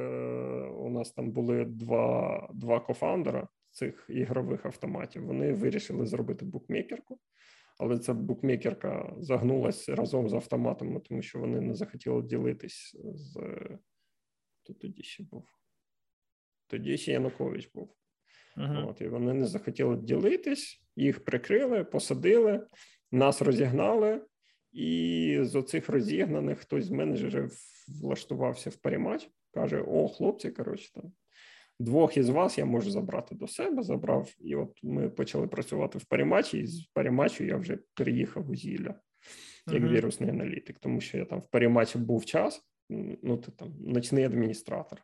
у 0.69 0.91
нас 0.91 1.13
там 1.13 1.31
були 1.31 1.65
два 1.65 2.49
два 2.55 2.81
кофаундера 2.81 3.49
цих 3.71 4.07
ігрових 4.09 4.67
автоматів. 4.67 5.27
Вони 5.27 5.53
вирішили 5.53 6.07
зробити 6.07 6.45
букмекерку, 6.45 7.19
але 7.79 7.99
ця 7.99 8.15
букмекерка 8.15 9.15
загнулася 9.19 9.95
разом 9.95 10.29
з 10.29 10.35
автоматами, 10.35 11.01
тому 11.01 11.23
що 11.23 11.39
вони 11.39 11.61
не 11.61 11.75
захотіли 11.75 12.23
ділитись 12.23 12.97
з 13.15 13.39
Хто 14.63 14.75
тоді 14.75 15.03
ще 15.03 15.23
був. 15.23 15.45
Тоді 16.67 16.97
ще 16.97 17.13
Янукович 17.13 17.71
був. 17.75 17.95
Uh-huh. 18.57 18.89
От, 18.89 19.01
І 19.01 19.09
вони 19.09 19.35
не 19.35 19.47
захотіли 19.47 19.97
ділитись, 19.97 20.83
їх 20.97 21.25
прикрили, 21.25 21.85
посадили, 21.85 22.67
нас 23.11 23.43
розігнали. 23.43 24.27
І 24.73 25.39
з 25.43 25.55
оцих 25.55 25.89
розігнаних 25.89 26.59
хтось 26.59 26.85
з 26.85 26.91
менеджерів 26.91 27.53
влаштувався 28.03 28.71
в 28.71 28.77
парімач, 28.77 29.31
каже: 29.55 29.85
О, 29.89 30.09
хлопці, 30.09 30.51
коротше, 30.51 30.93
там 30.95 31.13
двох 31.79 32.17
із 32.17 32.29
вас 32.29 32.59
я 32.59 32.65
можу 32.65 32.91
забрати 32.91 33.35
до 33.35 33.49
себе. 33.49 33.83
Забрав, 33.83 34.35
і 34.41 34.55
от 34.55 34.79
ми 34.83 35.11
почали 35.11 35.47
працювати 35.47 35.99
в 35.99 36.05
парімачі, 36.05 36.59
і 36.59 36.67
з 36.67 36.85
парімачу 36.85 37.45
я 37.45 37.57
вже 37.57 37.79
переїхав 37.95 38.51
у 38.51 38.55
Зілля 38.55 38.95
як 39.67 39.83
uh-huh. 39.83 39.93
вірусний 39.93 40.31
аналітик, 40.31 40.79
тому 40.79 41.01
що 41.01 41.19
я 41.19 41.25
там 41.25 41.41
в 41.41 41.47
парімачі 41.47 41.99
був 41.99 42.25
час, 42.25 42.63
ну 43.23 43.37
ти 43.37 43.53
там 43.53 43.75
ночний 43.81 44.25
адміністратор, 44.25 45.03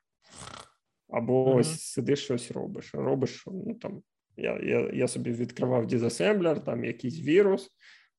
або 1.09 1.55
uh-huh. 1.55 1.65
сидиш 1.65 2.25
щось 2.25 2.51
робиш. 2.51 2.95
Робиш, 2.95 3.45
ну 3.47 3.75
там 3.75 4.03
я 4.37 4.61
я, 4.63 4.91
я 4.93 5.09
собі 5.09 5.33
відкривав 5.33 5.87
дізасемблер, 5.87 6.65
там 6.65 6.85
якийсь 6.85 7.21
вірус 7.21 7.71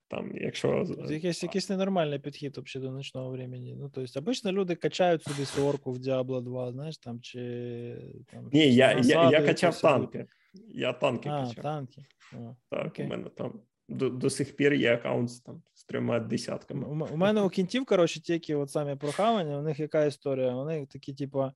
Там, 0.10 0.32
якщо... 0.36 0.86
Якийсь 1.10 1.44
якийсь 1.44 1.70
ненормальний 1.70 2.20
підхід 2.20 2.58
взагалі 2.58 2.88
до 2.88 2.94
ночного 2.96 3.30
времени. 3.30 3.76
Ну, 3.80 3.90
тобто, 3.94 4.20
обично 4.20 4.52
люди 4.52 4.76
качають 4.76 5.24
собі 5.24 5.46
сорку 5.46 5.92
в 5.92 5.98
Diablo 5.98 6.42
2, 6.42 6.72
знаєш, 6.72 6.98
там, 6.98 7.22
чи... 7.22 8.14
Там, 8.32 8.50
Ні, 8.54 8.76
я 8.76 9.02
я, 9.04 9.30
я 9.30 9.42
качав 9.42 9.82
танки. 9.82 10.28
Я 10.68 10.94
танки 10.94 11.30
а, 11.30 11.46
качав. 11.46 11.64
танки. 11.64 12.06
О, 12.34 12.56
так, 12.70 12.88
окей. 12.88 13.06
у 13.06 13.10
мене 13.10 13.30
там 13.30 13.62
до 13.90 14.10
до 14.10 14.30
сих 14.30 14.56
пір 14.56 14.74
є 14.74 14.94
аккаунт 14.94 15.44
там, 15.44 15.62
з 15.74 15.84
трьома 15.84 16.20
десятками. 16.20 16.88
У, 16.88 17.14
у 17.14 17.18
мене 17.18 17.42
у 17.42 17.50
кінтів, 17.50 17.86
коротше, 17.86 18.22
тільки 18.22 18.56
от 18.56 18.72
самі 18.72 18.96
прохавання, 18.96 19.58
у 19.58 19.62
них 19.62 19.80
яка 19.80 20.06
історія? 20.06 20.56
Вони 20.56 20.86
такі, 20.86 21.14
типа, 21.14 21.54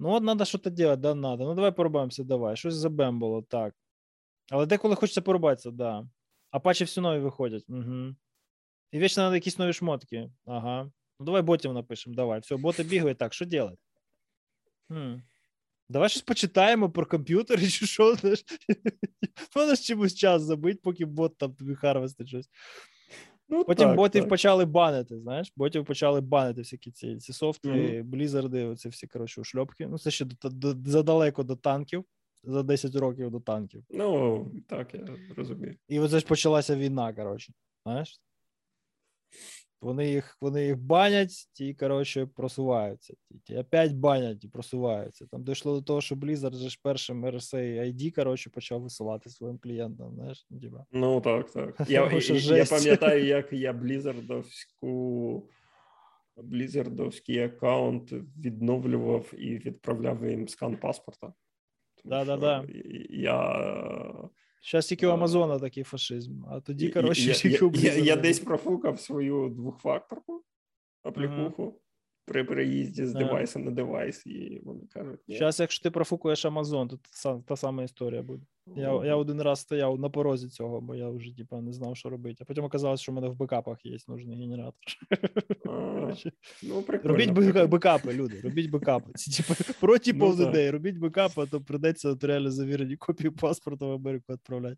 ну 0.00 0.10
от 0.10 0.24
треба 0.24 0.44
щось 0.44 0.64
робити, 0.66 0.96
да, 0.96 1.14
надо. 1.14 1.44
Ну 1.44 1.54
давай 1.54 1.72
порубаємося, 1.72 2.24
давай. 2.24 2.56
Щось 2.56 2.74
забембало, 2.74 3.42
так. 3.42 3.74
Але 4.50 4.66
деколи 4.66 4.94
хочеться 4.94 5.22
порубатися, 5.22 5.70
да. 5.70 6.08
А 6.56 6.60
патчі 6.60 6.84
всі 6.84 7.00
нові 7.00 7.20
виходять. 7.20 7.64
Угу. 7.68 8.14
І 8.92 8.98
вічно 8.98 9.22
треба 9.22 9.34
якісь 9.34 9.58
нові 9.58 9.72
шмотки. 9.72 10.30
Ага. 10.44 10.90
Ну 11.20 11.26
давай 11.26 11.42
ботів 11.42 11.72
напишемо, 11.72 12.16
давай. 12.16 12.40
Все, 12.40 12.56
боти 12.56 12.82
бігають, 12.82 13.18
так, 13.18 13.34
що 13.34 13.44
робити? 13.44 13.76
Хм. 14.88 15.14
Давай 15.88 16.08
щось 16.08 16.22
почитаємо 16.22 16.90
про 16.90 17.06
комп'ютери, 17.06 17.68
чи 17.68 17.86
що. 17.86 18.14
знаєш. 18.14 18.44
Можна 19.56 19.76
чимось 19.86 20.14
час 20.14 20.42
забити, 20.42 20.80
поки 20.82 21.04
бот 21.04 21.38
там 21.38 21.54
тобі 21.54 21.74
харвестить 21.74 22.28
щось. 22.28 22.50
Ну, 23.48 23.64
Потім 23.64 23.88
так, 23.88 23.96
ботів 23.96 24.22
так. 24.22 24.30
почали 24.30 24.64
банити, 24.64 25.18
знаєш, 25.18 25.52
ботів 25.56 25.84
почали 25.84 26.20
банити 26.20 26.60
всякі 26.60 26.90
ці, 26.90 27.16
ці 27.16 27.32
софти, 27.32 27.68
mm-hmm. 27.68 28.02
блізарди, 28.04 28.64
оці 28.64 28.88
всі, 28.88 29.06
коротше, 29.06 29.40
ушльопки. 29.40 29.86
Ну, 29.86 29.98
це 29.98 30.10
ще 30.10 30.24
до, 30.24 30.48
до, 30.48 30.90
задалеко 30.90 31.42
до 31.42 31.56
танків, 31.56 32.04
за 32.46 32.62
10 32.62 32.94
років 32.94 33.30
до 33.30 33.40
танків. 33.40 33.84
Ну, 33.90 34.46
так, 34.68 34.94
я 34.94 35.06
розумію. 35.36 35.76
І 35.88 36.00
оце 36.00 36.20
ж 36.20 36.26
почалася 36.26 36.76
війна, 36.76 37.12
коротше, 37.12 37.52
знаєш. 37.84 38.20
Вони 39.80 40.10
їх 40.10 40.36
вони 40.40 40.66
їх 40.66 40.78
банять, 40.78 41.48
ті, 41.52 41.74
коротше, 41.74 42.26
просуваються. 42.26 43.14
Ті, 43.28 43.38
ті 43.44 43.56
опять 43.56 43.92
банять 43.92 44.44
і 44.44 44.48
просуваються. 44.48 45.26
Там 45.26 45.44
дійшло 45.44 45.74
до 45.74 45.82
того, 45.82 46.00
що 46.00 46.14
Blizzard 46.14 46.54
же 46.54 46.68
ж 46.68 46.80
першим 46.82 47.26
RSA 47.26 47.80
ID, 47.80 48.10
коротше, 48.10 48.50
почав 48.50 48.80
висилати 48.80 49.30
своїм 49.30 49.58
клієнтам. 49.58 50.14
знаєш, 50.14 50.46
ну. 50.50 50.84
Ну, 50.92 51.20
так, 51.20 51.50
так. 51.50 51.80
Я, 51.90 52.10
я, 52.12 52.56
я 52.56 52.64
пам'ятаю, 52.64 53.24
як 53.26 53.52
я 53.52 53.72
Blizzardовську 53.72 55.48
Blizzardовський 56.36 57.44
аккаунт 57.44 58.12
відновлював 58.38 59.32
і 59.38 59.58
відправляв 59.58 60.30
їм 60.30 60.48
скан 60.48 60.76
паспорта. 60.76 61.32
Да-да-да. 62.06 62.64
Я 63.10 64.30
Зараз 64.70 64.86
тільки 64.86 65.06
у 65.06 65.10
Амазона 65.10 65.58
такий 65.58 65.82
фашизм, 65.82 66.44
а 66.50 66.60
тоді, 66.60 66.88
коротше, 66.88 67.48
я, 67.48 67.50
я, 67.50 67.92
я, 67.92 67.94
я 67.94 68.16
десь 68.16 68.38
профукав 68.40 69.00
свою 69.00 69.48
двохфакторку 69.48 70.44
аплікуху. 71.02 71.80
При 72.26 72.44
переїзді 72.44 73.06
з 73.06 73.14
ага. 73.14 73.24
девайсу 73.24 73.58
на 73.58 73.70
девайс, 73.70 74.26
і 74.26 74.60
вони 74.64 74.80
кажуть. 74.94 75.20
Зараз, 75.28 75.60
якщо 75.60 75.82
ти 75.82 75.90
профукуєш 75.90 76.44
Амазон, 76.44 76.88
то 76.88 76.98
та, 77.22 77.40
та 77.46 77.56
сама 77.56 77.82
історія 77.82 78.22
буде. 78.22 78.42
Я 78.76 79.04
я 79.04 79.16
один 79.16 79.42
раз 79.42 79.60
стояв 79.60 79.98
на 79.98 80.10
порозі 80.10 80.48
цього, 80.48 80.80
бо 80.80 80.94
я 80.94 81.10
вже 81.10 81.36
типа, 81.36 81.60
не 81.60 81.72
знав, 81.72 81.96
що 81.96 82.10
робити. 82.10 82.36
А 82.40 82.44
потім 82.44 82.64
оказалось, 82.64 83.00
що 83.00 83.12
в 83.12 83.14
мене 83.14 83.28
в 83.28 83.36
бекапах 83.36 83.86
є 83.86 83.96
нужний 84.08 84.38
генератор. 84.38 84.80
Ну, 86.62 86.84
робіть 87.02 87.30
бекапи, 87.68 88.12
люди, 88.12 88.40
робіть 88.40 88.70
бекапи. 88.70 89.12
Це 89.14 89.42
типу 89.42 89.54
проти 89.80 90.12
ну, 90.12 90.32
of 90.32 90.70
робіть 90.70 90.98
бекапи, 90.98 91.42
а 91.42 91.46
то 91.46 91.60
придеться 91.60 92.16
реально 92.22 92.50
завірені 92.50 92.96
копію 92.96 93.32
паспорту 93.32 93.88
в 93.88 93.92
Америку 93.92 94.24
відправляти. 94.32 94.76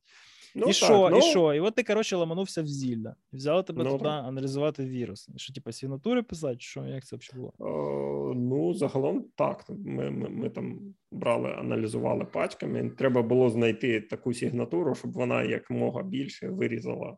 Ну, 0.55 0.69
і 0.69 0.73
що, 0.73 1.09
ну... 1.11 1.19
і 1.19 1.23
що? 1.23 1.55
І 1.55 1.61
от 1.61 1.75
ти, 1.75 1.83
коротше, 1.83 2.17
ламанувся 2.17 2.63
в 2.63 2.67
зілля. 2.67 3.15
Взяли 3.33 3.63
тебе 3.63 3.85
ну, 3.85 3.91
туди 3.91 4.05
так. 4.05 4.25
аналізувати 4.25 4.85
вірус. 4.85 5.31
Що, 5.37 5.53
типу, 5.53 5.73
сигнатури 5.73 6.23
писати, 6.23 6.57
що 6.61 6.87
як 6.87 7.05
це 7.05 7.17
взагалі 7.17 7.41
було? 7.41 7.53
О, 7.59 8.35
ну, 8.35 8.75
загалом 8.75 9.25
так. 9.35 9.65
Ми, 9.69 10.11
ми, 10.11 10.29
ми 10.29 10.51
там 10.51 10.95
брали, 11.13 11.51
аналізували 11.51 12.25
пачками. 12.25 12.91
Треба 12.91 13.23
було 13.23 13.51
знайти 13.51 14.01
таку 14.01 14.35
сигнатуру, 14.35 14.95
щоб 14.95 15.13
вона 15.13 15.43
якмога 15.43 16.03
більше 16.03 16.49
вирізала 16.49 17.17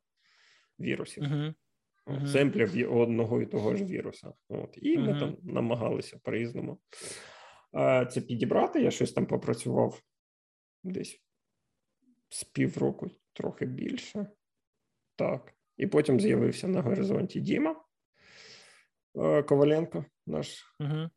вірусів. 0.81 1.25
Uh-huh. 1.25 2.27
Семплів 2.27 2.97
одного 2.97 3.43
і 3.43 3.47
того 3.47 3.77
ж 3.77 3.85
віруса. 3.85 4.33
От. 4.49 4.79
І 4.83 4.99
uh-huh. 4.99 5.07
ми 5.07 5.21
там 5.21 5.37
намагалися 5.43 6.19
по-різному 6.23 6.79
це 8.11 8.21
підібрати. 8.29 8.83
Я 8.83 8.91
щось 8.91 9.13
там 9.13 9.27
попрацював 9.27 10.01
десь 10.85 11.21
з 12.29 12.45
півроку, 12.45 13.11
трохи 13.33 13.67
більше. 13.67 14.27
Так. 15.17 15.55
І 15.77 15.87
потім 15.87 16.21
з'явився 16.21 16.69
на 16.69 16.83
горизонті 16.83 17.41
Діма 17.41 17.85
Коваленко, 19.47 20.05
наш 20.27 20.77
uh-huh. 20.81 21.11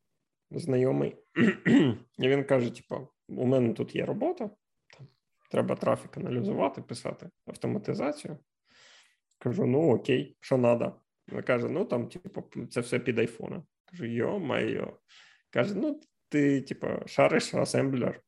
знайомий. 0.52 1.16
І 2.18 2.30
він 2.30 2.44
каже: 2.44 2.76
типу, 2.76 3.08
у 3.28 3.46
мене 3.46 3.74
тут 3.74 3.96
є 3.96 4.06
робота, 4.06 4.50
там, 4.98 5.08
треба 5.52 5.76
трафік 5.76 6.18
аналізувати, 6.18 6.82
писати 6.82 7.30
автоматизацію. 7.46 8.38
Кажу: 9.38 9.66
ну 9.66 9.96
окей, 9.96 10.38
що 10.40 10.58
треба? 10.58 11.02
Він 11.32 11.42
каже: 11.42 11.70
ну 11.70 11.86
там, 11.86 12.08
типу, 12.08 12.44
це 12.66 12.82
все 12.82 13.00
під 13.00 13.20
айфона. 13.20 13.64
Кажу, 13.86 14.06
йо, 14.06 14.40
майо. 14.40 15.00
Каже: 15.50 15.76
ну, 15.76 16.02
ти, 16.30 16.62
типу, 16.62 16.88
шариш 17.06 17.54
асемблер. 17.54 18.22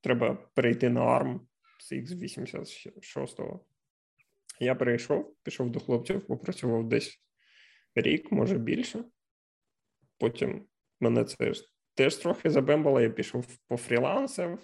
Треба 0.00 0.34
перейти 0.34 0.90
на 0.90 1.00
ARM 1.00 1.40
X86. 1.92 3.58
Я 4.60 4.74
перейшов, 4.74 5.34
пішов 5.42 5.70
до 5.70 5.80
хлопців, 5.80 6.26
попрацював 6.26 6.88
десь 6.88 7.20
рік, 7.94 8.32
може 8.32 8.58
більше. 8.58 9.04
Потім 10.18 10.66
мене 11.00 11.24
це 11.24 11.52
теж 11.94 12.16
трохи 12.16 12.50
забембало, 12.50 13.00
я 13.00 13.10
пішов 13.10 13.58
по 13.68 13.76
фрілансам. 13.76 14.58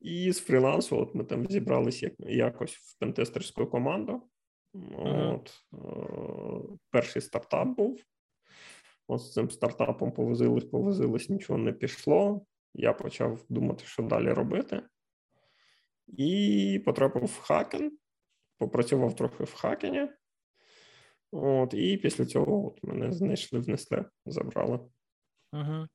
І 0.00 0.32
з 0.32 0.40
фрілансу 0.40 0.98
от 0.98 1.14
ми 1.14 1.24
там 1.24 1.46
зібралися 1.46 2.10
якось 2.18 2.74
в 2.74 2.98
пентестерську 2.98 3.66
команду. 3.66 4.22
От, 4.98 5.64
uh-huh. 5.72 6.78
Перший 6.90 7.22
стартап 7.22 7.68
був. 7.68 8.00
От 9.08 9.20
з 9.20 9.32
цим 9.32 9.50
стартапом 9.50 10.12
повозились, 10.12 10.64
повозились, 10.64 11.28
нічого 11.28 11.58
не 11.58 11.72
пішло. 11.72 12.46
Я 12.74 12.92
почав 12.92 13.44
думати, 13.48 13.84
що 13.86 14.02
далі 14.02 14.32
робити. 14.32 14.82
І 16.06 16.82
потрапив 16.84 17.24
в 17.24 17.38
хакен, 17.38 17.98
попрацював 18.58 19.16
трохи 19.16 19.44
в 19.44 19.54
хакені. 19.54 20.08
От, 21.32 21.74
І 21.74 21.96
після 21.96 22.26
цього 22.26 22.66
от 22.66 22.84
мене 22.84 23.12
знайшли, 23.12 23.60
внесли, 23.60 24.04
забрали. 24.26 24.80
Uh-huh. 25.52 25.88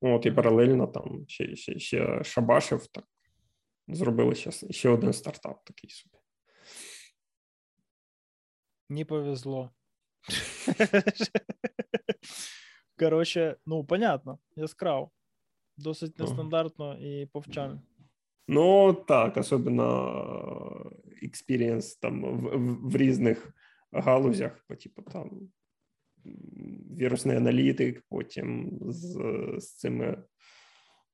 От, 0.00 0.26
І 0.26 0.30
паралельно 0.30 0.86
там 0.86 1.24
ще 1.28 1.56
ще, 1.56 1.78
ще 1.78 2.24
Шабашев 2.24 2.86
так 2.86 3.04
зробили 3.88 4.34
ще, 4.34 4.50
ще 4.50 4.88
один 4.88 5.12
стартап 5.12 5.64
такий 5.64 5.90
собі. 5.90 6.16
Не 8.88 9.04
повезло. 9.04 9.70
Коротше, 12.98 13.56
ну, 13.66 13.84
понятно, 13.84 14.38
яскраво. 14.56 15.10
Досить 15.76 16.18
нестандартно 16.18 16.98
і 16.98 17.26
повчально. 17.26 17.82
Ну, 18.48 18.92
так, 18.92 19.36
особливо 19.36 20.92
experience 21.22 21.96
там 21.96 22.22
в, 22.24 22.56
в, 22.56 22.90
в 22.90 22.96
різних 22.96 23.52
галузях, 23.92 24.64
по 24.68 24.76
типу 24.76 25.02
там 25.02 25.50
вірусний 26.98 27.36
аналітик, 27.36 28.04
потім 28.08 28.78
з, 28.80 29.20
з 29.58 29.76
цими 29.76 30.22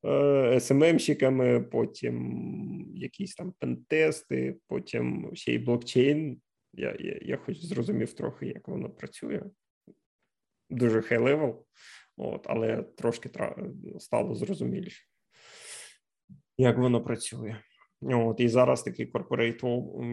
е, 0.05 0.61
СММщиками, 0.61 1.61
потім 1.61 2.17
якісь 2.95 3.35
там 3.35 3.53
пентести, 3.59 4.57
потім 4.67 5.31
ще 5.35 5.55
й 5.55 5.59
блокчейн. 5.59 6.41
Я, 6.73 6.97
я, 7.01 7.19
я 7.23 7.37
хоч 7.37 7.65
зрозумів 7.65 8.13
трохи, 8.13 8.47
як 8.47 8.69
воно 8.69 8.91
працює. 8.91 9.43
Дуже 10.71 11.03
high 11.03 11.19
level. 11.19 11.67
Але 12.45 12.83
трошки 12.83 13.31
стало 13.99 14.35
зрозуміліше, 14.35 15.05
як 16.59 16.79
воно 16.79 17.05
працює. 17.05 17.57
От, 18.03 18.41
І 18.41 18.49
зараз 18.49 18.83
такий 18.83 19.13
corporate 19.13 19.61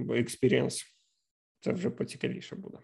experience, 0.08 0.84
це 1.60 1.72
вже 1.72 1.90
поцікавіше 1.90 2.56
буде. 2.56 2.78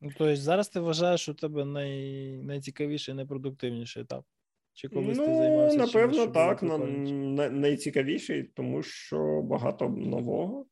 Ну, 0.00 0.10
Тобто 0.18 0.36
зараз 0.36 0.68
ти 0.68 0.80
вважаєш, 0.80 1.20
що 1.20 1.32
у 1.32 1.34
тебе 1.34 1.64
най... 1.64 2.32
найцікавіший, 2.42 3.14
найпродуктивніший 3.14 4.02
етап? 4.02 4.24
Чи 4.72 4.88
колись 4.88 5.18
ну, 5.18 5.26
ти 5.26 5.34
займався? 5.34 5.76
Напевно, 5.78 6.12
чимось, 6.12 6.34
так. 6.34 6.62
На, 6.62 6.78
на, 6.78 7.50
найцікавіший, 7.50 8.42
тому 8.42 8.82
що 8.82 9.42
багато 9.42 9.88
нового 9.88 10.66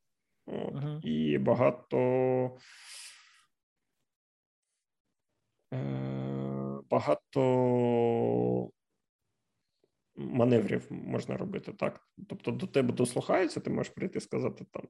от, 0.45 0.73
uh-huh. 0.73 1.01
і 1.01 1.37
багато. 1.37 1.97
Е- 5.73 6.13
багато 6.89 7.41
маневрів 10.15 10.87
можна 10.89 11.37
робити 11.37 11.73
так. 11.73 12.07
Тобто 12.29 12.51
до 12.51 12.67
тебе 12.67 12.93
дослухаються, 12.93 13.59
ти 13.59 13.69
можеш 13.69 13.93
прийти 13.93 14.17
і 14.17 14.21
сказати 14.21 14.65
там. 14.71 14.83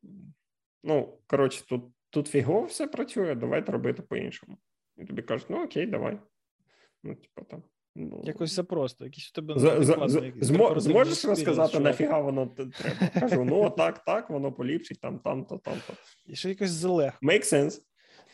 Ну, 0.83 1.19
коротше, 1.27 1.67
тут 1.67 1.83
тут 2.09 2.27
фігово 2.27 2.65
все 2.65 2.87
працює, 2.87 3.35
давайте 3.35 3.71
робити 3.71 4.01
по-іншому. 4.01 4.57
І 4.97 5.05
тобі 5.05 5.21
кажуть, 5.21 5.49
ну 5.49 5.63
окей, 5.63 5.85
давай. 5.85 6.19
Ну, 7.03 7.15
типу, 7.15 7.43
там. 7.49 7.63
Ну, 7.95 8.21
Якось 8.23 8.51
все 8.51 8.63
просто. 8.63 9.05
Якісь 9.05 9.29
у 9.29 9.33
тебе 9.33 9.53
за, 9.59 9.83
за, 9.83 10.07
за, 10.07 10.31
змо, 10.41 10.79
Зможеш 10.79 11.25
розказати, 11.25 11.79
нафіга 11.79 12.19
воно 12.19 12.47
треба? 12.47 13.09
Кажу, 13.19 13.43
ну 13.43 13.69
так, 13.69 14.03
так, 14.03 14.29
воно 14.29 14.51
поліпшить 14.51 14.99
там, 14.99 15.19
там, 15.19 15.45
то, 15.45 15.57
там, 15.57 15.73
то. 15.87 15.93
І 16.25 16.35
ще 16.35 16.49
якось 16.49 16.69
залег. 16.69 17.19
Make 17.21 17.53
sense. 17.53 17.81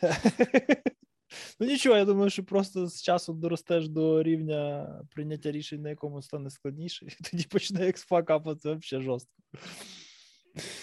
Ну 1.59 1.67
нічого, 1.67 1.97
я 1.97 2.05
думаю, 2.05 2.29
що 2.29 2.43
просто 2.43 2.87
з 2.87 3.01
часом 3.01 3.39
доростеш 3.39 3.87
до 3.87 4.23
рівня 4.23 4.87
прийняття 5.11 5.51
рішень, 5.51 5.81
на 5.81 5.89
якому 5.89 6.21
стане 6.21 6.49
складніше, 6.49 7.05
і 7.05 7.23
тоді 7.31 7.43
почне 7.43 7.85
як 7.85 8.25
капати 8.25 8.73
взагалі 8.73 9.05
жорстко. 9.05 9.43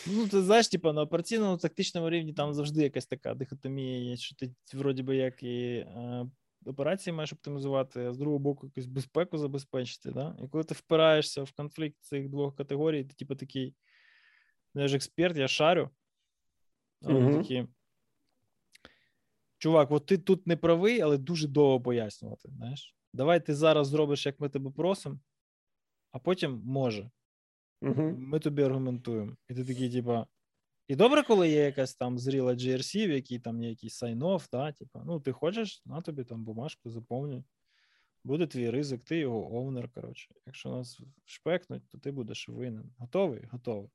Ну, 0.07 0.29
ти 0.29 0.43
знаєш, 0.43 0.69
типу, 0.69 0.93
на 0.93 1.03
операційному 1.03 1.57
тактичному 1.57 2.11
рівні 2.11 2.33
там 2.33 2.55
завжди 2.55 2.83
якась 2.83 3.07
така 3.07 3.35
дихотомія 3.35 4.11
є, 4.11 4.17
що 4.17 4.37
ти 4.37 4.51
вроді 4.75 5.03
би 5.03 5.17
як 5.17 5.43
і 5.43 5.57
е, 5.75 6.27
операції 6.67 7.15
маєш 7.15 7.33
оптимізувати, 7.33 8.07
а 8.07 8.13
з 8.13 8.19
другого 8.19 8.39
боку, 8.39 8.67
якусь 8.67 8.87
безпеку 8.87 9.39
забезпечити. 9.39 10.11
Да? 10.11 10.37
І 10.45 10.49
коли 10.49 10.65
ти 10.65 10.75
впираєшся 10.75 11.43
в 11.43 11.53
конфлікт 11.53 11.97
цих 12.01 12.29
двох 12.29 12.57
категорій, 12.57 13.05
ти 13.05 13.15
типу 13.15 13.35
такий, 13.35 13.75
ну, 14.75 14.83
я 14.83 14.89
ж 14.89 14.97
експерт, 14.97 15.37
я 15.37 15.49
шарю. 15.49 15.91
А 17.03 17.09
mm 17.09 17.37
такі, 17.37 17.67
Чувак, 19.67 19.91
от 19.91 20.07
ти 20.07 20.19
тут 20.19 20.47
не 20.47 20.57
правий, 20.57 21.01
але 21.01 21.19
дуже 21.19 21.49
довго 21.49 21.81
пояснювати. 21.81 22.49
знаєш. 22.49 22.97
Давай 23.13 23.47
ти 23.47 23.55
зараз 23.55 23.89
зробиш, 23.89 24.27
як 24.27 24.41
ми 24.41 24.49
тебе 24.49 24.71
просимо, 24.71 25.19
а 26.13 26.19
потім 26.19 26.63
може. 26.65 27.11
uh 27.83 28.17
Ми 28.19 28.41
тобі 28.41 28.63
аргументуємо. 28.63 29.37
І 29.49 29.55
ти 29.55 29.65
такий, 29.65 29.93
типа. 29.93 30.27
І 30.89 30.97
добре, 30.97 31.23
коли 31.23 31.49
є 31.49 31.65
якась 31.65 31.95
там 31.95 32.19
зріла 32.19 32.53
GRC, 32.53 33.07
в 33.07 33.11
якій 33.11 33.39
там 33.39 33.63
є 33.63 33.69
якийсь 33.69 33.95
сайнов, 33.95 34.49
да, 34.53 34.73
типа, 34.73 35.03
ну 35.07 35.21
ти 35.21 35.33
хочеш, 35.33 35.83
на 35.87 36.01
тобі 36.01 36.25
там 36.25 36.45
бумажку 36.45 36.91
заповнюй. 36.91 37.45
Буде 38.25 38.47
твій 38.47 38.71
ризик, 38.71 39.05
ти 39.05 39.19
його 39.19 39.57
овнер. 39.57 39.89
Коротше. 39.89 40.35
Якщо 40.47 40.71
нас 40.71 41.01
шпекнуть, 41.25 41.89
то 41.89 41.99
ти 41.99 42.13
будеш 42.13 42.49
винен. 42.49 42.93
Готовий? 42.99 43.45
Готовий. 43.51 43.91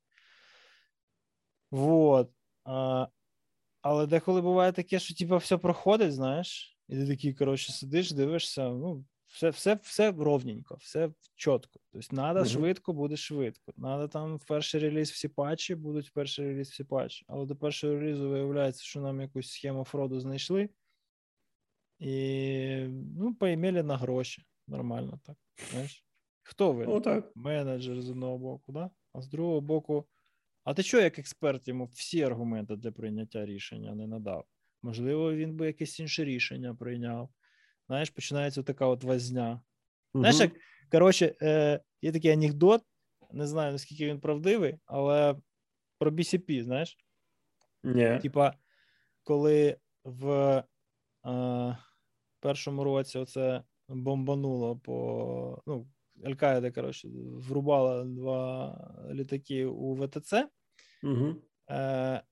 Вот. 1.70 2.30
А, 2.64 3.06
Але 3.82 4.06
деколи 4.06 4.40
буває 4.40 4.72
таке, 4.72 4.98
що 4.98 5.14
типа, 5.14 5.36
все 5.36 5.58
проходить, 5.58 6.12
знаєш, 6.12 6.78
і 6.88 6.96
ти 6.96 7.06
такий, 7.06 7.34
коротше, 7.34 7.72
сидиш, 7.72 8.12
дивишся, 8.12 8.68
ну, 8.68 9.04
все 9.26 9.50
все, 9.50 9.74
все 9.82 10.12
ровненько, 10.12 10.74
все 10.74 11.10
чітко. 11.34 11.80
Тобто, 11.92 12.08
треба 12.08 12.40
uh-huh. 12.40 12.48
швидко, 12.48 12.92
буде 12.92 13.16
швидко. 13.16 13.72
Надо 13.76 14.08
там 14.08 14.36
в 14.36 14.44
перший 14.44 14.80
реліз 14.80 15.10
всі 15.10 15.28
патчі, 15.28 15.74
будуть 15.74 16.08
в 16.08 16.12
перший 16.12 16.46
реліз 16.46 16.70
всі 16.70 16.84
патчі. 16.84 17.24
Але 17.28 17.46
до 17.46 17.56
першого 17.56 17.94
релізу 17.94 18.30
виявляється, 18.30 18.82
що 18.82 19.00
нам 19.00 19.20
якусь 19.20 19.50
схему 19.50 19.84
фроду 19.84 20.20
знайшли. 20.20 20.68
І 21.98 22.86
ну, 23.18 23.34
поімели 23.34 23.82
на 23.82 23.96
гроші. 23.96 24.44
Нормально 24.68 25.20
так. 25.26 25.36
знаєш. 25.70 26.04
Хто 26.42 26.72
ви? 26.72 26.86
Ну, 26.86 27.00
так. 27.00 27.32
Менеджер 27.34 28.02
з 28.02 28.10
одного 28.10 28.38
боку, 28.38 28.72
да? 28.72 28.90
а 29.12 29.22
з 29.22 29.28
другого 29.28 29.60
боку. 29.60 30.06
А 30.64 30.74
ти 30.74 30.82
що, 30.82 31.00
як 31.00 31.18
експерт, 31.18 31.68
йому 31.68 31.84
всі 31.84 32.22
аргументи 32.22 32.76
для 32.76 32.92
прийняття 32.92 33.46
рішення 33.46 33.94
не 33.94 34.06
надав? 34.06 34.44
Можливо, 34.82 35.34
він 35.34 35.56
би 35.56 35.66
якесь 35.66 36.00
інше 36.00 36.24
рішення 36.24 36.74
прийняв. 36.74 37.30
Знаєш, 37.86 38.10
починається 38.10 38.62
така 38.62 38.86
от 38.86 39.04
возня. 39.04 39.60
Знаєш, 40.14 40.40
як, 40.40 40.52
коротше, 40.90 41.34
е, 41.42 41.80
є 42.02 42.12
такий 42.12 42.30
анекдот, 42.30 42.82
не 43.30 43.46
знаю, 43.46 43.72
наскільки 43.72 44.06
він 44.06 44.20
правдивий, 44.20 44.78
але 44.86 45.36
про 45.98 46.10
BCP, 46.10 46.62
знаєш? 46.62 46.98
Ні. 47.84 48.18
Типа, 48.22 48.54
коли 49.22 49.76
в 50.04 50.30
е, 51.26 51.78
першому 52.40 52.84
році 52.84 53.18
оце 53.18 53.62
бомбануло 53.88 54.76
по. 54.76 55.62
ну, 55.66 55.86
Аль-Каїда, 56.24 56.74
коротше, 56.74 57.08
врубала 57.48 58.04
два 58.04 59.08
літаки 59.12 59.66
у 59.66 59.94
ВТЦ. 59.94 60.34
Угу. 61.02 61.34
Е, 61.70 62.22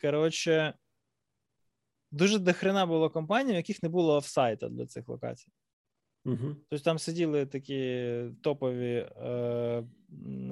Коротше, 0.00 0.74
дуже 2.10 2.38
дохрена 2.38 2.86
було 2.86 3.10
компаній, 3.10 3.52
у 3.52 3.56
яких 3.56 3.82
не 3.82 3.88
було 3.88 4.16
офсайта 4.16 4.68
для 4.68 4.86
цих 4.86 5.08
локацій. 5.08 5.48
Угу. 6.24 6.56
Тобто 6.70 6.84
там 6.84 6.98
сиділи 6.98 7.46
такі 7.46 8.10
топові 8.42 9.10
е, 9.16 9.84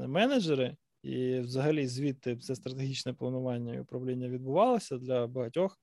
менеджери, 0.07 0.77
і 1.03 1.39
взагалі 1.39 1.87
звідти 1.87 2.37
це 2.37 2.55
стратегічне 2.55 3.13
планування 3.13 3.75
і 3.75 3.81
управління 3.81 4.29
відбувалося 4.29 4.99
для 4.99 5.27
багатьох 5.27 5.79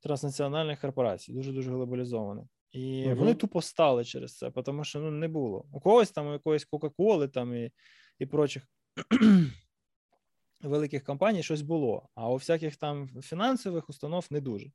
транснаціональних 0.00 0.80
корпорацій, 0.80 1.32
дуже 1.32 1.52
дуже 1.52 1.70
глобалізованих. 1.70 2.46
І 2.72 3.06
угу. 3.06 3.14
вони 3.14 3.34
тупо 3.34 3.62
стали 3.62 4.04
через 4.04 4.36
це, 4.36 4.50
тому 4.50 4.84
що 4.84 5.00
ну, 5.00 5.10
не 5.10 5.28
було. 5.28 5.66
У 5.72 5.80
когось 5.80 6.10
там, 6.10 6.26
у 6.26 6.32
якоїсь 6.32 6.64
Кока-Коли 6.64 7.28
там 7.28 7.54
і 7.54 7.72
і 8.18 8.26
прочих 8.26 8.66
великих 10.62 11.04
компаній 11.04 11.42
щось 11.42 11.62
було, 11.62 12.08
а 12.14 12.30
у 12.30 12.34
всяких 12.34 12.76
там 12.76 13.22
фінансових 13.22 13.88
установ 13.88 14.26
не 14.30 14.40
дуже. 14.40 14.72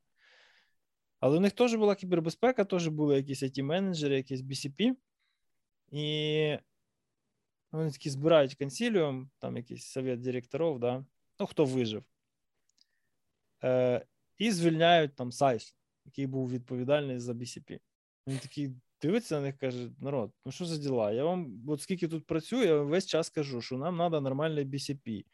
Але 1.20 1.36
у 1.36 1.40
них 1.40 1.52
теж 1.52 1.74
була 1.74 1.94
кібербезпека, 1.94 2.64
теж 2.64 2.88
були 2.88 3.16
якісь 3.16 3.42
it 3.42 3.62
менеджери 3.62 4.16
якісь 4.16 4.40
BCP, 4.40 4.94
і 5.90 6.58
вони 7.72 7.90
такі 7.90 8.10
збирають 8.10 8.54
консиліум, 8.54 9.30
там 9.38 9.56
якийсь 9.56 9.86
совет 9.86 10.20
директорів, 10.20 10.78
да? 10.78 11.04
ну, 11.40 11.46
хто 11.46 11.64
вижив, 11.64 12.04
е, 13.64 14.06
і 14.38 14.50
звільняють 14.50 15.16
там 15.16 15.32
Сайс, 15.32 15.76
який 16.04 16.26
був 16.26 16.50
відповідальний 16.50 17.18
за 17.18 17.32
BCP. 17.32 17.80
Він 18.28 18.38
такий 18.38 18.70
дивиться 19.02 19.34
на 19.34 19.40
них 19.40 19.58
каже: 19.58 19.90
народ, 20.00 20.32
ну 20.46 20.52
що 20.52 20.64
за 20.64 20.76
діла? 20.76 21.12
Я 21.12 21.24
вам, 21.24 21.64
от 21.68 21.80
скільки 21.80 22.08
тут 22.08 22.26
працюю, 22.26 22.64
я 22.64 22.82
весь 22.82 23.06
час 23.06 23.30
кажу, 23.30 23.60
що 23.60 23.78
нам 23.78 23.96
треба 23.96 24.20
нормальний 24.20 24.64
BCP 24.64 25.24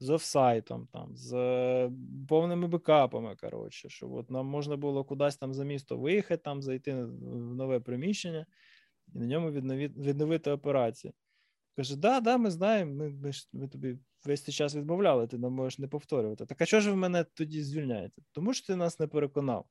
з 0.00 0.10
офсайтом, 0.10 0.88
там, 0.92 1.16
з 1.16 1.32
повними 2.28 2.68
бекапами. 2.68 3.36
Коротше, 3.36 3.88
щоб 3.88 4.12
от 4.12 4.30
нам 4.30 4.46
можна 4.46 4.76
було 4.76 5.04
кудись 5.04 5.36
там 5.36 5.54
за 5.54 5.64
місто 5.64 5.98
виїхати, 5.98 6.42
там 6.42 6.62
зайти 6.62 7.04
в 7.04 7.54
нове 7.54 7.80
приміщення 7.80 8.46
і 9.14 9.18
на 9.18 9.26
ньому 9.26 9.50
відновити, 9.50 10.00
відновити 10.00 10.50
операцію. 10.50 11.12
Каже: 11.76 11.96
да, 11.96 12.20
да, 12.20 12.36
ми 12.36 12.50
знаємо, 12.50 12.94
ми, 12.94 13.10
ми, 13.10 13.30
ми 13.52 13.68
тобі 13.68 13.98
весь 14.24 14.42
цей 14.42 14.54
час 14.54 14.74
відмовляли, 14.74 15.26
ти 15.26 15.38
нам 15.38 15.52
можеш 15.52 15.78
не 15.78 15.88
повторювати. 15.88 16.46
Так 16.46 16.60
а 16.60 16.66
чого 16.66 16.80
ж 16.80 16.90
ви 16.90 16.96
мене 16.96 17.24
тоді 17.24 17.62
звільняєте? 17.62 18.22
Тому 18.32 18.54
що 18.54 18.66
ти 18.66 18.76
нас 18.76 19.00
не 19.00 19.06
переконав. 19.06 19.66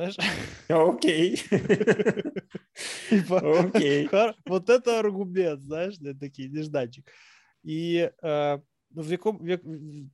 Знаєш? 0.00 0.18
Окей. 0.70 1.44
Окей. 3.30 4.08
Вот 4.46 4.70
это 4.70 4.90
аргумент, 4.90 5.62
знаєш, 5.62 6.00
не 6.00 6.14
такий 6.14 6.48
нежданчик. 6.48 7.12
І 7.64 8.08
е, 8.24 8.60
в 8.90 9.10
якому 9.10 9.48
як, 9.48 9.60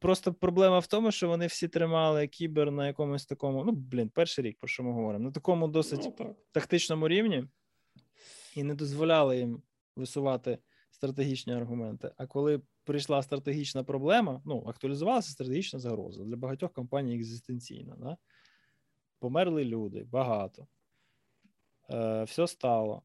просто 0.00 0.34
проблема 0.34 0.78
в 0.78 0.86
тому, 0.86 1.10
що 1.10 1.28
вони 1.28 1.46
всі 1.46 1.68
тримали 1.68 2.26
кібер 2.26 2.70
на 2.70 2.86
якомусь 2.86 3.26
такому, 3.26 3.64
ну 3.64 3.72
блін, 3.72 4.08
перший 4.08 4.44
рік, 4.44 4.58
про 4.58 4.68
що 4.68 4.82
ми 4.82 4.92
говоримо, 4.92 5.24
на 5.24 5.30
такому 5.30 5.68
досить 5.68 6.08
ну, 6.18 6.36
тактичному 6.52 7.08
рівні, 7.08 7.44
і 8.56 8.62
не 8.62 8.74
дозволяли 8.74 9.38
їм 9.38 9.62
висувати 9.96 10.58
стратегічні 10.90 11.52
аргументи. 11.52 12.10
А 12.16 12.26
коли 12.26 12.60
прийшла 12.84 13.22
стратегічна 13.22 13.84
проблема, 13.84 14.42
ну 14.44 14.64
актуалізувалася 14.66 15.30
стратегічна 15.30 15.78
загроза 15.78 16.24
для 16.24 16.36
багатьох 16.36 16.72
компаній 16.72 17.16
екзистенційна. 17.16 17.96
Да? 17.98 18.16
Померли 19.18 19.64
люди, 19.64 20.04
багато, 20.04 20.66
е, 21.90 22.24
все 22.24 22.46
стало. 22.46 23.02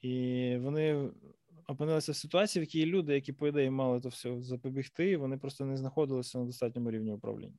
І 0.00 0.56
вони 0.60 1.10
опинилися 1.66 2.12
в 2.12 2.16
ситуації, 2.16 2.60
в 2.60 2.66
якій 2.66 2.86
люди, 2.86 3.14
які, 3.14 3.32
по 3.32 3.48
ідеї, 3.48 3.70
мали 3.70 4.00
то 4.00 4.08
все 4.08 4.40
запобігти, 4.40 5.16
вони 5.16 5.38
просто 5.38 5.64
не 5.64 5.76
знаходилися 5.76 6.38
на 6.38 6.44
достатньому 6.44 6.90
рівні 6.90 7.12
управління. 7.12 7.58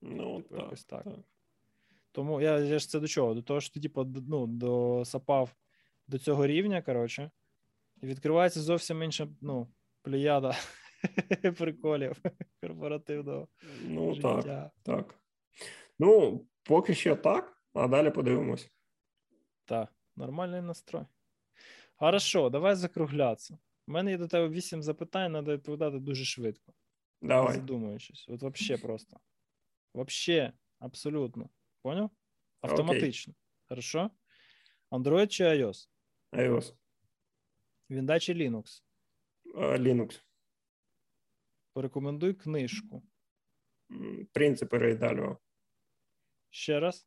Ну, 0.00 0.42
типу, 0.42 0.60
так, 0.60 0.78
так. 0.78 1.04
так. 1.04 1.14
Тому 2.12 2.40
я, 2.40 2.58
я 2.58 2.78
ж 2.78 2.88
це 2.88 3.00
до 3.00 3.08
чого? 3.08 3.34
До 3.34 3.42
того, 3.42 3.60
що 3.60 3.74
ти, 3.74 3.80
типу, 3.80 4.04
ну, 4.04 4.46
досапав 4.46 5.54
до 6.08 6.18
цього 6.18 6.46
рівня, 6.46 6.82
коротше, 6.82 7.30
і 8.02 8.06
відкривається 8.06 8.60
зовсім 8.60 9.02
інша 9.02 9.28
ну, 9.40 9.68
плеяда 10.02 10.56
приколів 11.58 12.22
корпоративного. 12.60 13.48
Ну, 13.84 14.14
життя. 14.14 14.42
так, 14.42 14.72
так. 14.82 15.20
Ну, 15.98 16.44
поки 16.66 16.94
що 16.94 17.16
так, 17.16 17.62
а 17.74 17.88
далі 17.88 18.10
подивимось. 18.10 18.70
Так, 19.64 19.92
нормальний 20.16 20.62
настрой. 20.62 21.06
Хорошо, 21.96 22.50
давай 22.50 22.74
закруглятися. 22.74 23.58
У 23.88 23.92
мене 23.92 24.10
є 24.10 24.18
до 24.18 24.28
тебе 24.28 24.48
вісім 24.48 24.82
запитань, 24.82 25.32
треба 25.32 25.52
відповідати 25.52 25.98
дуже 25.98 26.24
швидко. 26.24 26.72
Давай. 27.22 27.54
Задумуючись. 27.54 28.26
От 28.28 28.42
вообще 28.42 28.78
просто. 28.78 29.20
Вообще, 29.94 30.52
абсолютно. 30.78 31.50
Поняв? 31.82 32.10
Автоматично. 32.60 33.30
Окей. 33.30 33.42
Хорошо? 33.68 34.10
Android 34.90 35.26
чи 35.26 35.44
iOS? 35.44 35.88
iOS. 36.32 36.74
Windows 37.90 38.20
чи 38.20 38.34
Linux? 38.34 38.82
Linux. 39.54 40.22
Порекомендуй 41.72 42.34
книжку. 42.34 43.02
Принципи 44.32 44.78
Рейдаліо. 44.78 45.38
Ще 46.56 46.80
раз. 46.80 47.06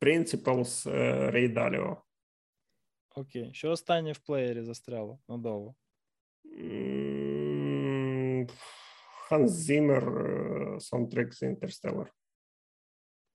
Principles 0.00 0.90
Рейдаліо. 1.30 2.02
Окей. 3.10 3.54
Що 3.54 3.70
останнє 3.70 4.12
в 4.12 4.18
плеєрі 4.18 4.62
застряло 4.62 5.18
надовго? 5.28 5.74
Ханс 9.28 9.52
Зімер, 9.52 10.04
Soundtrack 10.76 11.32
з 11.32 11.42
Interstellar. 11.42 12.06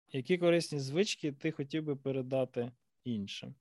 Які 0.08 0.38
корисні 0.38 0.80
звички 0.80 1.32
ти 1.32 1.52
хотів 1.52 1.84
би 1.84 1.96
передати 1.96 2.72
іншим? 3.04 3.56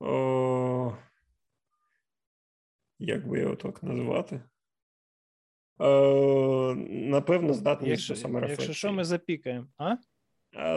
О, 0.00 0.96
Як 2.98 3.28
би 3.28 3.40
його 3.40 3.56
так 3.56 3.82
назвати? 3.82 4.42
Е, 5.80 6.74
Напевно, 6.88 7.54
здатність 7.54 8.08
до 8.08 8.16
саморефлексії. 8.16 8.66
Якщо 8.68 8.78
що, 8.88 8.92
ми 8.92 9.04
запікаємо, 9.04 9.66
а? 9.78 9.96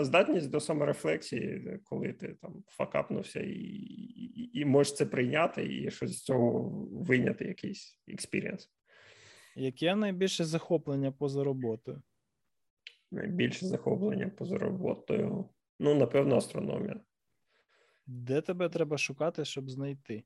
Здатність 0.01 0.49
до 0.49 0.59
саморефлексії, 0.59 1.79
коли 1.83 2.13
ти 2.13 2.33
там 2.41 2.63
факапнувся 2.67 3.39
і, 3.39 3.51
і, 3.51 4.59
і 4.59 4.65
можеш 4.65 4.95
це 4.95 5.05
прийняти, 5.05 5.75
і 5.75 5.91
щось 5.91 6.17
з 6.17 6.23
цього 6.23 6.69
вийняти 6.91 7.45
якийсь 7.45 7.99
experience. 8.07 8.69
Яке 9.55 9.95
найбільше 9.95 10.45
захоплення 10.45 11.11
поза 11.11 11.43
роботою? 11.43 12.01
Найбільше 13.11 13.65
захоплення 13.65 14.29
поза 14.29 14.57
роботою. 14.57 15.49
Ну, 15.79 15.95
напевно, 15.95 16.35
астрономія. 16.35 16.99
Де 18.05 18.41
тебе 18.41 18.69
треба 18.69 18.97
шукати, 18.97 19.45
щоб 19.45 19.69
знайти? 19.69 20.23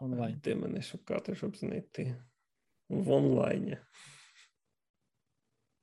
Онлайн. 0.00 0.40
Де 0.44 0.54
мене 0.54 0.82
шукати, 0.82 1.34
щоб 1.34 1.56
знайти? 1.56 2.22
В 2.88 3.10
онлайні. 3.10 3.78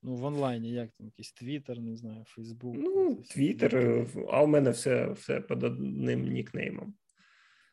Ну, 0.02 0.16
в 0.16 0.24
онлайні, 0.24 0.72
як 0.72 0.92
там 0.92 1.06
якийсь 1.08 1.32
Твіттер, 1.32 1.80
не 1.80 1.98
знаю, 1.98 2.26
Фейсбук. 2.28 2.76
Ну, 2.78 3.16
Твіттер, 3.16 4.08
а 4.30 4.44
у 4.44 4.48
мене 4.48 4.70
все 4.70 5.12
все 5.12 5.42
під 5.42 5.64
одним 5.64 6.32
нікнеймом. 6.32 6.94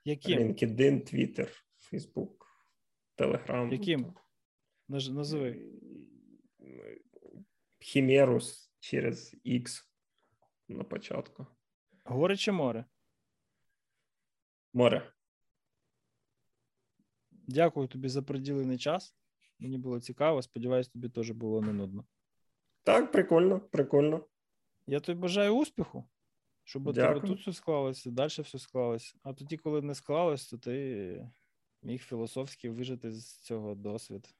Яким? 0.04 0.38
LinkedIn, 0.38 1.04
Твіттер, 1.04 1.52
Фейсбук, 1.78 2.46
Телеграм. 3.14 3.72
Яким? 3.72 4.14
Назови. 4.88 5.72
Хімерус 7.78 8.72
через 8.80 9.34
X 9.46 9.82
на 10.68 10.84
початку. 10.84 11.46
Горе 12.04 12.36
чи 12.36 12.52
море? 12.52 12.84
Море. 14.72 15.12
Дякую 17.30 17.88
тобі 17.88 18.08
за 18.08 18.22
приділений 18.22 18.78
час. 18.78 19.16
Мені 19.58 19.78
було 19.78 20.00
цікаво. 20.00 20.42
Сподіваюсь, 20.42 20.88
тобі 20.88 21.08
теж 21.08 21.30
було 21.30 21.62
не 21.62 21.72
нудно. 21.72 22.04
Так, 22.86 23.12
прикольно, 23.12 23.60
прикольно. 23.60 24.26
Я 24.86 25.00
тобі 25.00 25.20
бажаю 25.20 25.56
успіху, 25.56 26.08
щоб 26.64 26.86
у 26.86 26.92
тебе 26.92 27.20
тут 27.20 27.40
все 27.40 27.52
склалося, 27.52 28.10
далі 28.10 28.28
все 28.28 28.58
склалося. 28.58 29.14
А 29.22 29.32
тоді, 29.32 29.56
коли 29.56 29.82
не 29.82 29.94
склалось, 29.94 30.46
то 30.46 30.58
ти 30.58 31.28
міг 31.82 32.02
філософськи 32.02 32.70
вижити 32.70 33.12
з 33.12 33.38
цього 33.38 33.74
досвід. 33.74 34.34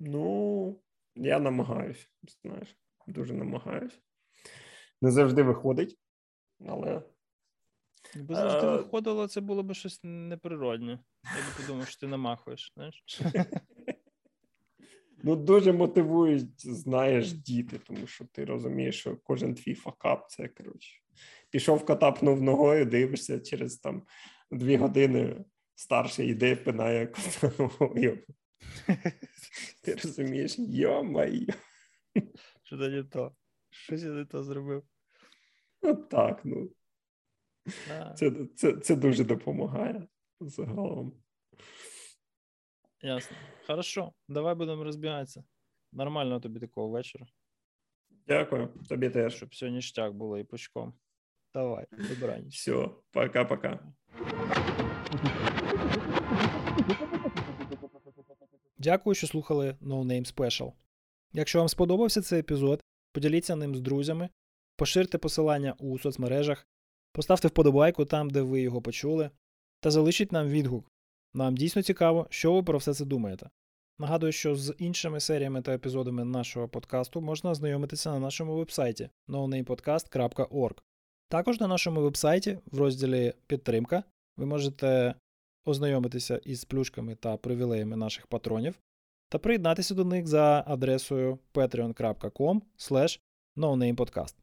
Ну, 0.00 0.80
я 1.14 1.38
намагаюсь, 1.38 2.10
знаєш, 2.42 2.76
дуже 3.06 3.34
намагаюсь. 3.34 4.00
Не 5.02 5.10
завжди 5.10 5.42
виходить, 5.42 5.98
але. 6.66 7.02
Якби 8.14 8.34
завжди 8.34 8.66
а... 8.66 8.76
виходило, 8.76 9.28
це 9.28 9.40
було 9.40 9.62
б 9.62 9.74
щось 9.74 10.00
неприродне. 10.02 10.98
Я 11.24 11.30
би 11.30 11.62
подумав, 11.62 11.88
що 11.88 12.00
ти 12.00 12.06
намахуєш, 12.06 12.72
знаєш. 12.74 13.04
Ну, 15.28 15.36
дуже 15.36 15.72
мотивують, 15.72 16.66
знаєш, 16.66 17.32
діти, 17.32 17.78
тому 17.78 18.06
що 18.06 18.24
ти 18.24 18.44
розумієш, 18.44 19.00
що 19.00 19.16
кожен 19.16 19.54
твій 19.54 19.74
факап 19.74 20.30
це 20.30 20.48
коротше. 20.48 21.00
Пішов 21.50 21.84
катапнув 21.84 22.42
ногою, 22.42 22.84
дивишся 22.84 23.40
через 23.40 23.76
там 23.76 24.02
дві 24.50 24.76
години 24.76 25.44
старший 25.74 26.28
йде, 26.28 26.56
пинає 26.56 27.06
кота 27.06 27.52
ногою. 27.58 28.18
Ти 29.84 29.94
розумієш, 29.94 30.58
йо-майо. 30.58 31.54
Що 32.62 32.78
це 32.78 32.88
не 32.88 33.04
то? 33.04 33.34
Щось 33.70 34.02
я 34.02 34.10
не 34.10 34.24
то 34.24 34.42
зробив. 34.42 34.82
Ну 35.82 35.94
так, 35.94 36.40
ну. 36.44 36.70
Це, 38.16 38.32
це, 38.56 38.72
Це 38.72 38.96
дуже 38.96 39.24
допомагає 39.24 40.06
загалом. 40.40 41.12
Ясно. 43.02 43.36
Хорошо, 43.66 44.12
давай 44.28 44.54
будемо 44.54 44.84
розбігатися. 44.84 45.44
Нормального 45.92 46.40
тобі 46.40 46.60
такого 46.60 46.88
вечора. 46.88 47.26
Дякую, 48.26 48.68
тобі 48.88 49.10
теж. 49.10 49.34
Щоб 49.36 49.48
все 49.48 49.70
ніштяк 49.70 50.12
було 50.12 50.38
і 50.38 50.44
пучком. 50.44 50.94
Давай, 51.54 51.86
добраніч. 51.90 52.54
Все, 52.56 52.88
пока-пока. 53.12 53.78
Дякую, 58.78 59.14
що 59.14 59.26
слухали 59.26 59.76
No 59.82 60.04
Name 60.04 60.34
Special. 60.34 60.72
Якщо 61.32 61.58
вам 61.58 61.68
сподобався 61.68 62.22
цей 62.22 62.40
епізод, 62.40 62.80
поділіться 63.12 63.56
ним 63.56 63.74
з 63.74 63.80
друзями, 63.80 64.28
поширте 64.76 65.18
посилання 65.18 65.74
у 65.78 65.98
соцмережах, 65.98 66.66
поставте 67.12 67.48
вподобайку 67.48 68.04
там, 68.04 68.30
де 68.30 68.42
ви 68.42 68.60
його 68.60 68.82
почули, 68.82 69.30
та 69.80 69.90
залишіть 69.90 70.32
нам 70.32 70.48
відгук. 70.48 70.92
Нам 71.38 71.56
дійсно 71.56 71.82
цікаво, 71.82 72.26
що 72.30 72.52
ви 72.52 72.62
про 72.62 72.78
все 72.78 72.94
це 72.94 73.04
думаєте. 73.04 73.50
Нагадую, 73.98 74.32
що 74.32 74.54
з 74.54 74.74
іншими 74.78 75.20
серіями 75.20 75.62
та 75.62 75.74
епізодами 75.74 76.24
нашого 76.24 76.68
подкасту 76.68 77.20
можна 77.20 77.50
ознайомитися 77.50 78.12
на 78.12 78.18
нашому 78.18 78.56
вебсайті 78.56 79.08
nonamepodcast.org. 79.28 80.78
Також 81.28 81.60
на 81.60 81.68
нашому 81.68 82.00
вебсайті 82.00 82.58
в 82.66 82.78
розділі 82.78 83.34
Підтримка 83.46 84.04
ви 84.36 84.46
можете 84.46 85.14
ознайомитися 85.64 86.40
із 86.44 86.64
плюшками 86.64 87.14
та 87.14 87.36
привілеями 87.36 87.96
наших 87.96 88.26
патронів 88.26 88.80
та 89.28 89.38
приєднатися 89.38 89.94
до 89.94 90.04
них 90.04 90.26
за 90.26 90.64
адресою 90.66 91.38
patreon.com 91.54 92.60
nonamepodcast. 93.56 94.34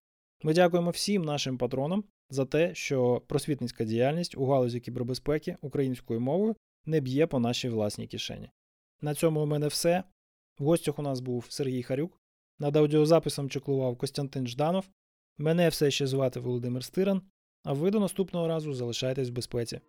Ми 0.43 0.53
дякуємо 0.53 0.89
всім 0.89 1.21
нашим 1.21 1.57
патронам 1.57 2.03
за 2.29 2.45
те, 2.45 2.75
що 2.75 3.21
просвітницька 3.27 3.83
діяльність 3.83 4.37
у 4.37 4.45
галузі 4.45 4.79
кібербезпеки 4.79 5.57
українською 5.61 6.19
мовою 6.19 6.55
не 6.85 6.99
б'є 6.99 7.27
по 7.27 7.39
нашій 7.39 7.69
власній 7.69 8.07
кишені. 8.07 8.49
На 9.01 9.15
цьому 9.15 9.43
у 9.43 9.45
мене 9.45 9.67
все. 9.67 10.03
В 10.59 10.63
гостях 10.63 10.99
у 10.99 11.01
нас 11.01 11.19
був 11.19 11.45
Сергій 11.49 11.83
Харюк. 11.83 12.19
Над 12.59 12.75
аудіозаписом 12.75 13.49
чеклував 13.49 13.97
Костянтин 13.97 14.47
Жданов. 14.47 14.85
Мене 15.37 15.69
все 15.69 15.91
ще 15.91 16.07
звати 16.07 16.39
Володимир 16.39 16.83
Стиран, 16.83 17.21
а 17.63 17.73
ви 17.73 17.91
до 17.91 17.99
наступного 17.99 18.47
разу 18.47 18.73
залишайтесь 18.73 19.29
в 19.29 19.33
безпеці. 19.33 19.79